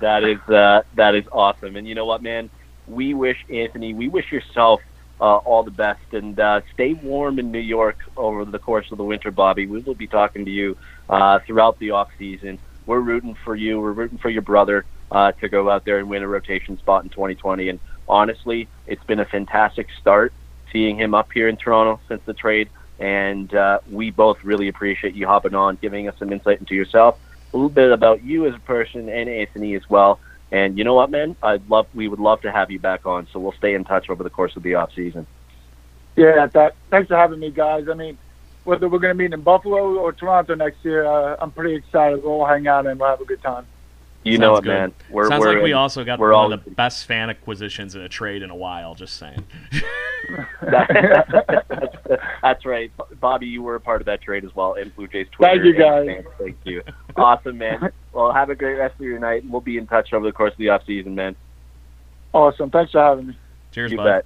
That 0.01 0.23
is 0.23 0.39
uh, 0.49 0.81
that 0.95 1.15
is 1.15 1.25
awesome. 1.31 1.75
And 1.75 1.87
you 1.87 1.95
know 1.95 2.05
what, 2.05 2.21
man? 2.23 2.49
We 2.87 3.13
wish 3.13 3.37
Anthony, 3.49 3.93
we 3.93 4.07
wish 4.09 4.31
yourself 4.31 4.81
uh, 5.19 5.37
all 5.37 5.63
the 5.63 5.71
best, 5.71 6.01
and 6.11 6.39
uh, 6.39 6.61
stay 6.73 6.93
warm 6.93 7.39
in 7.39 7.51
New 7.51 7.59
York 7.59 7.97
over 8.17 8.45
the 8.45 8.59
course 8.59 8.87
of 8.91 8.97
the 8.97 9.03
winter, 9.03 9.31
Bobby. 9.31 9.65
We 9.65 9.79
will 9.79 9.95
be 9.95 10.07
talking 10.07 10.45
to 10.45 10.51
you 10.51 10.77
uh, 11.09 11.39
throughout 11.45 11.79
the 11.79 11.91
off 11.91 12.09
season. 12.17 12.59
We're 12.85 12.99
rooting 12.99 13.35
for 13.45 13.55
you. 13.55 13.79
We're 13.79 13.93
rooting 13.93 14.17
for 14.17 14.29
your 14.29 14.41
brother 14.41 14.85
uh, 15.11 15.31
to 15.33 15.47
go 15.47 15.69
out 15.69 15.85
there 15.85 15.99
and 15.99 16.09
win 16.09 16.23
a 16.23 16.27
rotation 16.27 16.77
spot 16.77 17.03
in 17.03 17.09
2020. 17.09 17.69
And 17.69 17.79
honestly, 18.07 18.67
it's 18.87 19.03
been 19.05 19.19
a 19.19 19.25
fantastic 19.25 19.87
start 20.01 20.33
seeing 20.71 20.97
him 20.97 21.13
up 21.13 21.29
here 21.33 21.47
in 21.47 21.55
Toronto 21.55 22.01
since 22.07 22.21
the 22.25 22.33
trade. 22.33 22.69
And 22.99 23.53
uh, 23.53 23.79
we 23.89 24.11
both 24.11 24.37
really 24.43 24.67
appreciate 24.67 25.13
you 25.13 25.27
hopping 25.27 25.55
on, 25.55 25.77
giving 25.81 26.07
us 26.07 26.15
some 26.19 26.31
insight 26.31 26.59
into 26.59 26.75
yourself, 26.75 27.17
a 27.53 27.57
little 27.57 27.69
bit 27.69 27.91
about 27.91 28.23
you 28.23 28.45
as 28.47 28.55
a 28.55 28.59
person, 28.59 29.09
and 29.09 29.29
Anthony 29.29 29.75
as 29.75 29.83
well. 29.89 30.19
And 30.51 30.77
you 30.77 30.83
know 30.83 30.93
what, 30.93 31.09
man? 31.09 31.35
I'd 31.41 31.67
love, 31.69 31.87
we 31.93 32.07
would 32.07 32.19
love 32.19 32.41
to 32.41 32.51
have 32.51 32.69
you 32.69 32.79
back 32.79 33.05
on. 33.05 33.27
So 33.33 33.39
we'll 33.39 33.53
stay 33.53 33.73
in 33.73 33.83
touch 33.83 34.09
over 34.09 34.23
the 34.23 34.29
course 34.29 34.55
of 34.55 34.63
the 34.63 34.75
off 34.75 34.91
season. 34.95 35.25
Yeah, 36.15 36.45
that. 36.53 36.75
Thanks 36.91 37.07
for 37.07 37.15
having 37.15 37.39
me, 37.39 37.49
guys. 37.49 37.87
I 37.89 37.95
mean, 37.95 38.17
whether 38.63 38.87
we're 38.87 38.99
going 38.99 39.17
to 39.17 39.23
meet 39.23 39.33
in 39.33 39.41
Buffalo 39.41 39.95
or 39.97 40.13
Toronto 40.13 40.55
next 40.55 40.85
year, 40.85 41.05
uh, 41.05 41.37
I'm 41.39 41.51
pretty 41.51 41.75
excited. 41.75 42.23
We'll 42.23 42.33
all 42.33 42.45
hang 42.45 42.67
out 42.67 42.85
and 42.85 42.99
we'll 42.99 43.09
have 43.09 43.21
a 43.21 43.25
good 43.25 43.41
time. 43.41 43.65
You 44.23 44.37
know 44.37 44.55
Sounds 44.55 44.59
it, 44.59 44.63
good. 44.63 44.69
man. 44.73 44.93
We're, 45.09 45.27
Sounds 45.29 45.41
we're 45.41 45.53
like 45.55 45.63
we 45.63 45.71
in- 45.71 45.77
also 45.77 46.03
got 46.05 46.17
we're 46.19 46.31
one 46.31 46.39
all- 46.45 46.53
of 46.53 46.63
the 46.63 46.71
best 46.71 47.05
fan 47.05 47.29
acquisitions 47.29 47.93
in 47.95 48.01
a 48.01 48.09
trade 48.09 48.41
in 48.41 48.49
a 48.49 48.55
while. 48.55 48.95
Just 48.95 49.17
saying. 49.17 49.45
that's, 50.61 51.31
that's 52.41 52.65
right, 52.65 52.89
Bobby. 53.19 53.47
You 53.47 53.61
were 53.63 53.75
a 53.75 53.81
part 53.81 54.01
of 54.01 54.05
that 54.05 54.21
trade 54.21 54.45
as 54.45 54.55
well, 54.55 54.75
in 54.75 54.89
Blue 54.89 55.07
Jays 55.07 55.27
Twitter. 55.31 55.53
Thank 55.55 55.65
you, 55.65 55.73
guys. 55.73 56.05
fans. 56.07 56.25
Thank 56.39 56.57
you. 56.63 56.83
Awesome, 57.15 57.59
man. 57.59 57.91
Well, 58.11 58.33
have 58.33 58.49
a 58.49 58.55
great 58.55 58.73
rest 58.73 58.95
of 58.95 59.01
your 59.01 59.19
night, 59.19 59.43
and 59.43 59.51
we'll 59.51 59.61
be 59.61 59.77
in 59.77 59.85
touch 59.85 60.13
over 60.13 60.25
the 60.25 60.31
course 60.31 60.51
of 60.53 60.57
the 60.57 60.69
off 60.69 60.83
season, 60.87 61.13
man. 61.13 61.35
Awesome. 62.33 62.71
Thanks 62.71 62.91
for 62.91 62.99
having 63.01 63.27
me. 63.27 63.37
Cheers, 63.71 63.91
you 63.91 63.97
bud. 63.97 64.03
bet. 64.05 64.25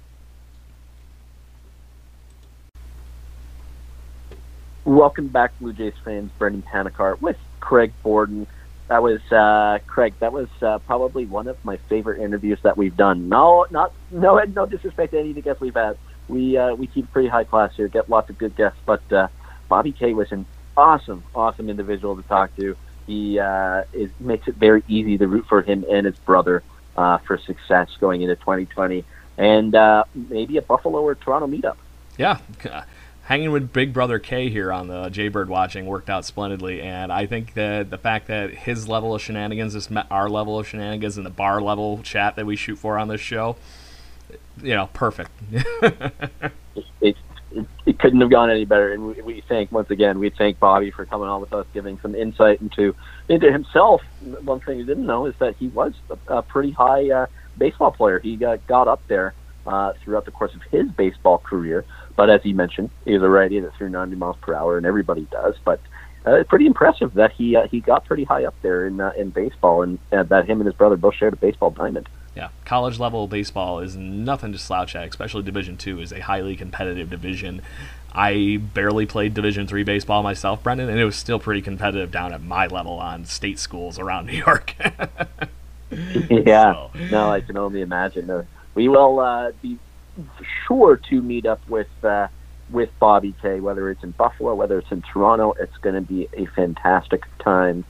Welcome 4.84 5.28
back, 5.28 5.52
Blue 5.60 5.74
Jays 5.74 5.92
fans. 6.02 6.30
Brendan 6.38 6.62
Panikar 6.62 7.20
with 7.20 7.36
Craig 7.60 7.92
Borden. 8.02 8.46
That 8.88 9.02
was 9.02 9.20
uh, 9.30 9.78
Craig. 9.86 10.14
That 10.20 10.32
was 10.32 10.48
uh, 10.62 10.78
probably 10.78 11.26
one 11.26 11.46
of 11.46 11.62
my 11.62 11.76
favorite 11.76 12.20
interviews 12.20 12.58
that 12.62 12.76
we've 12.76 12.96
done. 12.96 13.28
No, 13.28 13.66
not 13.70 13.92
no, 14.10 14.38
no 14.38 14.64
disrespect 14.64 15.12
to 15.12 15.18
any 15.20 15.30
of 15.30 15.34
the 15.34 15.42
guests 15.42 15.60
we've 15.60 15.74
had. 15.74 15.98
We 16.26 16.56
uh, 16.56 16.74
we 16.74 16.86
keep 16.86 17.12
pretty 17.12 17.28
high 17.28 17.44
class 17.44 17.74
here. 17.76 17.88
Get 17.88 18.08
lots 18.08 18.30
of 18.30 18.38
good 18.38 18.56
guests, 18.56 18.78
but 18.86 19.12
uh, 19.12 19.28
Bobby 19.68 19.92
Kay 19.92 20.14
was 20.14 20.32
an 20.32 20.46
awesome, 20.76 21.22
awesome 21.34 21.68
individual 21.68 22.16
to 22.16 22.22
talk 22.22 22.56
to. 22.56 22.76
He 23.06 23.38
uh, 23.38 23.84
is 23.92 24.10
makes 24.20 24.48
it 24.48 24.54
very 24.54 24.82
easy 24.88 25.18
to 25.18 25.28
root 25.28 25.46
for 25.46 25.60
him 25.60 25.84
and 25.90 26.06
his 26.06 26.16
brother 26.20 26.62
uh, 26.96 27.18
for 27.18 27.36
success 27.36 27.90
going 28.00 28.22
into 28.22 28.36
2020, 28.36 29.04
and 29.36 29.76
maybe 30.14 30.56
a 30.56 30.62
Buffalo 30.62 31.02
or 31.02 31.14
Toronto 31.14 31.46
meetup. 31.46 31.76
Yeah. 32.16 32.38
Hanging 33.28 33.52
with 33.52 33.74
Big 33.74 33.92
Brother 33.92 34.18
Kay 34.18 34.48
here 34.48 34.72
on 34.72 34.88
the 34.88 35.10
Jaybird 35.10 35.50
watching 35.50 35.84
worked 35.84 36.08
out 36.08 36.24
splendidly, 36.24 36.80
and 36.80 37.12
I 37.12 37.26
think 37.26 37.52
that 37.52 37.90
the 37.90 37.98
fact 37.98 38.28
that 38.28 38.54
his 38.54 38.88
level 38.88 39.14
of 39.14 39.20
shenanigans 39.20 39.74
has 39.74 39.90
met 39.90 40.06
our 40.10 40.30
level 40.30 40.58
of 40.58 40.66
shenanigans 40.66 41.18
and 41.18 41.26
the 41.26 41.30
bar 41.30 41.60
level 41.60 42.00
chat 42.02 42.36
that 42.36 42.46
we 42.46 42.56
shoot 42.56 42.76
for 42.76 42.98
on 42.98 43.08
this 43.08 43.20
show, 43.20 43.56
you 44.62 44.74
know, 44.74 44.88
perfect. 44.94 45.30
it, 45.52 46.54
it, 47.02 47.16
it 47.84 47.98
couldn't 47.98 48.22
have 48.22 48.30
gone 48.30 48.48
any 48.48 48.64
better. 48.64 48.94
And 48.94 49.08
we, 49.08 49.20
we 49.20 49.42
thank 49.46 49.70
once 49.72 49.90
again, 49.90 50.18
we 50.18 50.30
thank 50.30 50.58
Bobby 50.58 50.90
for 50.90 51.04
coming 51.04 51.28
on 51.28 51.42
with 51.42 51.52
us, 51.52 51.66
giving 51.74 51.98
some 52.00 52.14
insight 52.14 52.62
into 52.62 52.96
into 53.28 53.52
himself. 53.52 54.00
One 54.40 54.60
thing 54.60 54.78
you 54.78 54.86
didn't 54.86 55.04
know 55.04 55.26
is 55.26 55.34
that 55.38 55.54
he 55.56 55.68
was 55.68 55.92
a, 56.08 56.36
a 56.36 56.42
pretty 56.42 56.70
high 56.70 57.10
uh, 57.10 57.26
baseball 57.58 57.92
player. 57.92 58.20
He 58.20 58.36
got, 58.36 58.66
got 58.66 58.88
up 58.88 59.06
there 59.06 59.34
uh, 59.66 59.92
throughout 60.02 60.24
the 60.24 60.30
course 60.30 60.54
of 60.54 60.62
his 60.62 60.90
baseball 60.92 61.36
career. 61.36 61.84
But 62.18 62.30
as 62.30 62.42
he 62.42 62.52
mentioned, 62.52 62.90
he 63.04 63.12
was 63.12 63.22
a 63.22 63.28
righty 63.28 63.60
that 63.60 63.72
threw 63.76 63.88
90 63.88 64.16
miles 64.16 64.36
per 64.40 64.52
hour, 64.52 64.76
and 64.76 64.84
everybody 64.84 65.28
does. 65.30 65.54
But 65.64 65.78
uh, 66.26 66.32
it's 66.32 66.48
pretty 66.50 66.66
impressive 66.66 67.14
that 67.14 67.30
he 67.30 67.54
uh, 67.54 67.68
he 67.68 67.78
got 67.78 68.06
pretty 68.06 68.24
high 68.24 68.44
up 68.44 68.56
there 68.60 68.88
in 68.88 69.00
uh, 69.00 69.12
in 69.16 69.30
baseball, 69.30 69.82
and 69.82 70.00
uh, 70.10 70.24
that 70.24 70.46
him 70.50 70.58
and 70.60 70.66
his 70.66 70.74
brother 70.74 70.96
both 70.96 71.14
shared 71.14 71.34
a 71.34 71.36
baseball 71.36 71.70
diamond. 71.70 72.08
Yeah, 72.34 72.48
college 72.64 72.98
level 72.98 73.28
baseball 73.28 73.78
is 73.78 73.94
nothing 73.96 74.50
to 74.50 74.58
slouch 74.58 74.96
at. 74.96 75.06
Especially 75.08 75.44
Division 75.44 75.76
Two 75.76 76.00
is 76.00 76.10
a 76.10 76.18
highly 76.18 76.56
competitive 76.56 77.08
division. 77.08 77.62
I 78.12 78.58
barely 78.74 79.06
played 79.06 79.32
Division 79.34 79.68
Three 79.68 79.84
baseball 79.84 80.24
myself, 80.24 80.60
Brendan, 80.64 80.88
and 80.88 80.98
it 80.98 81.04
was 81.04 81.14
still 81.14 81.38
pretty 81.38 81.62
competitive 81.62 82.10
down 82.10 82.32
at 82.34 82.42
my 82.42 82.66
level 82.66 82.94
on 82.94 83.26
state 83.26 83.60
schools 83.60 83.96
around 83.96 84.26
New 84.30 84.38
York. 84.38 84.74
yeah. 86.30 86.72
So- 86.72 86.90
No, 87.12 87.30
I 87.30 87.42
can 87.42 87.56
only 87.56 87.80
imagine. 87.80 88.28
Uh, 88.28 88.42
we 88.74 88.88
will 88.88 89.20
uh, 89.20 89.52
be 89.62 89.78
sure 90.66 90.96
to 90.96 91.22
meet 91.22 91.46
up 91.46 91.60
with 91.68 91.88
uh, 92.02 92.28
with 92.70 92.90
Bobby 92.98 93.34
Kay. 93.42 93.60
Whether 93.60 93.90
it's 93.90 94.02
in 94.02 94.10
Buffalo, 94.12 94.54
whether 94.54 94.78
it's 94.78 94.90
in 94.90 95.02
Toronto, 95.02 95.54
it's 95.58 95.76
going 95.78 95.94
to 95.94 96.00
be 96.00 96.28
a 96.34 96.46
fantastic 96.46 97.24
time. 97.38 97.84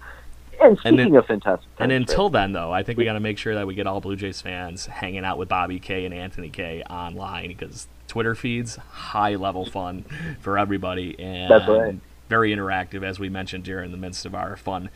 And 0.60 0.70
And 0.70 0.78
speaking 0.78 0.96
then- 1.12 1.14
of 1.16 1.26
fantastic, 1.26 1.68
And 1.78 1.92
until 1.92 2.30
then, 2.30 2.52
though, 2.52 2.72
I 2.72 2.82
think 2.82 2.98
we 2.98 3.04
got 3.04 3.12
to 3.12 3.20
make 3.20 3.38
sure 3.38 3.54
that 3.54 3.66
we 3.66 3.74
get 3.74 3.86
all 3.86 4.00
Blue 4.00 4.16
Jays 4.16 4.40
fans 4.40 4.86
hanging 4.86 5.24
out 5.24 5.38
with 5.38 5.48
Bobby 5.48 5.78
Kay 5.78 6.04
and 6.04 6.12
Anthony 6.12 6.50
Kay 6.50 6.82
online 6.90 7.48
because 7.48 7.86
Twitter 8.08 8.34
feeds 8.34 8.74
high 8.76 9.36
level 9.36 9.64
fun 9.64 10.04
for 10.40 10.58
everybody 10.58 11.14
and 11.20 11.48
That's 11.50 11.68
right. 11.68 11.98
Very 12.28 12.54
interactive, 12.54 13.02
as 13.02 13.18
we 13.18 13.28
mentioned 13.28 13.64
during 13.64 13.90
the 13.90 13.96
midst 13.96 14.26
of 14.26 14.34
our 14.34 14.56
fun. 14.56 14.90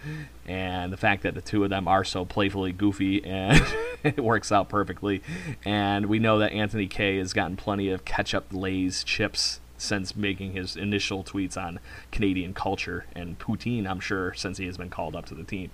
And 0.46 0.92
the 0.92 0.96
fact 0.96 1.22
that 1.22 1.34
the 1.34 1.40
two 1.40 1.64
of 1.64 1.70
them 1.70 1.88
are 1.88 2.04
so 2.04 2.24
playfully 2.24 2.72
goofy 2.72 3.24
and 3.24 3.64
it 4.02 4.22
works 4.22 4.52
out 4.52 4.68
perfectly. 4.68 5.22
And 5.64 6.06
we 6.06 6.18
know 6.18 6.38
that 6.38 6.52
Anthony 6.52 6.88
Kay 6.88 7.18
has 7.18 7.32
gotten 7.32 7.56
plenty 7.56 7.90
of 7.90 8.04
ketchup 8.04 8.46
Lay's 8.52 9.02
chips 9.04 9.60
since 9.78 10.14
making 10.14 10.52
his 10.52 10.76
initial 10.76 11.24
tweets 11.24 11.56
on 11.56 11.80
Canadian 12.12 12.54
culture 12.54 13.04
and 13.16 13.38
poutine, 13.38 13.86
I'm 13.88 14.00
sure, 14.00 14.32
since 14.34 14.58
he 14.58 14.66
has 14.66 14.76
been 14.76 14.90
called 14.90 15.16
up 15.16 15.26
to 15.26 15.34
the 15.34 15.42
team. 15.42 15.70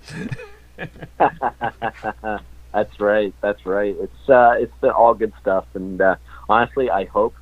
That's 2.71 2.99
right. 2.99 3.33
That's 3.41 3.65
right. 3.65 3.95
It's 3.99 4.29
uh, 4.29 4.55
it's 4.57 4.73
the 4.81 4.93
all 4.93 5.13
good 5.13 5.33
stuff, 5.41 5.65
and 5.73 5.99
uh, 6.01 6.15
honestly, 6.47 6.89
I 6.89 7.05
hope 7.05 7.35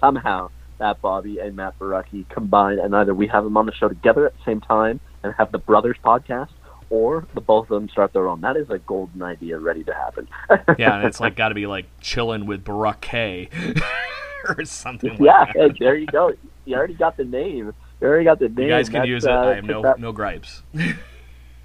somehow 0.00 0.50
that 0.84 1.00
Bobby 1.00 1.38
and 1.38 1.56
Matt 1.56 1.78
Borucki 1.78 2.28
combine, 2.28 2.78
and 2.78 2.94
either 2.94 3.14
we 3.14 3.26
have 3.28 3.42
them 3.42 3.56
on 3.56 3.64
the 3.64 3.72
show 3.72 3.88
together 3.88 4.26
at 4.26 4.34
the 4.36 4.44
same 4.44 4.60
time 4.60 5.00
and 5.22 5.32
have 5.38 5.50
the 5.50 5.56
Brothers 5.58 5.96
podcast, 6.04 6.50
or 6.90 7.26
the 7.32 7.40
both 7.40 7.70
of 7.70 7.80
them 7.80 7.88
start 7.88 8.12
their 8.12 8.28
own. 8.28 8.42
That 8.42 8.58
is 8.58 8.68
a 8.68 8.78
golden 8.80 9.22
idea 9.22 9.58
ready 9.58 9.82
to 9.84 9.94
happen. 9.94 10.28
yeah, 10.78 10.98
and 10.98 11.06
it's 11.06 11.20
like 11.20 11.36
got 11.42 11.48
to 11.48 11.54
be 11.54 11.66
like 11.66 11.86
chilling 12.02 12.44
with 12.44 12.64
Baruch 12.64 13.14
or 13.14 14.64
something. 14.66 15.16
Like 15.16 15.54
yeah, 15.56 15.68
there 15.80 15.96
you 15.96 16.06
go. 16.06 16.32
You 16.66 16.76
already 16.76 16.92
got 16.94 17.16
the 17.16 17.24
name. 17.24 17.72
You 18.02 18.06
already 18.06 18.24
got 18.24 18.38
the 18.38 18.50
name. 18.50 18.66
You 18.66 18.68
guys 18.68 18.90
can 18.90 19.00
That's, 19.00 19.08
use 19.08 19.24
it. 19.24 19.30
uh, 19.30 19.40
I 19.40 19.54
have 19.54 19.64
no 19.64 19.80
that- 19.80 19.98
no 19.98 20.12
gripes. 20.12 20.62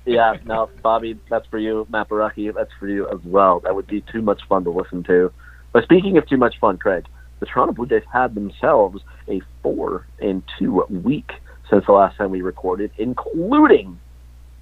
yeah, 0.05 0.38
no, 0.45 0.69
Bobby, 0.82 1.19
that's 1.29 1.45
for 1.47 1.58
you. 1.58 1.86
Matt 1.89 2.08
Borucki, 2.08 2.53
that's 2.55 2.71
for 2.79 2.88
you 2.88 3.05
as 3.10 3.19
well. 3.25 3.60
That 3.60 3.75
would 3.75 3.88
be 3.88 3.99
too 3.99 4.21
much 4.21 4.39
fun 4.47 4.63
to 4.63 4.69
listen 4.69 5.03
to. 5.03 5.34
But 5.73 5.84
speaking 5.84 6.17
of 6.17 6.25
too 6.29 6.38
much 6.38 6.58
fun, 6.62 6.77
Craig, 6.77 7.05
the 7.39 7.45
Toronto 7.45 7.73
Blue 7.73 7.86
Jays 7.86 8.04
had 8.12 8.36
themselves 8.36 9.02
a 9.28 9.41
four 9.62 10.06
and 10.19 10.43
two 10.58 10.86
week 10.89 11.34
since 11.69 11.86
the 11.86 11.91
last 11.91 12.17
time 12.17 12.32
we 12.32 12.41
recorded, 12.41 12.91
including 12.97 13.99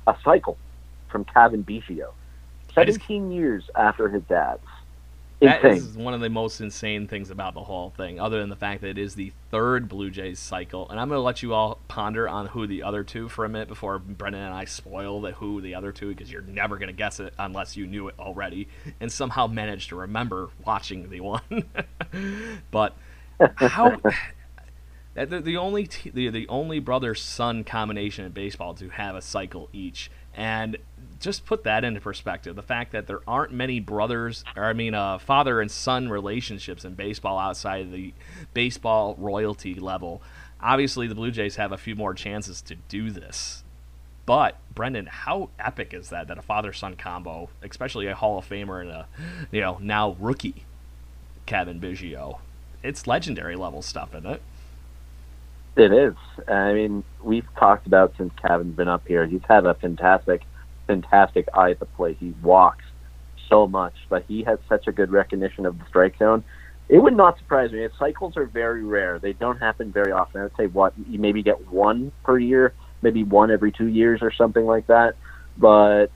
a 0.06 0.16
cycle 0.24 0.58
from 1.10 1.26
Cavan 1.26 1.63
Biggio. 1.63 2.10
I 2.76 2.86
just- 2.86 3.00
17 3.00 3.32
years 3.32 3.70
after 3.76 4.10
his 4.10 4.24
dad's. 4.24 4.62
That 5.39 5.63
Insane. 5.63 5.89
is 5.89 5.95
one 5.95 6.15
of 6.15 6.19
the 6.19 6.32
most 6.32 6.62
insane 6.62 7.08
things 7.08 7.30
about 7.30 7.54
the 7.54 7.63
whole 7.63 7.91
thing, 7.91 8.19
other 8.19 8.39
than 8.39 8.50
the 8.50 8.56
fact 8.56 8.82
that 8.82 8.89
it 8.89 8.97
is 8.97 9.13
the 9.13 9.32
third 9.52 9.88
Blue 9.88 10.10
Jays 10.10 10.39
cycle. 10.39 10.89
And 10.89 11.00
I'm 11.00 11.10
going 11.10 11.19
to 11.19 11.23
let 11.23 11.43
you 11.43 11.54
all 11.54 11.78
ponder 11.88 12.28
on 12.28 12.47
who 12.47 12.65
the 12.65 12.82
other 12.82 13.04
two 13.04 13.30
for 13.30 13.45
a 13.45 13.50
minute 13.50 13.67
before 13.67 14.00
Brendan 14.00 14.41
and 14.41 14.54
I 14.54 14.65
spoil 14.65 15.21
the 15.21 15.34
who 15.34 15.62
the 15.62 15.76
other 15.76 15.91
two, 15.91 16.10
because 16.10 16.32
you're 16.32 16.41
never 16.41 16.78
going 16.78 16.88
to 16.88 16.93
guess 16.93 17.19
it 17.19 17.36
unless 17.38 17.78
you 17.78 17.86
knew 17.86 18.08
it 18.08 18.15
already 18.17 18.67
and 19.00 19.12
somehow 19.12 19.45
managed 19.45 19.89
to 19.89 19.95
remember 19.95 20.50
watching 20.65 21.10
the 21.12 21.19
one. 21.19 21.65
but 22.71 22.95
how 23.58 23.95
the, 25.13 25.39
the 25.39 25.58
only 25.58 25.86
t- 25.86 26.10
the, 26.10 26.30
the 26.30 26.47
only 26.47 26.80
brother 26.80 27.13
son 27.13 27.63
combination 27.63 28.26
in 28.26 28.32
baseball 28.32 28.73
to 28.73 28.89
have 28.89 29.15
a 29.15 29.21
cycle 29.21 29.69
each 29.71 30.10
and 30.36 30.78
just 31.19 31.45
put 31.45 31.63
that 31.63 31.84
into 31.84 31.99
perspective 31.99 32.56
the 32.56 32.62
fact 32.62 32.91
that 32.91 33.08
there 33.08 33.21
aren't 33.27 33.51
many 33.51 33.80
brothers 33.80 34.43
or 34.56 34.65
i 34.65 34.73
mean 34.73 34.93
uh, 34.93 35.17
father 35.17 35.62
and 35.62 35.71
son 35.71 36.10
relationships 36.10 36.86
in 36.86 36.93
baseball 36.93 37.38
outside 37.38 37.82
of 37.82 37.91
the 37.91 38.13
baseball 38.53 39.15
royalty 39.17 39.75
level 39.75 40.21
obviously 40.62 41.08
the 41.08 41.15
blue 41.15 41.32
jays 41.32 41.56
have 41.56 41.71
a 41.71 41.77
few 41.77 41.95
more 41.95 42.13
chances 42.13 42.62
to 42.62 42.75
do 42.75 43.12
this 43.12 43.63
but 44.27 44.58
Brendan, 44.75 45.06
how 45.06 45.49
epic 45.58 45.93
is 45.93 46.10
that? 46.10 46.27
That 46.27 46.38
a 46.38 46.41
father-son 46.41 46.97
combo, 46.97 47.49
especially 47.63 48.08
a 48.08 48.13
Hall 48.13 48.38
of 48.38 48.47
Famer 48.47 48.82
and 48.82 48.89
a, 48.89 49.08
you 49.51 49.62
know, 49.62 49.77
now 49.82 50.17
rookie, 50.19 50.65
Cavan 51.45 51.80
Biggio, 51.80 52.39
it's 52.84 53.08
legendary 53.08 53.56
level 53.56 53.82
stuff, 53.82 54.13
isn't 54.13 54.25
it? 54.25 54.41
It 55.77 55.93
is. 55.93 56.15
I 56.47 56.73
mean, 56.73 57.03
we've 57.23 57.47
talked 57.56 57.88
about 57.88 58.15
since 58.17 58.34
Cavan's 58.41 58.75
been 58.75 58.89
up 58.89 59.08
here. 59.08 59.25
He's 59.25 59.41
had 59.47 59.65
a 59.65 59.73
fantastic, 59.73 60.41
fantastic 60.88 61.47
eye 61.54 61.71
at 61.71 61.80
the 61.80 61.86
plate. 61.86 62.17
He 62.19 62.34
walks 62.41 62.86
so 63.50 63.67
much, 63.67 63.93
but 64.10 64.23
he 64.28 64.43
has 64.43 64.60
such 64.67 64.88
a 64.88 64.91
good 64.91 65.12
recognition 65.12 65.65
of 65.65 65.78
the 65.78 65.86
strike 65.88 66.17
zone. 66.17 66.43
It 66.89 67.00
would 67.00 67.15
not 67.15 67.38
surprise 67.38 67.71
me. 67.71 67.88
Cycles 68.00 68.38
are 68.38 68.45
very 68.45 68.84
rare. 68.84 69.19
They 69.19 69.34
don't 69.34 69.58
happen 69.58 69.91
very 69.91 70.12
often. 70.12 70.41
I 70.41 70.43
would 70.45 70.56
say 70.56 70.67
what 70.67 70.93
you 71.10 71.19
maybe 71.19 71.43
get 71.43 71.67
one 71.67 72.12
per 72.23 72.39
year, 72.39 72.73
maybe 73.02 73.23
one 73.23 73.52
every 73.52 73.71
two 73.71 73.88
years 73.88 74.21
or 74.21 74.32
something 74.32 74.65
like 74.65 74.88
that. 74.88 75.15
But 75.58 76.08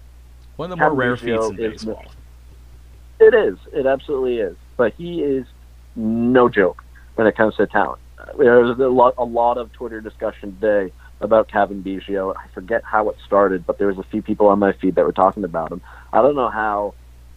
One 0.56 0.72
of 0.72 0.78
the 0.80 0.86
more 0.86 0.94
rare 0.94 1.18
feats 1.18 1.50
in 1.50 1.60
is- 1.60 1.72
baseball. 1.84 2.04
It 3.20 3.36
is. 3.36 3.58
It 3.72 3.86
absolutely 3.86 4.40
is. 4.40 4.56
But 4.78 4.94
he 4.94 5.22
is 5.22 5.46
no 5.96 6.50
joke 6.50 6.84
when 7.16 7.28
it 7.28 7.36
comes 7.36 7.56
to 7.58 7.68
talent. 7.68 8.00
There 8.38 8.60
was 8.62 8.80
a 8.80 8.88
lot, 8.88 9.16
a 9.18 9.24
lot 9.26 9.58
of 9.58 9.72
Twitter 9.74 10.02
discussion 10.02 10.58
today 10.60 10.92
about 11.22 11.48
Cavan 11.48 11.84
Biggio. 11.84 12.36
I 12.36 12.48
forget 12.54 12.84
how 12.84 13.10
it 13.10 13.18
started, 13.26 13.66
but 13.66 13.78
there 13.78 13.88
was 13.88 13.98
a 13.98 14.04
few 14.04 14.22
people 14.22 14.48
on 14.48 14.60
my 14.60 14.74
feed 14.74 14.96
that 14.96 15.06
were 15.06 15.12
talking 15.12 15.44
about 15.44 15.72
him. 15.72 15.82
I 16.12 16.22
don't 16.22 16.36
know 16.36 16.50
how 16.50 16.94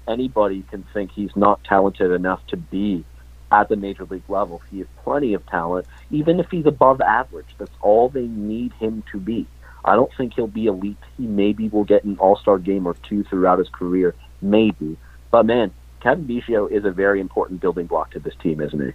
anybody 0.09 0.65
can 0.71 0.85
think 0.93 1.13
he's 1.13 1.35
not 1.37 1.63
talented 1.65 2.11
enough 2.11 2.47
to 2.49 2.57
be 2.57 3.05
at 3.53 3.69
the 3.69 3.77
major 3.77 4.05
league 4.05 4.29
level. 4.29 4.63
He 4.71 4.79
has 4.79 4.89
plenty 5.03 5.35
of 5.35 5.47
talent, 5.47 5.87
even 6.11 6.41
if 6.41 6.51
he's 6.51 6.67
above 6.67 7.01
average. 7.01 7.47
That's 7.59 7.71
all 7.81 8.09
they 8.09 8.27
need 8.27 8.73
him 8.75 9.05
to 9.13 9.19
be. 9.19 9.47
I 9.85 9.97
don't 9.97 10.11
think 10.17 10.35
he'll 10.35 10.47
be 10.47 10.67
elite. 10.67 10.97
He 11.17 11.27
maybe 11.27 11.69
will 11.69 11.85
get 11.85 12.05
an 12.05 12.17
All 12.19 12.37
Star 12.37 12.59
game 12.59 12.87
or 12.87 12.95
two 12.95 13.23
throughout 13.25 13.59
his 13.59 13.69
career, 13.69 14.15
maybe. 14.41 14.97
But 15.31 15.45
man, 15.47 15.73
Cavan 16.01 16.25
Biggio 16.27 16.71
is 16.71 16.85
a 16.85 16.91
very 16.91 17.21
important 17.21 17.61
building 17.61 17.87
block 17.87 18.13
to 18.13 18.19
this 18.19 18.35
team, 18.43 18.61
isn't 18.61 18.81
he? 18.81 18.93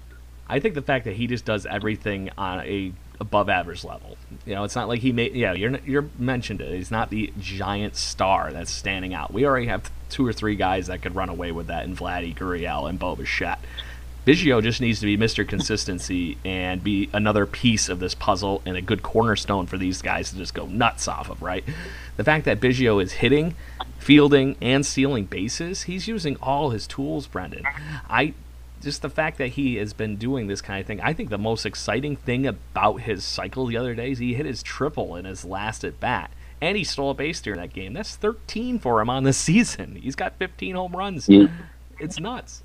I 0.47 0.59
think 0.59 0.73
the 0.73 0.81
fact 0.81 1.05
that 1.05 1.15
he 1.15 1.27
just 1.27 1.45
does 1.45 1.67
everything 1.67 2.31
on 2.37 2.61
a 2.61 2.91
above 3.19 3.49
average 3.49 3.83
level. 3.83 4.17
You 4.45 4.55
know, 4.55 4.63
it's 4.63 4.75
not 4.75 4.87
like 4.87 5.01
he 5.01 5.11
made. 5.11 5.33
Yeah, 5.33 5.53
you're 5.53 5.77
you're 5.85 6.09
mentioned 6.17 6.61
it. 6.61 6.73
He's 6.73 6.91
not 6.91 7.09
the 7.09 7.33
giant 7.39 7.95
star 7.95 8.51
that's 8.51 8.71
standing 8.71 9.13
out. 9.13 9.33
We 9.33 9.45
already 9.45 9.67
have 9.67 9.91
two 10.09 10.25
or 10.25 10.33
three 10.33 10.55
guys 10.55 10.87
that 10.87 11.01
could 11.01 11.15
run 11.15 11.29
away 11.29 11.51
with 11.51 11.67
that 11.67 11.85
in 11.85 11.95
Vladdy, 11.95 12.35
Gurriel, 12.35 12.89
and 12.89 12.97
Bo 12.97 13.15
Bichette. 13.15 13.59
Biggio 14.25 14.61
just 14.61 14.81
needs 14.81 14.99
to 14.99 15.05
be 15.05 15.17
Mr. 15.17 15.47
Consistency 15.47 16.37
and 16.43 16.83
be 16.83 17.09
another 17.13 17.45
piece 17.45 17.89
of 17.89 17.99
this 17.99 18.13
puzzle 18.13 18.61
and 18.65 18.75
a 18.77 18.81
good 18.81 19.01
cornerstone 19.01 19.65
for 19.65 19.77
these 19.77 20.01
guys 20.01 20.29
to 20.29 20.37
just 20.37 20.53
go 20.53 20.65
nuts 20.65 21.07
off 21.07 21.29
of, 21.29 21.41
right? 21.41 21.63
The 22.17 22.23
fact 22.23 22.45
that 22.45 22.59
Biggio 22.59 23.01
is 23.01 23.13
hitting, 23.13 23.55
fielding, 23.97 24.55
and 24.61 24.85
stealing 24.85 25.25
bases, 25.25 25.83
he's 25.83 26.07
using 26.07 26.35
all 26.43 26.71
his 26.71 26.85
tools, 26.85 27.27
Brendan. 27.27 27.63
I 28.09 28.33
just 28.81 29.01
the 29.01 29.09
fact 29.09 29.37
that 29.37 29.49
he 29.49 29.75
has 29.75 29.93
been 29.93 30.15
doing 30.15 30.47
this 30.47 30.61
kind 30.61 30.79
of 30.79 30.87
thing. 30.87 31.01
I 31.01 31.13
think 31.13 31.29
the 31.29 31.37
most 31.37 31.65
exciting 31.65 32.15
thing 32.15 32.45
about 32.47 33.01
his 33.01 33.23
cycle 33.23 33.65
the 33.65 33.77
other 33.77 33.93
day 33.95 34.11
is 34.11 34.19
he 34.19 34.33
hit 34.33 34.45
his 34.45 34.63
triple 34.63 35.15
in 35.15 35.25
his 35.25 35.43
last 35.45 35.83
at 35.83 35.99
bat. 35.99 36.31
And 36.61 36.75
he 36.75 36.83
stole 36.83 37.11
a 37.11 37.13
base 37.13 37.39
during 37.39 37.59
that 37.61 37.71
game. 37.73 37.93
That's 37.93 38.15
13 38.17 38.79
for 38.79 38.99
him 38.99 39.09
on 39.09 39.23
the 39.23 39.33
season. 39.33 39.95
He's 39.95 40.15
got 40.15 40.35
15 40.37 40.75
home 40.75 40.95
runs. 40.95 41.25
He, 41.25 41.47
It's 41.99 42.19
nuts. 42.19 42.63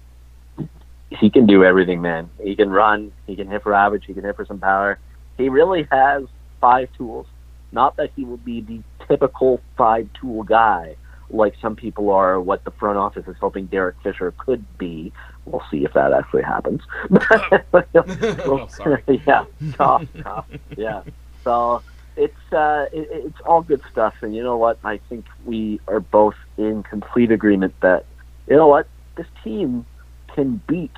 he 1.10 1.30
can 1.30 1.46
do 1.46 1.64
everything, 1.64 2.02
man. 2.02 2.30
He 2.42 2.56
can 2.56 2.70
run. 2.70 3.12
He 3.26 3.36
can 3.36 3.48
hit 3.48 3.62
for 3.62 3.72
average. 3.72 4.04
He 4.06 4.14
can 4.14 4.24
hit 4.24 4.36
for 4.36 4.44
some 4.44 4.58
power. 4.58 4.98
He 5.36 5.48
really 5.48 5.86
has 5.90 6.24
five 6.60 6.88
tools. 6.96 7.26
Not 7.70 7.96
that 7.96 8.10
he 8.16 8.24
will 8.24 8.36
be 8.36 8.60
the 8.60 8.80
typical 9.06 9.60
five 9.76 10.08
tool 10.14 10.42
guy 10.44 10.96
like 11.30 11.54
some 11.60 11.76
people 11.76 12.10
are, 12.10 12.40
what 12.40 12.64
the 12.64 12.70
front 12.72 12.98
office 12.98 13.24
is 13.26 13.36
hoping 13.40 13.66
Derek 13.66 13.96
Fisher 14.02 14.34
could 14.38 14.66
be. 14.78 15.12
We'll 15.44 15.62
see 15.70 15.84
if 15.84 15.92
that 15.94 16.12
actually 16.12 16.42
happens. 16.42 16.80
Oh, 18.46 18.68
yeah, 19.26 19.44
tough, 19.72 20.04
tough. 20.22 20.46
Yeah. 20.76 21.02
So 21.44 21.82
it's 22.16 22.34
uh, 22.52 22.86
it, 22.92 23.08
it's 23.10 23.38
all 23.46 23.62
good 23.62 23.80
stuff, 23.90 24.14
and 24.22 24.34
you 24.34 24.42
know 24.42 24.56
what? 24.56 24.78
I 24.84 25.00
think 25.08 25.26
we 25.44 25.80
are 25.88 26.00
both 26.00 26.34
in 26.56 26.82
complete 26.82 27.30
agreement 27.30 27.74
that 27.82 28.06
you 28.48 28.56
know 28.56 28.66
what 28.66 28.88
this 29.16 29.26
team 29.42 29.86
can 30.34 30.62
beat 30.68 30.92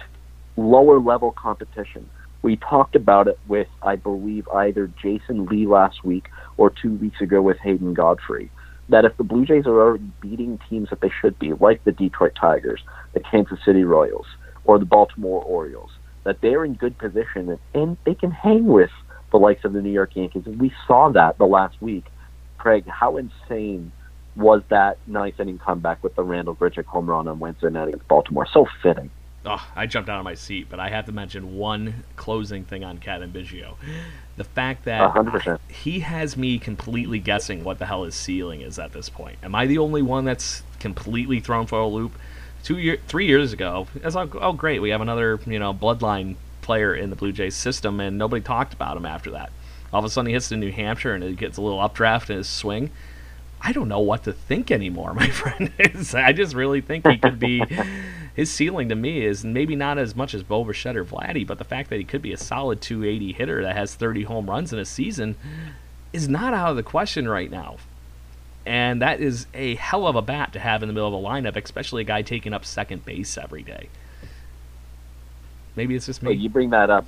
lower 0.56 0.98
level 0.98 1.32
competition. 1.32 2.08
We 2.42 2.56
talked 2.56 2.94
about 2.94 3.28
it 3.28 3.38
with, 3.48 3.66
I 3.82 3.96
believe, 3.96 4.46
either 4.54 4.90
Jason 5.02 5.46
Lee 5.46 5.66
last 5.66 6.04
week 6.04 6.28
or 6.56 6.70
two 6.70 6.94
weeks 6.94 7.20
ago 7.20 7.42
with 7.42 7.58
Hayden 7.58 7.92
Godfrey. 7.92 8.50
That 8.88 9.04
if 9.04 9.16
the 9.16 9.24
Blue 9.24 9.44
Jays 9.44 9.66
are 9.66 9.80
already 9.80 10.10
beating 10.20 10.60
teams 10.68 10.90
that 10.90 11.00
they 11.00 11.10
should 11.20 11.38
be, 11.38 11.52
like 11.54 11.82
the 11.84 11.92
Detroit 11.92 12.36
Tigers, 12.40 12.80
the 13.14 13.20
Kansas 13.20 13.58
City 13.64 13.84
Royals, 13.84 14.26
or 14.64 14.78
the 14.78 14.84
Baltimore 14.84 15.42
Orioles, 15.42 15.90
that 16.24 16.40
they're 16.40 16.64
in 16.64 16.74
good 16.74 16.96
position 16.98 17.48
and, 17.48 17.58
and 17.74 17.96
they 18.04 18.14
can 18.14 18.30
hang 18.30 18.66
with 18.66 18.90
the 19.32 19.38
likes 19.38 19.64
of 19.64 19.72
the 19.72 19.82
New 19.82 19.90
York 19.90 20.14
Yankees. 20.14 20.42
And 20.46 20.60
we 20.60 20.72
saw 20.86 21.10
that 21.12 21.38
the 21.38 21.46
last 21.46 21.80
week. 21.80 22.04
Craig, 22.58 22.84
how 22.86 23.16
insane 23.16 23.92
was 24.34 24.62
that 24.70 24.98
ninth 25.06 25.40
inning 25.40 25.58
comeback 25.58 26.02
with 26.02 26.14
the 26.14 26.22
Randall 26.22 26.54
Grichuk 26.54 26.84
home 26.86 27.08
run 27.08 27.28
on 27.28 27.38
Wednesday 27.38 27.70
night 27.70 27.88
against 27.88 28.08
Baltimore? 28.08 28.46
So 28.52 28.66
fitting. 28.82 29.10
Oh, 29.46 29.64
I 29.76 29.86
jumped 29.86 30.10
out 30.10 30.18
of 30.18 30.24
my 30.24 30.34
seat, 30.34 30.66
but 30.68 30.80
I 30.80 30.88
have 30.88 31.06
to 31.06 31.12
mention 31.12 31.56
one 31.56 32.04
closing 32.16 32.64
thing 32.64 32.84
on 32.84 32.98
Cavan 32.98 33.30
Biggio. 33.32 33.76
The 34.36 34.44
fact 34.44 34.84
that 34.84 35.10
hundred 35.10 35.30
percent. 35.30 35.60
he 35.68 36.00
has 36.00 36.36
me 36.36 36.58
completely 36.58 37.18
guessing 37.20 37.62
what 37.62 37.78
the 37.78 37.86
hell 37.86 38.04
his 38.04 38.14
ceiling 38.14 38.60
is 38.60 38.78
at 38.78 38.92
this 38.92 39.08
point. 39.08 39.38
Am 39.42 39.54
I 39.54 39.66
the 39.66 39.78
only 39.78 40.02
one 40.02 40.24
that's 40.24 40.62
completely 40.80 41.40
thrown 41.40 41.66
for 41.66 41.78
a 41.78 41.86
loop? 41.86 42.12
Two 42.64 42.78
year, 42.78 42.98
three 43.06 43.26
years 43.26 43.52
ago, 43.52 43.86
it's 43.94 44.16
like, 44.16 44.34
oh 44.34 44.52
great, 44.52 44.80
we 44.80 44.90
have 44.90 45.00
another 45.00 45.38
you 45.46 45.58
know 45.58 45.72
bloodline 45.72 46.34
player 46.62 46.94
in 46.94 47.10
the 47.10 47.16
Blue 47.16 47.30
Jays 47.30 47.54
system, 47.54 48.00
and 48.00 48.18
nobody 48.18 48.42
talked 48.42 48.74
about 48.74 48.96
him 48.96 49.06
after 49.06 49.30
that. 49.30 49.52
All 49.92 50.00
of 50.00 50.04
a 50.04 50.10
sudden, 50.10 50.26
he 50.26 50.32
hits 50.32 50.48
to 50.48 50.56
New 50.56 50.72
Hampshire 50.72 51.14
and 51.14 51.22
he 51.22 51.34
gets 51.34 51.56
a 51.56 51.62
little 51.62 51.80
updraft 51.80 52.28
in 52.28 52.38
his 52.38 52.48
swing. 52.48 52.90
I 53.62 53.72
don't 53.72 53.88
know 53.88 54.00
what 54.00 54.24
to 54.24 54.32
think 54.32 54.70
anymore, 54.70 55.14
my 55.14 55.28
friend. 55.28 55.72
I 56.14 56.32
just 56.32 56.54
really 56.54 56.80
think 56.80 57.06
he 57.06 57.18
could 57.18 57.38
be. 57.38 57.62
his 58.36 58.52
ceiling 58.52 58.90
to 58.90 58.94
me 58.94 59.24
is 59.24 59.44
maybe 59.44 59.74
not 59.74 59.96
as 59.96 60.14
much 60.14 60.34
as 60.34 60.42
Bo 60.42 60.62
Bichette 60.62 60.94
or 60.96 61.04
Vladdy, 61.04 61.46
but 61.46 61.56
the 61.56 61.64
fact 61.64 61.88
that 61.88 61.96
he 61.98 62.04
could 62.04 62.20
be 62.20 62.32
a 62.34 62.36
solid 62.36 62.82
280 62.82 63.32
hitter 63.32 63.62
that 63.62 63.74
has 63.74 63.94
30 63.94 64.24
home 64.24 64.48
runs 64.48 64.72
in 64.74 64.78
a 64.78 64.84
season 64.84 65.36
is 66.12 66.28
not 66.28 66.52
out 66.52 66.70
of 66.70 66.76
the 66.76 66.82
question 66.82 67.26
right 67.26 67.50
now. 67.50 67.78
and 68.66 69.00
that 69.00 69.20
is 69.20 69.46
a 69.54 69.76
hell 69.76 70.06
of 70.06 70.16
a 70.16 70.22
bat 70.22 70.52
to 70.52 70.58
have 70.58 70.82
in 70.82 70.88
the 70.88 70.92
middle 70.92 71.08
of 71.08 71.14
a 71.14 71.28
lineup, 71.28 71.56
especially 71.56 72.02
a 72.02 72.04
guy 72.04 72.20
taking 72.22 72.52
up 72.52 72.64
second 72.64 73.04
base 73.04 73.38
every 73.38 73.62
day. 73.62 73.88
Maybe 75.76 75.94
it's 75.94 76.06
just 76.06 76.22
me. 76.22 76.32
You 76.32 76.48
bring 76.48 76.70
that 76.70 76.90
up. 76.90 77.06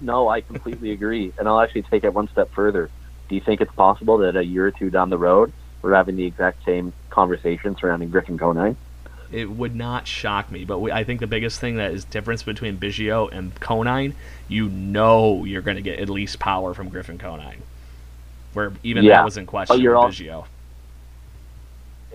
No, 0.00 0.28
I 0.28 0.40
completely 0.40 0.92
agree, 0.92 1.32
and 1.38 1.48
I'll 1.48 1.60
actually 1.60 1.82
take 1.82 2.04
it 2.04 2.12
one 2.12 2.28
step 2.28 2.52
further. 2.52 2.90
Do 3.28 3.34
you 3.34 3.40
think 3.40 3.60
it's 3.60 3.72
possible 3.72 4.18
that 4.18 4.36
a 4.36 4.44
year 4.44 4.66
or 4.66 4.70
two 4.70 4.90
down 4.90 5.10
the 5.10 5.18
road, 5.18 5.52
we're 5.82 5.94
having 5.94 6.16
the 6.16 6.24
exact 6.24 6.64
same 6.64 6.92
conversation 7.08 7.76
surrounding 7.76 8.10
Griffin 8.10 8.36
Conine? 8.38 8.76
It 9.32 9.48
would 9.50 9.76
not 9.76 10.06
shock 10.08 10.50
me, 10.50 10.64
but 10.64 10.80
we, 10.80 10.90
I 10.90 11.04
think 11.04 11.20
the 11.20 11.26
biggest 11.26 11.60
thing 11.60 11.76
that 11.76 11.92
is 11.92 12.04
difference 12.04 12.42
between 12.42 12.78
Biggio 12.78 13.30
and 13.32 13.54
Conine, 13.60 14.14
you 14.48 14.68
know, 14.68 15.44
you're 15.44 15.62
going 15.62 15.76
to 15.76 15.82
get 15.82 16.00
at 16.00 16.08
least 16.08 16.38
power 16.40 16.74
from 16.74 16.88
Griffin 16.88 17.16
Conine, 17.18 17.62
where 18.54 18.72
even 18.82 19.04
Yeah. 19.04 19.18
that 19.18 19.24
was 19.24 19.36
in 19.36 19.44
oh, 19.44 19.46
question. 19.46 19.76
Oh, 19.76 19.78
you're 19.78 19.96
all- 19.96 20.08
Biggio. 20.08 20.46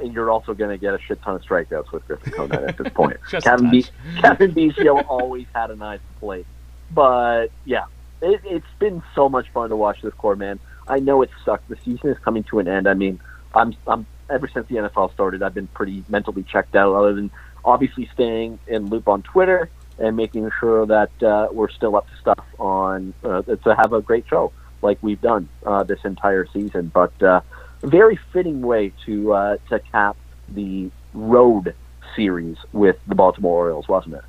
And 0.01 0.13
you're 0.13 0.29
also 0.29 0.53
going 0.53 0.71
to 0.71 0.77
get 0.77 0.93
a 0.93 0.99
shit 0.99 1.21
ton 1.21 1.35
of 1.35 1.43
strikeouts 1.43 1.89
with 1.93 2.05
Griffin 2.05 2.33
Conine 2.33 2.65
at 2.65 2.77
this 2.77 2.89
point. 2.93 3.17
Cavan, 3.29 3.71
B- 3.71 3.85
Cavan 4.19 4.51
Biggio 4.53 5.05
always 5.07 5.45
had 5.55 5.71
a 5.71 5.75
nice 5.77 6.01
play. 6.19 6.43
But 6.91 7.47
yeah, 7.63 7.85
it, 8.21 8.41
it's 8.43 8.65
been 8.77 9.01
so 9.15 9.29
much 9.29 9.49
fun 9.51 9.69
to 9.69 9.75
watch 9.77 10.01
this 10.01 10.13
core, 10.15 10.35
man. 10.35 10.59
I 10.85 10.99
know 10.99 11.21
it 11.21 11.29
sucked. 11.45 11.69
The 11.69 11.77
season 11.77 12.09
is 12.09 12.17
coming 12.19 12.43
to 12.43 12.59
an 12.59 12.67
end. 12.67 12.87
I 12.89 12.93
mean, 12.93 13.21
I'm, 13.55 13.73
I'm 13.87 14.05
ever 14.29 14.47
since 14.47 14.67
the 14.67 14.75
NFL 14.75 15.13
started, 15.13 15.43
I've 15.43 15.53
been 15.53 15.67
pretty 15.67 16.03
mentally 16.09 16.43
checked 16.43 16.75
out. 16.75 16.95
Other 16.95 17.13
than 17.13 17.31
obviously 17.63 18.09
staying 18.13 18.59
in 18.67 18.87
loop 18.87 19.07
on 19.07 19.21
Twitter 19.23 19.69
and 19.97 20.15
making 20.15 20.49
sure 20.59 20.85
that 20.85 21.23
uh, 21.23 21.47
we're 21.51 21.69
still 21.69 21.95
up 21.95 22.09
to 22.09 22.17
stuff 22.17 22.45
on 22.59 23.13
uh, 23.23 23.41
to 23.41 23.75
have 23.75 23.93
a 23.93 24.01
great 24.01 24.25
show 24.27 24.51
like 24.81 24.97
we've 25.01 25.21
done 25.21 25.47
uh, 25.65 25.83
this 25.83 25.99
entire 26.03 26.45
season. 26.47 26.91
But 26.93 27.21
uh, 27.21 27.41
very 27.81 28.19
fitting 28.31 28.61
way 28.61 28.91
to 29.05 29.33
uh, 29.33 29.57
to 29.69 29.79
cap 29.79 30.17
the 30.49 30.91
road 31.13 31.73
series 32.15 32.57
with 32.71 32.97
the 33.07 33.15
Baltimore 33.15 33.57
Orioles, 33.57 33.87
wasn't 33.87 34.15
it? 34.15 34.23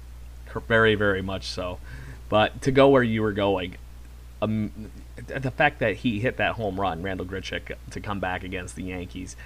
Very, 0.68 0.94
very 0.94 1.22
much 1.22 1.44
so. 1.46 1.78
But 2.28 2.62
to 2.62 2.72
go 2.72 2.88
where 2.88 3.02
you 3.02 3.22
were 3.22 3.32
going, 3.32 3.76
um, 4.40 4.90
the 5.26 5.50
fact 5.50 5.80
that 5.80 5.96
he 5.96 6.18
hit 6.18 6.38
that 6.38 6.54
home 6.54 6.80
run, 6.80 7.02
Randall 7.02 7.26
Grichuk, 7.26 7.76
to 7.90 8.00
come 8.00 8.20
back 8.20 8.42
against 8.42 8.74
the 8.74 8.84
Yankees, 8.84 9.36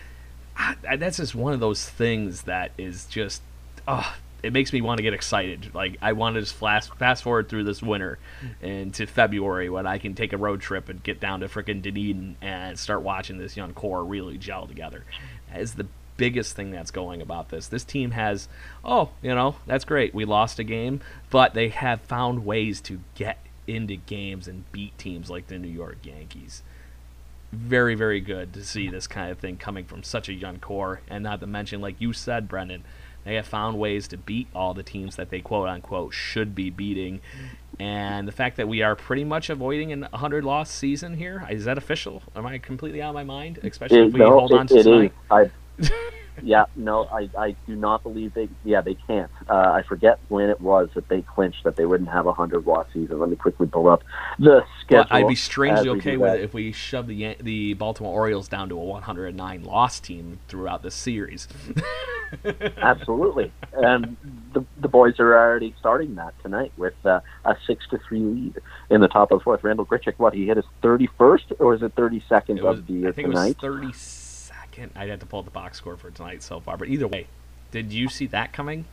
I, 0.88 0.96
that's 0.96 1.16
just 1.16 1.34
one 1.34 1.52
of 1.52 1.60
those 1.60 1.88
things 1.88 2.42
that 2.42 2.72
is 2.76 3.06
just, 3.06 3.42
oh, 3.88 4.14
it 4.42 4.52
makes 4.52 4.72
me 4.72 4.80
want 4.80 4.98
to 4.98 5.02
get 5.02 5.14
excited. 5.14 5.74
Like 5.74 5.98
I 6.00 6.12
want 6.12 6.34
to 6.34 6.40
just 6.40 6.54
fast 6.54 6.94
fast 6.96 7.22
forward 7.22 7.48
through 7.48 7.64
this 7.64 7.82
winter 7.82 8.18
into 8.60 9.06
February 9.06 9.68
when 9.68 9.86
I 9.86 9.98
can 9.98 10.14
take 10.14 10.32
a 10.32 10.36
road 10.36 10.60
trip 10.60 10.88
and 10.88 11.02
get 11.02 11.20
down 11.20 11.40
to 11.40 11.48
frickin' 11.48 11.82
Dunedin 11.82 12.36
and 12.40 12.78
start 12.78 13.02
watching 13.02 13.38
this 13.38 13.56
young 13.56 13.72
core 13.74 14.04
really 14.04 14.38
gel 14.38 14.66
together. 14.66 15.04
That 15.50 15.60
is 15.60 15.74
the 15.74 15.86
biggest 16.16 16.54
thing 16.54 16.70
that's 16.70 16.90
going 16.90 17.22
about 17.22 17.48
this. 17.48 17.68
This 17.68 17.84
team 17.84 18.10
has, 18.10 18.48
oh, 18.84 19.10
you 19.22 19.34
know, 19.34 19.56
that's 19.66 19.84
great. 19.84 20.14
We 20.14 20.24
lost 20.24 20.58
a 20.58 20.64
game, 20.64 21.00
but 21.30 21.54
they 21.54 21.70
have 21.70 22.00
found 22.02 22.44
ways 22.44 22.80
to 22.82 23.00
get 23.14 23.38
into 23.66 23.96
games 23.96 24.48
and 24.48 24.70
beat 24.72 24.96
teams 24.98 25.30
like 25.30 25.46
the 25.46 25.58
New 25.58 25.68
York 25.68 25.98
Yankees. 26.02 26.62
Very, 27.52 27.94
very 27.96 28.20
good 28.20 28.52
to 28.54 28.64
see 28.64 28.88
this 28.88 29.06
kind 29.08 29.30
of 29.30 29.38
thing 29.38 29.56
coming 29.56 29.84
from 29.84 30.02
such 30.04 30.28
a 30.28 30.32
young 30.32 30.58
core, 30.58 31.00
and 31.08 31.24
not 31.24 31.40
to 31.40 31.46
mention, 31.46 31.80
like 31.80 31.96
you 31.98 32.12
said, 32.12 32.46
Brendan, 32.48 32.84
they 33.24 33.34
have 33.34 33.46
found 33.46 33.78
ways 33.78 34.06
to 34.08 34.16
beat 34.16 34.46
all 34.54 34.72
the 34.72 34.82
teams 34.84 35.16
that 35.16 35.30
they 35.30 35.40
quote 35.40 35.68
unquote 35.68 36.14
should 36.14 36.54
be 36.54 36.70
beating. 36.70 37.20
And 37.78 38.28
the 38.28 38.32
fact 38.32 38.56
that 38.58 38.68
we 38.68 38.82
are 38.82 38.94
pretty 38.94 39.24
much 39.24 39.50
avoiding 39.50 39.90
an 39.90 40.02
100 40.10 40.44
loss 40.44 40.70
season 40.70 41.14
here, 41.14 41.44
is 41.50 41.64
that 41.64 41.76
official? 41.76 42.22
Am 42.36 42.46
I 42.46 42.58
completely 42.58 43.02
out 43.02 43.10
of 43.10 43.14
my 43.14 43.24
mind? 43.24 43.58
Especially 43.64 43.98
if 44.06 44.12
we 44.12 44.20
no, 44.20 44.30
hold 44.38 44.52
on 44.52 44.66
it- 44.66 44.68
to 44.68 44.78
it 44.78 44.82
tonight. 44.84 45.12
I, 45.30 45.50
yeah, 46.42 46.64
no, 46.76 47.04
I, 47.06 47.28
I 47.36 47.56
do 47.66 47.76
not 47.76 48.02
believe 48.02 48.34
they. 48.34 48.48
Yeah, 48.64 48.80
they 48.80 48.94
can't. 48.94 49.30
Uh, 49.48 49.54
I 49.54 49.82
forget 49.82 50.18
when 50.28 50.50
it 50.50 50.60
was 50.60 50.88
that 50.94 51.08
they 51.08 51.22
clinched 51.22 51.64
that 51.64 51.76
they 51.76 51.86
wouldn't 51.86 52.10
have 52.10 52.26
a 52.26 52.32
hundred 52.32 52.66
loss 52.66 52.86
season. 52.92 53.18
Let 53.18 53.30
me 53.30 53.36
quickly 53.36 53.66
pull 53.66 53.88
up 53.88 54.02
the 54.38 54.64
schedule. 54.80 55.06
Well, 55.10 55.24
I'd 55.24 55.28
be 55.28 55.34
strangely 55.34 55.88
okay 55.90 56.16
with 56.16 56.34
it 56.34 56.42
if 56.42 56.54
we 56.54 56.72
shove 56.72 57.06
the 57.06 57.36
the 57.40 57.74
Baltimore 57.74 58.12
Orioles 58.12 58.48
down 58.48 58.68
to 58.70 58.78
a 58.78 58.84
109 58.84 59.64
loss 59.64 60.00
team 60.00 60.40
throughout 60.48 60.82
the 60.82 60.90
series. 60.90 61.48
Absolutely, 62.78 63.52
and 63.72 64.16
the 64.52 64.64
the 64.78 64.88
boys 64.88 65.18
are 65.18 65.36
already 65.36 65.74
starting 65.78 66.14
that 66.14 66.32
tonight 66.42 66.72
with 66.76 66.94
uh, 67.04 67.20
a 67.44 67.56
six 67.66 67.86
to 67.88 67.98
three 67.98 68.20
lead 68.20 68.58
in 68.88 69.00
the 69.00 69.08
top 69.08 69.32
of 69.32 69.40
the 69.40 69.44
fourth. 69.44 69.64
Randall 69.64 69.86
Grichuk, 69.86 70.14
what 70.18 70.34
he 70.34 70.46
hit 70.46 70.56
his 70.56 70.66
thirty 70.80 71.08
first 71.18 71.52
or 71.58 71.74
is 71.74 71.82
it 71.82 71.92
thirty 71.94 72.22
second 72.28 72.58
It 72.58 72.64
was, 72.64 72.78
of 72.78 72.86
the 72.86 72.92
year 72.92 73.08
I 73.08 73.12
think 73.12 73.28
tonight? 73.28 73.56
it 73.62 73.68
was 73.68 73.96
32nd. 74.72 74.90
I'd 74.96 75.08
have 75.08 75.20
to 75.20 75.26
pull 75.26 75.40
up 75.40 75.44
the 75.44 75.50
box 75.50 75.78
score 75.78 75.96
for 75.96 76.10
tonight 76.10 76.42
so 76.42 76.60
far, 76.60 76.76
but 76.76 76.88
either 76.88 77.06
way, 77.08 77.26
did 77.70 77.92
you 77.92 78.08
see 78.08 78.26
that 78.28 78.52
coming? 78.52 78.84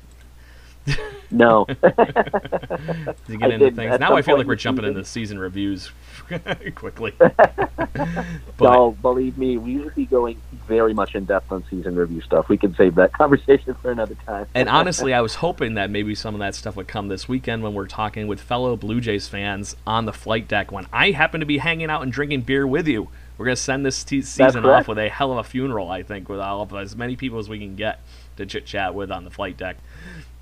No, 1.30 1.66
To 1.82 3.14
get 3.38 3.52
into 3.52 3.72
things. 3.72 3.92
At 3.94 4.00
Now 4.00 4.16
I 4.16 4.22
feel 4.22 4.38
like 4.38 4.48
we're 4.48 4.56
jumping 4.56 4.84
season- 4.86 4.98
into 4.98 5.10
season 5.10 5.40
reviews 5.40 5.92
quickly. 6.76 7.14
but 7.20 8.26
no, 8.62 8.92
believe 9.02 9.38
me, 9.38 9.58
we 9.58 9.80
would 9.80 9.96
be 9.96 10.06
going 10.06 10.40
very 10.66 10.94
much 10.94 11.14
in 11.14 11.26
depth 11.26 11.52
on 11.52 11.66
season 11.70 11.96
review 11.98 12.22
stuff. 12.22 12.48
We 12.48 12.58
can 12.58 12.74
save 12.76 12.96
that 12.96 13.12
conversation 13.12 13.74
for 13.82 13.92
another 13.92 14.16
time. 14.26 14.46
And 14.56 14.70
honestly, 14.70 15.14
I 15.14 15.20
was 15.20 15.36
hoping 15.36 15.74
that 15.74 15.90
maybe 15.90 16.16
some 16.16 16.34
of 16.34 16.40
that 16.40 16.56
stuff 16.56 16.78
would 16.78 16.88
come 16.88 17.10
this 17.10 17.28
weekend 17.28 17.64
when 17.64 17.74
we're 17.74 17.88
talking 17.88 18.28
with 18.28 18.40
fellow 18.40 18.78
Blue 18.78 19.02
Jays 19.02 19.28
fans 19.28 19.76
on 19.86 20.06
the 20.06 20.14
flight 20.14 20.48
deck 20.48 20.72
when 20.72 20.88
I 20.94 21.12
happen 21.12 21.42
to 21.42 21.46
be 21.46 21.58
hanging 21.58 21.90
out 21.90 22.02
and 22.04 22.14
drinking 22.14 22.42
beer 22.44 22.66
with 22.66 22.88
you. 22.88 23.10
We're 23.38 23.46
going 23.46 23.56
to 23.56 23.62
send 23.62 23.86
this 23.86 24.04
te- 24.04 24.22
season 24.24 24.66
off 24.66 24.88
with 24.88 24.98
a 24.98 25.10
hell 25.10 25.32
of 25.32 25.38
a 25.38 25.44
funeral, 25.44 25.92
I 25.92 26.02
think, 26.04 26.28
with 26.30 26.40
all 26.40 26.62
of 26.62 26.74
as 26.74 26.96
many 26.96 27.16
people 27.16 27.38
as 27.40 27.48
we 27.50 27.60
can 27.60 27.76
get 27.76 28.00
to 28.38 28.46
chit 28.46 28.66
chat 28.66 28.96
with 28.96 29.12
on 29.12 29.26
the 29.26 29.30
flight 29.32 29.58
deck. 29.58 29.78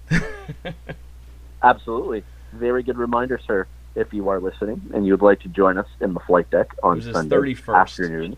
Absolutely. 1.64 2.24
Very 2.54 2.84
good 2.84 2.98
reminder, 2.98 3.40
sir. 3.46 3.68
If 3.96 4.14
you 4.14 4.28
are 4.30 4.40
listening 4.42 4.82
and 4.94 5.06
you'd 5.08 5.22
like 5.22 5.40
to 5.42 5.48
join 5.48 5.78
us 5.78 5.88
in 6.02 6.14
the 6.14 6.20
flight 6.20 6.50
deck 6.50 6.76
on 6.84 6.94
It 6.94 6.96
was 6.98 7.06
his 7.06 7.14
Sunday 7.16 7.36
31st. 7.36 7.76
afternoon, 7.80 8.38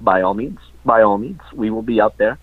by 0.00 0.22
all 0.22 0.34
means, 0.34 0.58
by 0.84 1.02
all 1.02 1.18
means, 1.18 1.40
we 1.52 1.70
will 1.70 1.82
be 1.82 2.00
out 2.00 2.16
there. 2.18 2.38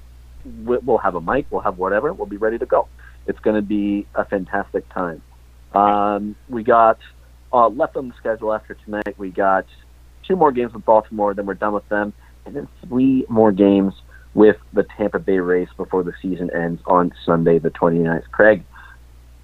We- 0.65 0.77
We'll 0.79 0.97
have 0.97 1.15
a 1.15 1.21
mic, 1.21 1.45
we'll 1.49 1.61
have 1.61 1.77
whatever, 1.77 2.11
we'll 2.13 2.27
be 2.27 2.37
ready 2.37 2.57
to 2.57 2.65
go. 2.65 2.87
It's 3.27 3.39
going 3.39 3.55
to 3.55 3.61
be 3.61 4.05
a 4.13 4.25
fantastic 4.25 4.87
time. 4.89 5.21
Um, 5.73 6.35
we 6.49 6.63
got 6.63 6.99
uh, 7.53 7.69
left 7.69 7.95
on 7.95 8.09
the 8.09 8.13
schedule 8.15 8.53
after 8.53 8.73
tonight. 8.73 9.15
We 9.17 9.29
got 9.29 9.65
two 10.27 10.35
more 10.35 10.51
games 10.51 10.73
with 10.73 10.85
Baltimore, 10.85 11.33
then 11.33 11.45
we're 11.45 11.53
done 11.53 11.73
with 11.73 11.87
them, 11.89 12.13
and 12.45 12.55
then 12.55 12.67
three 12.87 13.25
more 13.29 13.51
games 13.51 13.93
with 14.33 14.57
the 14.73 14.83
Tampa 14.83 15.19
Bay 15.19 15.39
Rays 15.39 15.69
before 15.77 16.03
the 16.03 16.13
season 16.21 16.51
ends 16.51 16.81
on 16.85 17.13
Sunday, 17.25 17.59
the 17.59 17.71
29th. 17.71 18.29
Craig, 18.31 18.63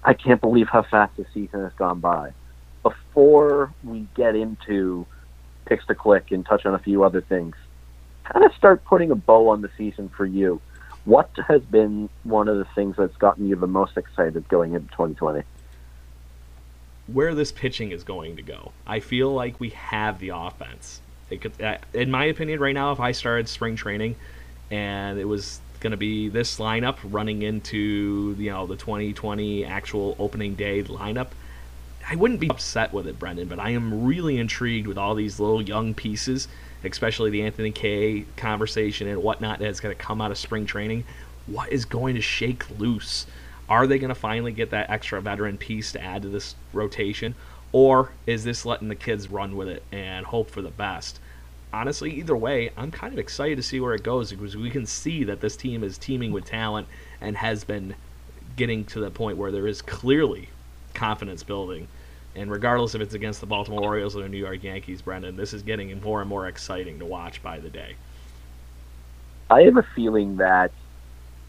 I 0.04 0.14
can't 0.14 0.40
believe 0.40 0.68
how 0.68 0.82
fast 0.82 1.16
the 1.16 1.26
season 1.32 1.62
has 1.62 1.72
gone 1.72 2.00
by. 2.00 2.32
Before 2.82 3.72
we 3.82 4.06
get 4.14 4.36
into 4.36 5.06
picks 5.64 5.86
to 5.86 5.94
click 5.94 6.30
and 6.30 6.44
touch 6.44 6.66
on 6.66 6.74
a 6.74 6.78
few 6.78 7.02
other 7.02 7.22
things, 7.22 7.56
kind 8.24 8.44
of 8.44 8.52
start 8.54 8.84
putting 8.84 9.10
a 9.10 9.14
bow 9.14 9.48
on 9.48 9.62
the 9.62 9.70
season 9.76 10.10
for 10.10 10.26
you. 10.26 10.60
What 11.04 11.30
has 11.48 11.62
been 11.62 12.08
one 12.22 12.48
of 12.48 12.58
the 12.58 12.66
things 12.74 12.96
that's 12.96 13.16
gotten 13.16 13.48
you 13.48 13.56
the 13.56 13.66
most 13.66 13.96
excited 13.96 14.48
going 14.48 14.74
into 14.74 14.88
2020? 14.88 15.42
Where 17.06 17.34
this 17.34 17.52
pitching 17.52 17.90
is 17.90 18.02
going 18.02 18.36
to 18.36 18.42
go. 18.42 18.72
I 18.86 19.00
feel 19.00 19.32
like 19.32 19.60
we 19.60 19.70
have 19.70 20.18
the 20.18 20.30
offense. 20.30 21.00
Could, 21.30 21.52
in 21.92 22.10
my 22.10 22.26
opinion, 22.26 22.60
right 22.60 22.74
now, 22.74 22.92
if 22.92 23.00
I 23.00 23.12
started 23.12 23.48
spring 23.48 23.76
training 23.76 24.14
and 24.70 25.18
it 25.18 25.24
was 25.24 25.60
going 25.80 25.90
to 25.90 25.96
be 25.96 26.28
this 26.28 26.58
lineup 26.58 26.96
running 27.02 27.42
into 27.42 28.34
you 28.38 28.50
know 28.50 28.66
the 28.66 28.76
2020 28.76 29.64
actual 29.64 30.16
opening 30.18 30.54
day 30.54 30.82
lineup, 30.84 31.28
I 32.08 32.16
wouldn't 32.16 32.40
be 32.40 32.48
upset 32.50 32.92
with 32.92 33.06
it, 33.06 33.18
Brendan. 33.18 33.48
But 33.48 33.58
I 33.58 33.70
am 33.70 34.04
really 34.04 34.38
intrigued 34.38 34.86
with 34.86 34.98
all 34.98 35.14
these 35.14 35.40
little 35.40 35.60
young 35.60 35.92
pieces, 35.92 36.46
especially 36.84 37.30
the 37.30 37.42
Anthony 37.42 37.72
Kay 37.72 38.26
conversation 38.36 39.08
and 39.08 39.22
whatnot 39.22 39.58
that's 39.58 39.80
going 39.80 39.94
to 39.94 40.00
come 40.00 40.20
out 40.20 40.30
of 40.30 40.38
spring 40.38 40.66
training. 40.66 41.04
What 41.46 41.72
is 41.72 41.84
going 41.84 42.14
to 42.14 42.20
shake 42.20 42.78
loose? 42.78 43.26
Are 43.68 43.86
they 43.86 43.98
going 43.98 44.10
to 44.10 44.14
finally 44.14 44.52
get 44.52 44.70
that 44.70 44.90
extra 44.90 45.20
veteran 45.20 45.56
piece 45.56 45.92
to 45.92 46.02
add 46.02 46.22
to 46.22 46.28
this 46.28 46.54
rotation? 46.72 47.34
Or 47.72 48.12
is 48.26 48.44
this 48.44 48.64
letting 48.64 48.88
the 48.88 48.94
kids 48.94 49.30
run 49.30 49.56
with 49.56 49.68
it 49.68 49.82
and 49.90 50.26
hope 50.26 50.50
for 50.50 50.62
the 50.62 50.70
best? 50.70 51.18
Honestly, 51.72 52.12
either 52.12 52.36
way, 52.36 52.70
I'm 52.76 52.90
kind 52.90 53.12
of 53.12 53.18
excited 53.18 53.56
to 53.56 53.62
see 53.62 53.80
where 53.80 53.94
it 53.94 54.04
goes 54.04 54.30
because 54.30 54.56
we 54.56 54.70
can 54.70 54.86
see 54.86 55.24
that 55.24 55.40
this 55.40 55.56
team 55.56 55.82
is 55.82 55.98
teaming 55.98 56.30
with 56.30 56.44
talent 56.44 56.86
and 57.20 57.36
has 57.36 57.64
been 57.64 57.96
getting 58.56 58.84
to 58.84 59.00
the 59.00 59.10
point 59.10 59.38
where 59.38 59.50
there 59.50 59.66
is 59.66 59.82
clearly 59.82 60.50
confidence 60.92 61.42
building. 61.42 61.88
And 62.36 62.50
regardless 62.50 62.94
if 62.94 63.00
it's 63.00 63.14
against 63.14 63.40
the 63.40 63.46
Baltimore 63.46 63.82
Orioles 63.82 64.16
or 64.16 64.22
the 64.22 64.28
New 64.28 64.38
York 64.38 64.62
Yankees, 64.62 65.02
Brendan, 65.02 65.36
this 65.36 65.52
is 65.52 65.62
getting 65.62 66.00
more 66.00 66.20
and 66.20 66.28
more 66.28 66.46
exciting 66.46 66.98
to 67.00 67.04
watch 67.04 67.42
by 67.42 67.58
the 67.58 67.70
day. 67.70 67.96
I 69.50 69.62
have 69.62 69.76
a 69.76 69.86
feeling 69.94 70.36
that 70.36 70.70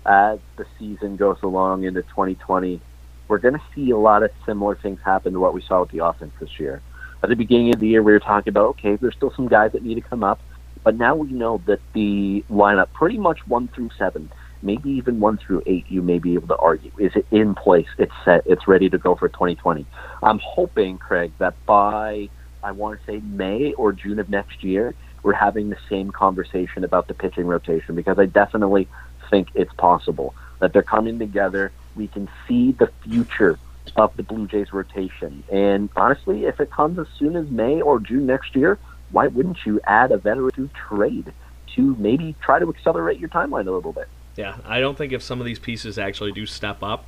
as 0.06 0.40
the 0.58 0.66
season 0.78 1.16
goes 1.16 1.38
along 1.44 1.84
into 1.84 2.02
2020, 2.04 2.82
we're 3.28 3.40
going 3.40 3.56
to 3.56 3.64
see 3.74 3.90
a 3.92 3.98
lot 3.98 4.24
of 4.24 4.32
similar 4.46 4.76
things 4.76 5.00
happen 5.04 5.34
to 5.34 5.40
what 5.40 5.54
we 5.54 5.62
saw 5.68 5.82
with 5.82 5.92
the 5.92 6.06
offense 6.06 6.34
this 6.40 6.60
year. 6.60 6.82
At 7.24 7.30
the 7.30 7.36
beginning 7.36 7.74
of 7.74 7.80
the 7.80 7.88
year, 7.88 8.04
we 8.04 8.12
were 8.12 8.20
talking 8.20 8.52
about 8.52 8.68
okay, 8.68 8.98
there's 8.98 9.16
still 9.16 9.34
some 9.36 9.48
guys 9.48 9.72
that 9.72 9.84
need 9.84 9.96
to 9.96 10.02
come 10.02 10.24
up. 10.24 10.40
But 10.84 10.96
now 10.96 11.16
we 11.16 11.32
know 11.32 11.60
that 11.66 11.80
the 11.94 12.46
lineup, 12.52 12.94
pretty 12.94 13.18
much 13.18 13.40
one 13.48 13.68
through 13.70 13.90
seven, 13.98 14.32
maybe 14.62 14.92
even 14.92 15.20
one 15.20 15.40
through 15.40 15.64
eight, 15.66 15.86
you 15.90 16.04
may 16.04 16.20
be 16.20 16.36
able 16.36 16.48
to 16.50 16.58
argue. 16.58 16.92
Is 17.00 17.12
it 17.16 17.26
in 17.32 17.56
place? 17.56 17.88
It's 17.98 18.12
set. 18.24 18.44
It's 18.46 18.68
ready 18.68 18.90
to 18.92 19.00
go 19.00 19.16
for 19.16 19.28
2020. 19.28 19.88
I'm 20.22 20.40
hoping, 20.44 21.00
Craig, 21.00 21.32
that 21.40 21.56
by 21.66 22.30
I 22.62 22.72
want 22.72 23.00
to 23.00 23.12
say 23.12 23.20
May 23.22 23.74
or 23.74 23.94
June 23.94 24.20
of 24.20 24.30
next 24.30 24.64
year, 24.64 24.94
we're 25.24 25.34
having 25.34 25.70
the 25.70 25.78
same 25.90 26.12
conversation 26.12 26.84
about 26.84 27.08
the 27.08 27.16
pitching 27.16 27.48
rotation 27.48 27.96
because 27.96 28.20
I 28.20 28.28
definitely 28.28 28.88
think 29.30 29.50
it's 29.54 29.74
possible 29.74 30.36
that 30.60 30.74
they're 30.74 30.84
coming 30.84 31.20
together. 31.20 31.72
We 31.96 32.08
can 32.08 32.30
see 32.48 32.72
the 32.72 32.88
future 33.04 33.60
of 33.96 34.16
the 34.18 34.24
Blue 34.24 34.48
Jays 34.48 34.74
rotation. 34.74 35.44
And 35.52 35.90
honestly, 35.96 36.46
if 36.46 36.60
it 36.60 36.72
comes 36.72 37.00
as 37.00 37.08
soon 37.18 37.36
as 37.36 37.50
May 37.50 37.82
or 37.82 38.00
June 38.00 38.26
next 38.26 38.56
year, 38.56 38.78
why 39.12 39.28
wouldn't 39.28 39.66
you 39.66 39.80
add 39.86 40.12
a 40.12 40.18
veteran 40.18 40.52
to 40.52 40.70
trade 40.88 41.32
to 41.76 41.96
maybe 41.98 42.36
try 42.42 42.60
to 42.60 42.70
accelerate 42.70 43.20
your 43.20 43.30
timeline 43.30 43.68
a 43.68 43.72
little 43.72 43.94
bit? 43.94 44.08
Yeah, 44.36 44.58
I 44.66 44.80
don't 44.80 44.98
think 44.98 45.14
if 45.14 45.22
some 45.22 45.40
of 45.40 45.46
these 45.46 45.60
pieces 45.60 45.98
actually 45.98 46.32
do 46.32 46.46
step 46.46 46.84
up 46.84 47.06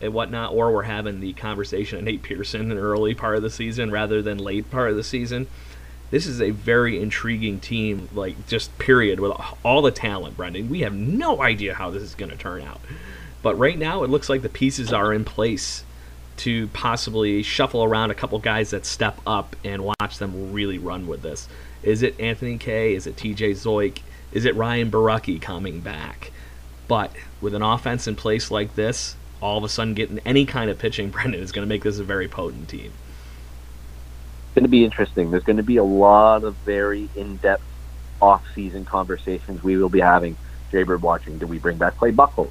and 0.00 0.12
whatnot, 0.12 0.52
or 0.52 0.72
we're 0.72 0.82
having 0.82 1.20
the 1.20 1.32
conversation 1.32 1.98
of 1.98 2.04
Nate 2.04 2.22
Pearson 2.22 2.62
in 2.62 2.68
the 2.68 2.76
early 2.76 3.14
part 3.14 3.36
of 3.36 3.42
the 3.42 3.50
season 3.50 3.90
rather 3.90 4.20
than 4.20 4.36
late 4.38 4.70
part 4.70 4.90
of 4.90 4.96
the 4.96 5.04
season. 5.04 5.46
This 6.10 6.26
is 6.26 6.40
a 6.40 6.50
very 6.50 7.00
intriguing 7.00 7.58
team, 7.58 8.08
like 8.14 8.46
just 8.46 8.76
period, 8.78 9.18
with 9.18 9.32
all 9.64 9.82
the 9.82 9.90
talent, 9.90 10.36
Brendan. 10.36 10.68
We 10.68 10.80
have 10.80 10.94
no 10.94 11.42
idea 11.42 11.74
how 11.74 11.90
this 11.90 12.02
is 12.02 12.14
going 12.14 12.30
to 12.30 12.36
turn 12.36 12.62
out. 12.62 12.80
But 13.42 13.58
right 13.58 13.78
now, 13.78 14.04
it 14.04 14.10
looks 14.10 14.28
like 14.28 14.42
the 14.42 14.48
pieces 14.48 14.92
are 14.92 15.12
in 15.12 15.24
place 15.24 15.84
to 16.38 16.68
possibly 16.68 17.42
shuffle 17.42 17.82
around 17.82 18.10
a 18.10 18.14
couple 18.14 18.38
guys 18.38 18.70
that 18.70 18.86
step 18.86 19.18
up 19.26 19.56
and 19.64 19.84
watch 19.84 20.18
them 20.18 20.52
really 20.52 20.78
run 20.78 21.06
with 21.06 21.22
this. 21.22 21.48
Is 21.82 22.02
it 22.02 22.18
Anthony 22.20 22.58
Kay? 22.58 22.94
Is 22.94 23.06
it 23.06 23.16
TJ 23.16 23.52
Zeuch? 23.52 24.00
Is 24.32 24.44
it 24.44 24.54
Ryan 24.54 24.90
Borucki 24.90 25.40
coming 25.40 25.80
back? 25.80 26.30
But 26.88 27.12
with 27.40 27.54
an 27.54 27.62
offense 27.62 28.06
in 28.06 28.16
place 28.16 28.50
like 28.50 28.74
this, 28.74 29.16
all 29.40 29.58
of 29.58 29.64
a 29.64 29.68
sudden 29.68 29.94
getting 29.94 30.18
any 30.20 30.44
kind 30.46 30.70
of 30.70 30.78
pitching, 30.78 31.10
Brendan, 31.12 31.42
is 31.42 31.52
going 31.52 31.66
to 31.66 31.68
make 31.68 31.84
this 31.84 31.98
a 31.98 32.04
very 32.04 32.28
potent 32.28 32.68
team. 32.68 32.92
It's 34.56 34.62
going 34.62 34.70
to 34.70 34.70
be 34.70 34.86
interesting. 34.86 35.30
There's 35.30 35.44
going 35.44 35.58
to 35.58 35.62
be 35.62 35.76
a 35.76 35.84
lot 35.84 36.42
of 36.42 36.54
very 36.64 37.10
in-depth 37.14 37.62
off-season 38.22 38.86
conversations 38.86 39.62
we 39.62 39.76
will 39.76 39.90
be 39.90 40.00
having. 40.00 40.34
Jaybird 40.72 41.02
watching. 41.02 41.36
Do 41.36 41.46
we 41.46 41.58
bring 41.58 41.76
back 41.76 41.98
Clay 41.98 42.10
Buchholz? 42.10 42.50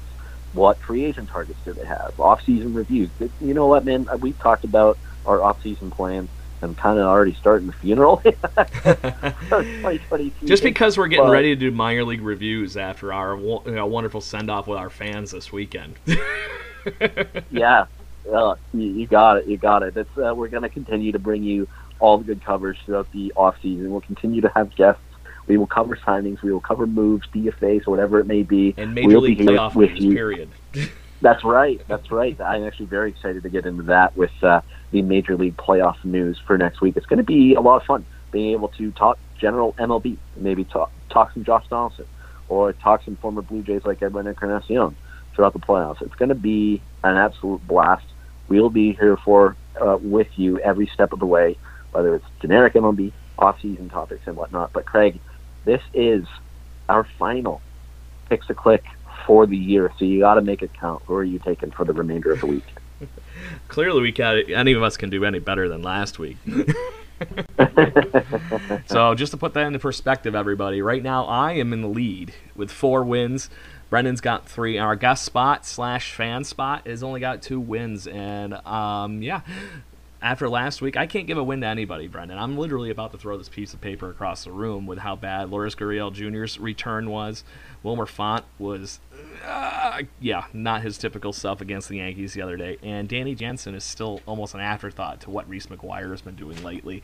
What 0.52 0.78
free 0.78 1.04
agent 1.04 1.30
targets 1.30 1.58
do 1.64 1.72
they 1.72 1.84
have? 1.84 2.14
Off-season 2.20 2.74
reviews. 2.74 3.10
You 3.40 3.54
know 3.54 3.66
what, 3.66 3.84
man? 3.84 4.06
We've 4.20 4.38
talked 4.38 4.62
about 4.62 4.98
our 5.26 5.42
off-season 5.42 5.90
plans 5.90 6.28
I'm 6.62 6.76
kind 6.76 6.98
of 6.98 7.06
already 7.06 7.34
starting 7.34 7.66
the 7.66 7.72
funeral. 7.72 8.22
Just 10.44 10.62
because 10.62 10.96
we're 10.96 11.08
getting 11.08 11.26
but, 11.26 11.32
ready 11.32 11.54
to 11.54 11.56
do 11.56 11.70
minor 11.70 12.04
league 12.04 12.22
reviews 12.22 12.76
after 12.76 13.12
our 13.12 13.36
you 13.36 13.60
know, 13.66 13.86
wonderful 13.86 14.20
send 14.20 14.50
off 14.50 14.66
with 14.66 14.78
our 14.78 14.90
fans 14.90 15.32
this 15.32 15.52
weekend. 15.52 15.96
yeah, 17.50 17.86
uh, 18.32 18.54
you, 18.72 18.82
you, 18.82 19.06
got 19.06 19.38
it. 19.38 19.46
You 19.46 19.58
got 19.58 19.82
it. 19.82 19.96
It's, 19.96 20.18
uh, 20.18 20.34
we're 20.34 20.48
going 20.48 20.62
to 20.62 20.68
continue 20.68 21.12
to 21.12 21.18
bring 21.18 21.42
you 21.42 21.68
all 21.98 22.18
the 22.18 22.24
good 22.24 22.44
coverage 22.44 22.78
throughout 22.84 23.10
the 23.12 23.32
off 23.36 23.56
season. 23.62 23.90
We'll 23.90 24.00
continue 24.00 24.40
to 24.42 24.48
have 24.54 24.74
guests. 24.74 25.02
We 25.46 25.56
will 25.56 25.66
cover 25.66 25.96
signings. 25.96 26.42
We 26.42 26.52
will 26.52 26.60
cover 26.60 26.86
moves, 26.86 27.26
DFAs, 27.28 27.86
or 27.86 27.90
whatever 27.90 28.18
it 28.18 28.26
may 28.26 28.42
be. 28.42 28.74
And 28.76 28.94
major 28.94 29.08
we'll 29.08 29.20
league 29.20 29.38
playoff 29.38 29.74
with 29.74 29.96
you. 29.96 30.12
period. 30.12 30.50
That's 31.22 31.44
right. 31.44 31.80
That's 31.88 32.10
right. 32.10 32.38
I'm 32.40 32.64
actually 32.64 32.86
very 32.86 33.10
excited 33.10 33.42
to 33.44 33.48
get 33.48 33.64
into 33.64 33.84
that 33.84 34.16
with 34.16 34.32
uh, 34.42 34.60
the 34.90 35.02
Major 35.02 35.36
League 35.36 35.56
playoff 35.56 36.04
news 36.04 36.38
for 36.46 36.58
next 36.58 36.80
week. 36.80 36.96
It's 36.96 37.06
going 37.06 37.18
to 37.18 37.24
be 37.24 37.54
a 37.54 37.60
lot 37.60 37.80
of 37.80 37.84
fun 37.84 38.04
being 38.32 38.52
able 38.52 38.68
to 38.68 38.92
talk 38.92 39.18
general 39.38 39.72
MLB, 39.78 40.18
maybe 40.36 40.64
talk, 40.64 40.90
talk 41.08 41.32
some 41.32 41.44
Josh 41.44 41.66
Donaldson, 41.68 42.06
or 42.48 42.72
talk 42.74 43.02
some 43.04 43.16
former 43.16 43.42
Blue 43.42 43.62
Jays 43.62 43.84
like 43.84 44.02
Edwin 44.02 44.26
Encarnacion 44.26 44.94
throughout 45.34 45.52
the 45.52 45.58
playoffs. 45.58 46.02
It's 46.02 46.14
going 46.14 46.28
to 46.28 46.34
be 46.34 46.82
an 47.02 47.16
absolute 47.16 47.66
blast. 47.66 48.06
We'll 48.48 48.70
be 48.70 48.92
here 48.92 49.16
for 49.16 49.56
uh, 49.80 49.98
with 50.00 50.28
you 50.36 50.58
every 50.60 50.86
step 50.86 51.12
of 51.12 51.18
the 51.18 51.26
way, 51.26 51.56
whether 51.92 52.14
it's 52.14 52.24
generic 52.40 52.74
MLB, 52.74 53.12
off-season 53.38 53.88
topics, 53.88 54.26
and 54.26 54.36
whatnot. 54.36 54.72
But 54.72 54.86
Craig, 54.86 55.20
this 55.64 55.82
is 55.94 56.24
our 56.88 57.04
final 57.18 57.60
Picks 58.28 58.48
a 58.50 58.54
Click 58.54 58.84
for 59.26 59.46
the 59.46 59.56
year, 59.56 59.92
so 59.98 60.04
you 60.04 60.20
got 60.20 60.34
to 60.34 60.42
make 60.42 60.62
it 60.62 60.72
count. 60.74 61.02
Who 61.06 61.14
are 61.14 61.24
you 61.24 61.38
taking 61.38 61.70
for 61.70 61.84
the 61.84 61.92
remainder 61.92 62.32
of 62.32 62.40
the 62.40 62.46
week? 62.46 62.64
Clearly, 63.68 64.00
we 64.00 64.12
got 64.12 64.48
any 64.50 64.72
of 64.72 64.82
us 64.82 64.96
can 64.96 65.10
do 65.10 65.24
any 65.24 65.38
better 65.38 65.68
than 65.68 65.82
last 65.82 66.18
week. 66.18 66.38
so, 68.86 69.14
just 69.14 69.32
to 69.32 69.36
put 69.38 69.54
that 69.54 69.66
into 69.66 69.78
perspective, 69.78 70.34
everybody, 70.34 70.82
right 70.82 71.02
now 71.02 71.24
I 71.26 71.52
am 71.52 71.72
in 71.72 71.82
the 71.82 71.88
lead 71.88 72.34
with 72.54 72.70
four 72.70 73.04
wins. 73.04 73.50
Brendan's 73.90 74.20
got 74.20 74.48
three. 74.48 74.78
Our 74.78 74.96
guest 74.96 75.24
spot 75.24 75.64
slash 75.64 76.12
fan 76.12 76.44
spot 76.44 76.86
has 76.86 77.02
only 77.02 77.20
got 77.20 77.42
two 77.42 77.60
wins, 77.60 78.06
and 78.06 78.54
um, 78.66 79.22
yeah, 79.22 79.42
after 80.22 80.48
last 80.48 80.80
week, 80.80 80.96
I 80.96 81.06
can't 81.06 81.26
give 81.26 81.38
a 81.38 81.44
win 81.44 81.60
to 81.60 81.66
anybody, 81.66 82.08
Brendan. 82.08 82.38
I'm 82.38 82.56
literally 82.56 82.90
about 82.90 83.12
to 83.12 83.18
throw 83.18 83.36
this 83.36 83.48
piece 83.48 83.74
of 83.74 83.80
paper 83.80 84.10
across 84.10 84.44
the 84.44 84.52
room 84.52 84.86
with 84.86 84.98
how 84.98 85.14
bad 85.14 85.50
Lourdes 85.50 85.74
Gurriel 85.74 86.12
Jr.'s 86.12 86.58
return 86.58 87.10
was. 87.10 87.44
Wilmer 87.82 88.06
Font 88.06 88.44
was, 88.58 89.00
uh, 89.44 90.02
yeah, 90.20 90.46
not 90.52 90.82
his 90.82 90.98
typical 90.98 91.32
self 91.32 91.60
against 91.60 91.88
the 91.88 91.98
Yankees 91.98 92.32
the 92.32 92.42
other 92.42 92.56
day. 92.56 92.78
And 92.82 93.08
Danny 93.08 93.34
Jansen 93.34 93.74
is 93.74 93.84
still 93.84 94.20
almost 94.26 94.54
an 94.54 94.60
afterthought 94.60 95.20
to 95.22 95.30
what 95.30 95.48
Reese 95.48 95.66
McGuire 95.66 96.10
has 96.10 96.22
been 96.22 96.34
doing 96.34 96.62
lately. 96.64 97.02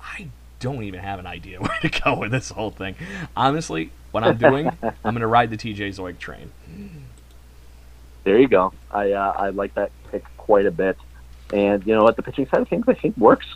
I 0.00 0.28
don't 0.60 0.84
even 0.84 1.00
have 1.00 1.18
an 1.18 1.26
idea 1.26 1.60
where 1.60 1.78
to 1.82 1.88
go 1.88 2.18
with 2.18 2.30
this 2.30 2.50
whole 2.50 2.70
thing. 2.70 2.94
Honestly, 3.36 3.90
what 4.12 4.22
I'm 4.22 4.38
doing, 4.38 4.68
I'm 4.82 5.14
going 5.14 5.20
to 5.20 5.26
ride 5.26 5.50
the 5.50 5.56
TJ 5.56 5.96
Zeuch 5.96 6.18
train. 6.18 6.52
There 8.24 8.38
you 8.38 8.46
go. 8.46 8.72
I 8.90 9.12
uh, 9.12 9.34
I 9.36 9.48
like 9.48 9.74
that 9.74 9.90
pick 10.10 10.24
quite 10.36 10.66
a 10.66 10.70
bit. 10.70 10.96
And 11.52 11.86
you 11.86 11.94
know 11.94 12.04
what, 12.04 12.16
the 12.16 12.22
pitching 12.22 12.46
side 12.46 12.60
of 12.60 12.68
things 12.68 12.84
I 12.88 12.94
think 12.94 13.16
works 13.16 13.46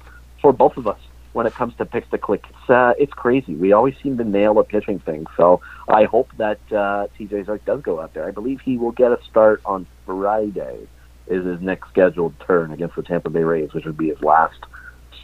for 0.43 0.53
both 0.53 0.77
of 0.77 0.87
us 0.87 0.99
when 1.33 1.47
it 1.47 1.55
comes 1.55 1.75
to 1.77 1.85
picks 1.85 2.09
to 2.11 2.19
click. 2.19 2.45
It's 2.49 2.71
uh, 2.71 2.95
it's 2.99 3.13
crazy. 3.13 3.55
We 3.55 3.73
always 3.73 3.95
seem 4.03 4.17
to 4.19 4.25
nail 4.25 4.59
a 4.59 4.65
pitching 4.65 5.01
thing. 5.01 5.27
So 5.37 5.61
I 5.89 6.05
hope 6.05 6.31
that 6.39 6.61
uh, 6.71 7.09
TJ 7.19 7.47
Zeuch 7.47 7.65
does 7.65 7.83
go 7.83 8.01
out 8.01 8.15
there. 8.15 8.27
I 8.27 8.31
believe 8.31 8.61
he 8.61 8.77
will 8.77 8.93
get 8.93 9.13
a 9.13 9.19
start 9.31 9.61
on 9.65 9.87
Friday. 10.05 10.89
Is 11.27 11.45
his 11.45 11.61
next 11.61 11.89
scheduled 11.89 12.39
turn 12.47 12.71
against 12.71 12.95
the 12.95 13.03
Tampa 13.03 13.31
Bay 13.31 13.43
Rays, 13.43 13.75
which 13.75 13.85
would 13.85 13.99
be 13.99 14.09
his 14.09 14.23
last 14.23 14.61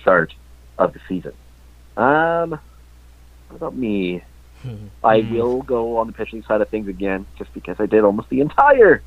start 0.00 0.34
of 0.78 0.92
the 0.92 1.00
season. 1.08 1.32
Um, 1.96 2.50
what 3.48 3.56
about 3.56 3.76
me? 3.76 4.24
I 5.04 5.20
will 5.30 5.62
go 5.62 5.98
on 5.98 6.06
the 6.06 6.12
pitching 6.12 6.42
side 6.44 6.60
of 6.60 6.68
things 6.68 6.88
again, 6.88 7.26
just 7.38 7.52
because 7.54 7.76
I 7.78 7.86
did 7.86 8.04
almost 8.04 8.28
the 8.28 8.40
entire 8.40 9.02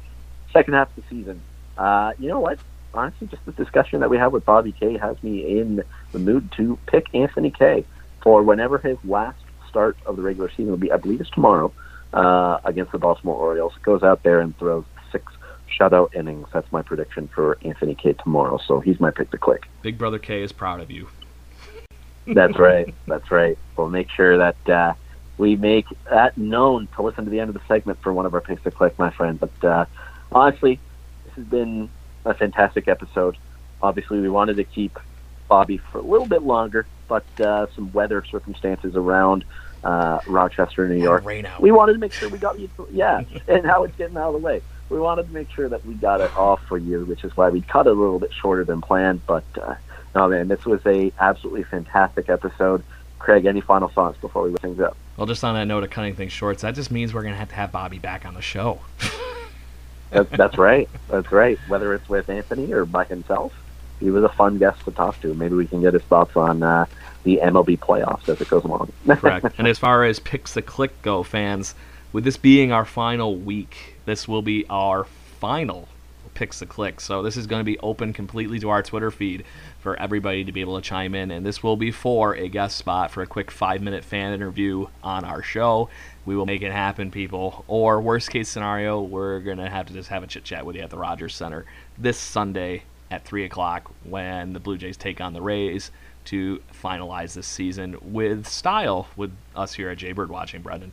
second 0.53 0.73
half 0.73 0.89
of 0.89 1.03
the 1.03 1.03
season. 1.09 1.41
Uh, 1.77 2.13
you 2.17 2.29
know 2.29 2.39
what? 2.39 2.59
Honestly, 2.95 3.27
just 3.27 3.45
the 3.45 3.51
discussion 3.51 3.99
that 3.99 4.09
we 4.09 4.17
have 4.17 4.31
with 4.31 4.45
Bobby 4.45 4.71
Kay 4.71 4.97
has 4.97 5.21
me 5.21 5.59
in 5.59 5.83
the 6.13 6.19
mood 6.19 6.49
to 6.53 6.79
pick 6.87 7.13
Anthony 7.13 7.51
Kay 7.51 7.85
for 8.23 8.41
whenever 8.41 8.77
his 8.77 8.97
last 9.03 9.37
start 9.69 9.97
of 10.05 10.15
the 10.15 10.21
regular 10.21 10.49
season 10.49 10.69
will 10.69 10.77
be. 10.77 10.91
I 10.91 10.97
believe 10.97 11.19
it's 11.19 11.29
tomorrow 11.29 11.73
uh, 12.13 12.59
against 12.63 12.93
the 12.93 12.97
Baltimore 12.97 13.35
Orioles. 13.35 13.73
Goes 13.83 14.01
out 14.01 14.23
there 14.23 14.39
and 14.39 14.57
throws 14.57 14.85
six 15.11 15.25
shutout 15.77 16.15
innings. 16.15 16.47
That's 16.53 16.71
my 16.71 16.81
prediction 16.81 17.29
for 17.35 17.57
Anthony 17.63 17.95
Kay 17.95 18.13
tomorrow. 18.13 18.59
So 18.65 18.79
he's 18.79 18.99
my 19.01 19.11
pick 19.11 19.29
to 19.31 19.37
click. 19.37 19.63
Big 19.81 19.97
Brother 19.97 20.19
Kay 20.19 20.41
is 20.41 20.53
proud 20.53 20.79
of 20.79 20.89
you. 20.89 21.09
That's 22.25 22.57
right. 22.57 22.95
That's 23.07 23.29
right. 23.29 23.57
We'll 23.75 23.89
make 23.89 24.09
sure 24.09 24.37
that 24.37 24.69
uh, 24.69 24.93
we 25.37 25.57
make 25.57 25.85
that 26.09 26.37
known 26.37 26.87
to 26.95 27.01
listen 27.01 27.25
to 27.25 27.29
the 27.29 27.41
end 27.41 27.49
of 27.49 27.55
the 27.55 27.61
segment 27.67 28.01
for 28.01 28.13
one 28.13 28.25
of 28.25 28.33
our 28.33 28.41
picks 28.41 28.63
to 28.63 28.71
click, 28.71 28.97
my 28.97 29.11
friend. 29.11 29.37
But 29.37 29.67
uh, 29.67 29.85
honestly, 30.31 30.79
this 31.25 31.33
has 31.35 31.45
been 31.45 31.89
a 32.25 32.33
fantastic 32.33 32.87
episode. 32.87 33.37
Obviously, 33.81 34.19
we 34.19 34.29
wanted 34.29 34.57
to 34.57 34.63
keep 34.63 34.97
Bobby 35.47 35.77
for 35.77 35.99
a 35.99 36.01
little 36.01 36.27
bit 36.27 36.43
longer, 36.43 36.85
but 37.07 37.25
uh, 37.39 37.67
some 37.75 37.91
weather 37.93 38.23
circumstances 38.25 38.95
around 38.95 39.45
uh, 39.83 40.19
Rochester, 40.27 40.87
New 40.87 41.01
York. 41.01 41.23
We 41.59 41.71
wanted 41.71 41.93
to 41.93 41.99
make 41.99 42.11
sure 42.11 42.29
we 42.29 42.39
got 42.39 42.59
you. 42.59 42.69
Yeah, 42.91 43.23
and 43.47 43.65
how 43.65 43.83
it's 43.83 43.95
getting 43.95 44.17
out 44.17 44.29
of 44.29 44.41
the 44.41 44.45
way. 44.45 44.61
We 44.89 44.99
wanted 44.99 45.27
to 45.27 45.33
make 45.33 45.49
sure 45.51 45.67
that 45.69 45.85
we 45.85 45.95
got 45.95 46.21
it 46.21 46.35
off 46.35 46.61
for 46.67 46.77
you, 46.77 47.05
which 47.05 47.23
is 47.23 47.35
why 47.35 47.49
we 47.49 47.61
cut 47.61 47.87
it 47.87 47.91
a 47.91 47.93
little 47.93 48.19
bit 48.19 48.33
shorter 48.33 48.63
than 48.63 48.81
planned. 48.81 49.25
But 49.25 49.45
uh, 49.59 49.75
no, 50.13 50.27
man, 50.27 50.47
this 50.47 50.65
was 50.65 50.81
a 50.85 51.11
absolutely 51.19 51.63
fantastic 51.63 52.29
episode. 52.29 52.83
Craig, 53.19 53.45
any 53.45 53.61
final 53.61 53.87
thoughts 53.87 54.19
before 54.19 54.43
we 54.43 54.51
wrap 54.51 54.61
things 54.61 54.79
up? 54.79 54.95
Well, 55.17 55.25
just 55.25 55.43
on 55.43 55.55
that 55.55 55.65
note 55.65 55.83
of 55.83 55.89
cutting 55.89 56.15
things 56.15 56.31
short, 56.31 56.59
that 56.59 56.75
just 56.75 56.91
means 56.91 57.13
we're 57.13 57.23
going 57.23 57.33
to 57.33 57.39
have 57.39 57.49
to 57.49 57.55
have 57.55 57.71
Bobby 57.71 57.97
back 57.97 58.25
on 58.25 58.33
the 58.33 58.41
show. 58.41 58.81
That, 60.15 60.29
that's 60.31 60.57
right. 60.57 60.89
That's 61.09 61.31
right. 61.31 61.59
Whether 61.67 61.93
it's 61.93 62.07
with 62.07 62.29
Anthony 62.29 62.71
or 62.73 62.85
by 62.85 63.03
himself, 63.03 63.53
he 63.99 64.09
was 64.09 64.23
a 64.23 64.29
fun 64.29 64.57
guest 64.57 64.83
to 64.85 64.91
talk 64.91 65.19
to. 65.21 65.33
Maybe 65.33 65.55
we 65.55 65.67
can 65.67 65.81
get 65.81 65.93
his 65.93 66.03
thoughts 66.03 66.35
on 66.35 66.63
uh, 66.63 66.85
the 67.23 67.39
MLB 67.43 67.79
playoffs 67.79 68.29
as 68.29 68.39
it 68.39 68.49
goes 68.49 68.63
along. 68.63 68.91
Correct. 69.07 69.45
And 69.57 69.67
as 69.67 69.77
far 69.77 70.03
as 70.03 70.19
picks 70.19 70.53
the 70.53 70.61
click 70.61 71.01
go, 71.01 71.23
fans, 71.23 71.75
with 72.13 72.23
this 72.23 72.37
being 72.37 72.71
our 72.71 72.85
final 72.85 73.35
week, 73.35 73.97
this 74.05 74.27
will 74.27 74.41
be 74.41 74.65
our 74.69 75.05
final 75.39 75.87
picks 76.35 76.59
the 76.59 76.67
click. 76.67 77.01
So 77.01 77.23
this 77.23 77.35
is 77.35 77.47
going 77.47 77.61
to 77.61 77.65
be 77.65 77.79
open 77.79 78.13
completely 78.13 78.59
to 78.59 78.69
our 78.69 78.83
Twitter 78.83 79.09
feed 79.09 79.43
for 79.79 79.99
everybody 79.99 80.43
to 80.43 80.51
be 80.51 80.61
able 80.61 80.75
to 80.75 80.87
chime 80.87 81.15
in, 81.15 81.31
and 81.31 81.43
this 81.43 81.63
will 81.63 81.77
be 81.77 81.89
for 81.89 82.35
a 82.35 82.47
guest 82.47 82.77
spot 82.77 83.09
for 83.09 83.23
a 83.23 83.27
quick 83.27 83.49
five-minute 83.49 84.03
fan 84.03 84.33
interview 84.33 84.85
on 85.03 85.25
our 85.25 85.41
show. 85.41 85.89
We 86.25 86.35
will 86.35 86.45
make 86.45 86.61
it 86.61 86.71
happen, 86.71 87.09
people. 87.09 87.65
Or 87.67 87.99
worst 87.99 88.29
case 88.29 88.49
scenario, 88.49 89.01
we're 89.01 89.39
gonna 89.39 89.69
have 89.69 89.87
to 89.87 89.93
just 89.93 90.09
have 90.09 90.21
a 90.21 90.27
chit 90.27 90.43
chat 90.43 90.65
with 90.65 90.75
you 90.75 90.83
at 90.83 90.91
the 90.91 90.97
Rogers 90.97 91.33
Center 91.33 91.65
this 91.97 92.17
Sunday 92.19 92.83
at 93.09 93.23
three 93.23 93.45
o'clock 93.45 93.91
when 94.03 94.53
the 94.53 94.59
Blue 94.59 94.77
Jays 94.77 94.97
take 94.97 95.21
on 95.21 95.33
the 95.33 95.41
Rays 95.41 95.91
to 96.25 96.61
finalize 96.83 97.35
this 97.35 97.45
season 97.45 97.95
with 98.01 98.47
style 98.47 99.07
with 99.15 99.31
us 99.55 99.73
here 99.73 99.89
at 99.89 99.99
Jaybird 99.99 100.29
watching, 100.29 100.61
Brendan. 100.61 100.91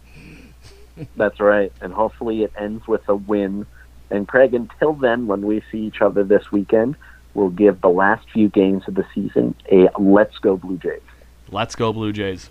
That's 1.16 1.40
right, 1.40 1.72
and 1.80 1.95
hopefully 1.95 2.43
it 2.43 2.53
ends 2.59 2.86
with 2.86 3.09
a 3.09 3.16
win. 3.16 3.66
And 4.13 4.29
Craig, 4.29 4.53
until 4.53 4.93
then, 4.93 5.27
when 5.27 5.41
we 5.41 5.63
see 5.73 5.79
each 5.79 6.03
other 6.03 6.23
this 6.23 6.53
weekend, 6.53 6.97
we'll 7.33 7.49
give 7.49 7.81
the 7.81 7.89
last 7.89 8.29
few 8.31 8.51
games 8.51 8.83
of 8.87 8.95
the 8.95 9.07
season 9.15 9.55
a 9.73 9.89
"Let's 9.99 10.37
Go 10.39 10.59
Blue 10.59 10.77
Jays." 10.77 11.01
Let's 11.49 11.75
go 11.75 11.95
Blue 11.95 12.13
Jays. 12.13 12.51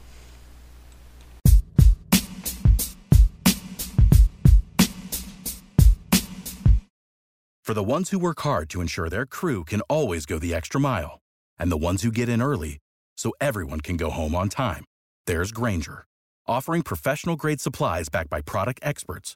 For 7.64 7.76
the 7.76 7.84
ones 7.84 8.09
who 8.09 8.18
work 8.18 8.41
hard 8.41 8.68
to 8.72 8.82
ensure 8.82 9.07
their 9.07 9.28
crew 9.28 9.64
can 9.64 9.82
always 9.82 10.26
go 10.26 10.39
the 10.39 10.55
extra 10.55 10.82
mile, 10.82 11.20
and 11.59 11.72
the 11.72 11.78
ones 11.78 12.01
who 12.01 12.12
get 12.12 12.28
in 12.28 12.41
early 12.41 12.80
so 13.16 13.34
everyone 13.39 13.82
can 13.82 13.97
go 13.97 14.09
home 14.09 14.34
on 14.34 14.49
time, 14.49 14.84
there's 15.28 15.51
Grainger, 15.51 16.05
offering 16.47 16.82
professional 16.82 17.36
grade 17.36 17.62
supplies 17.62 18.09
backed 18.09 18.32
by 18.32 18.41
product 18.41 18.80
experts 18.82 19.36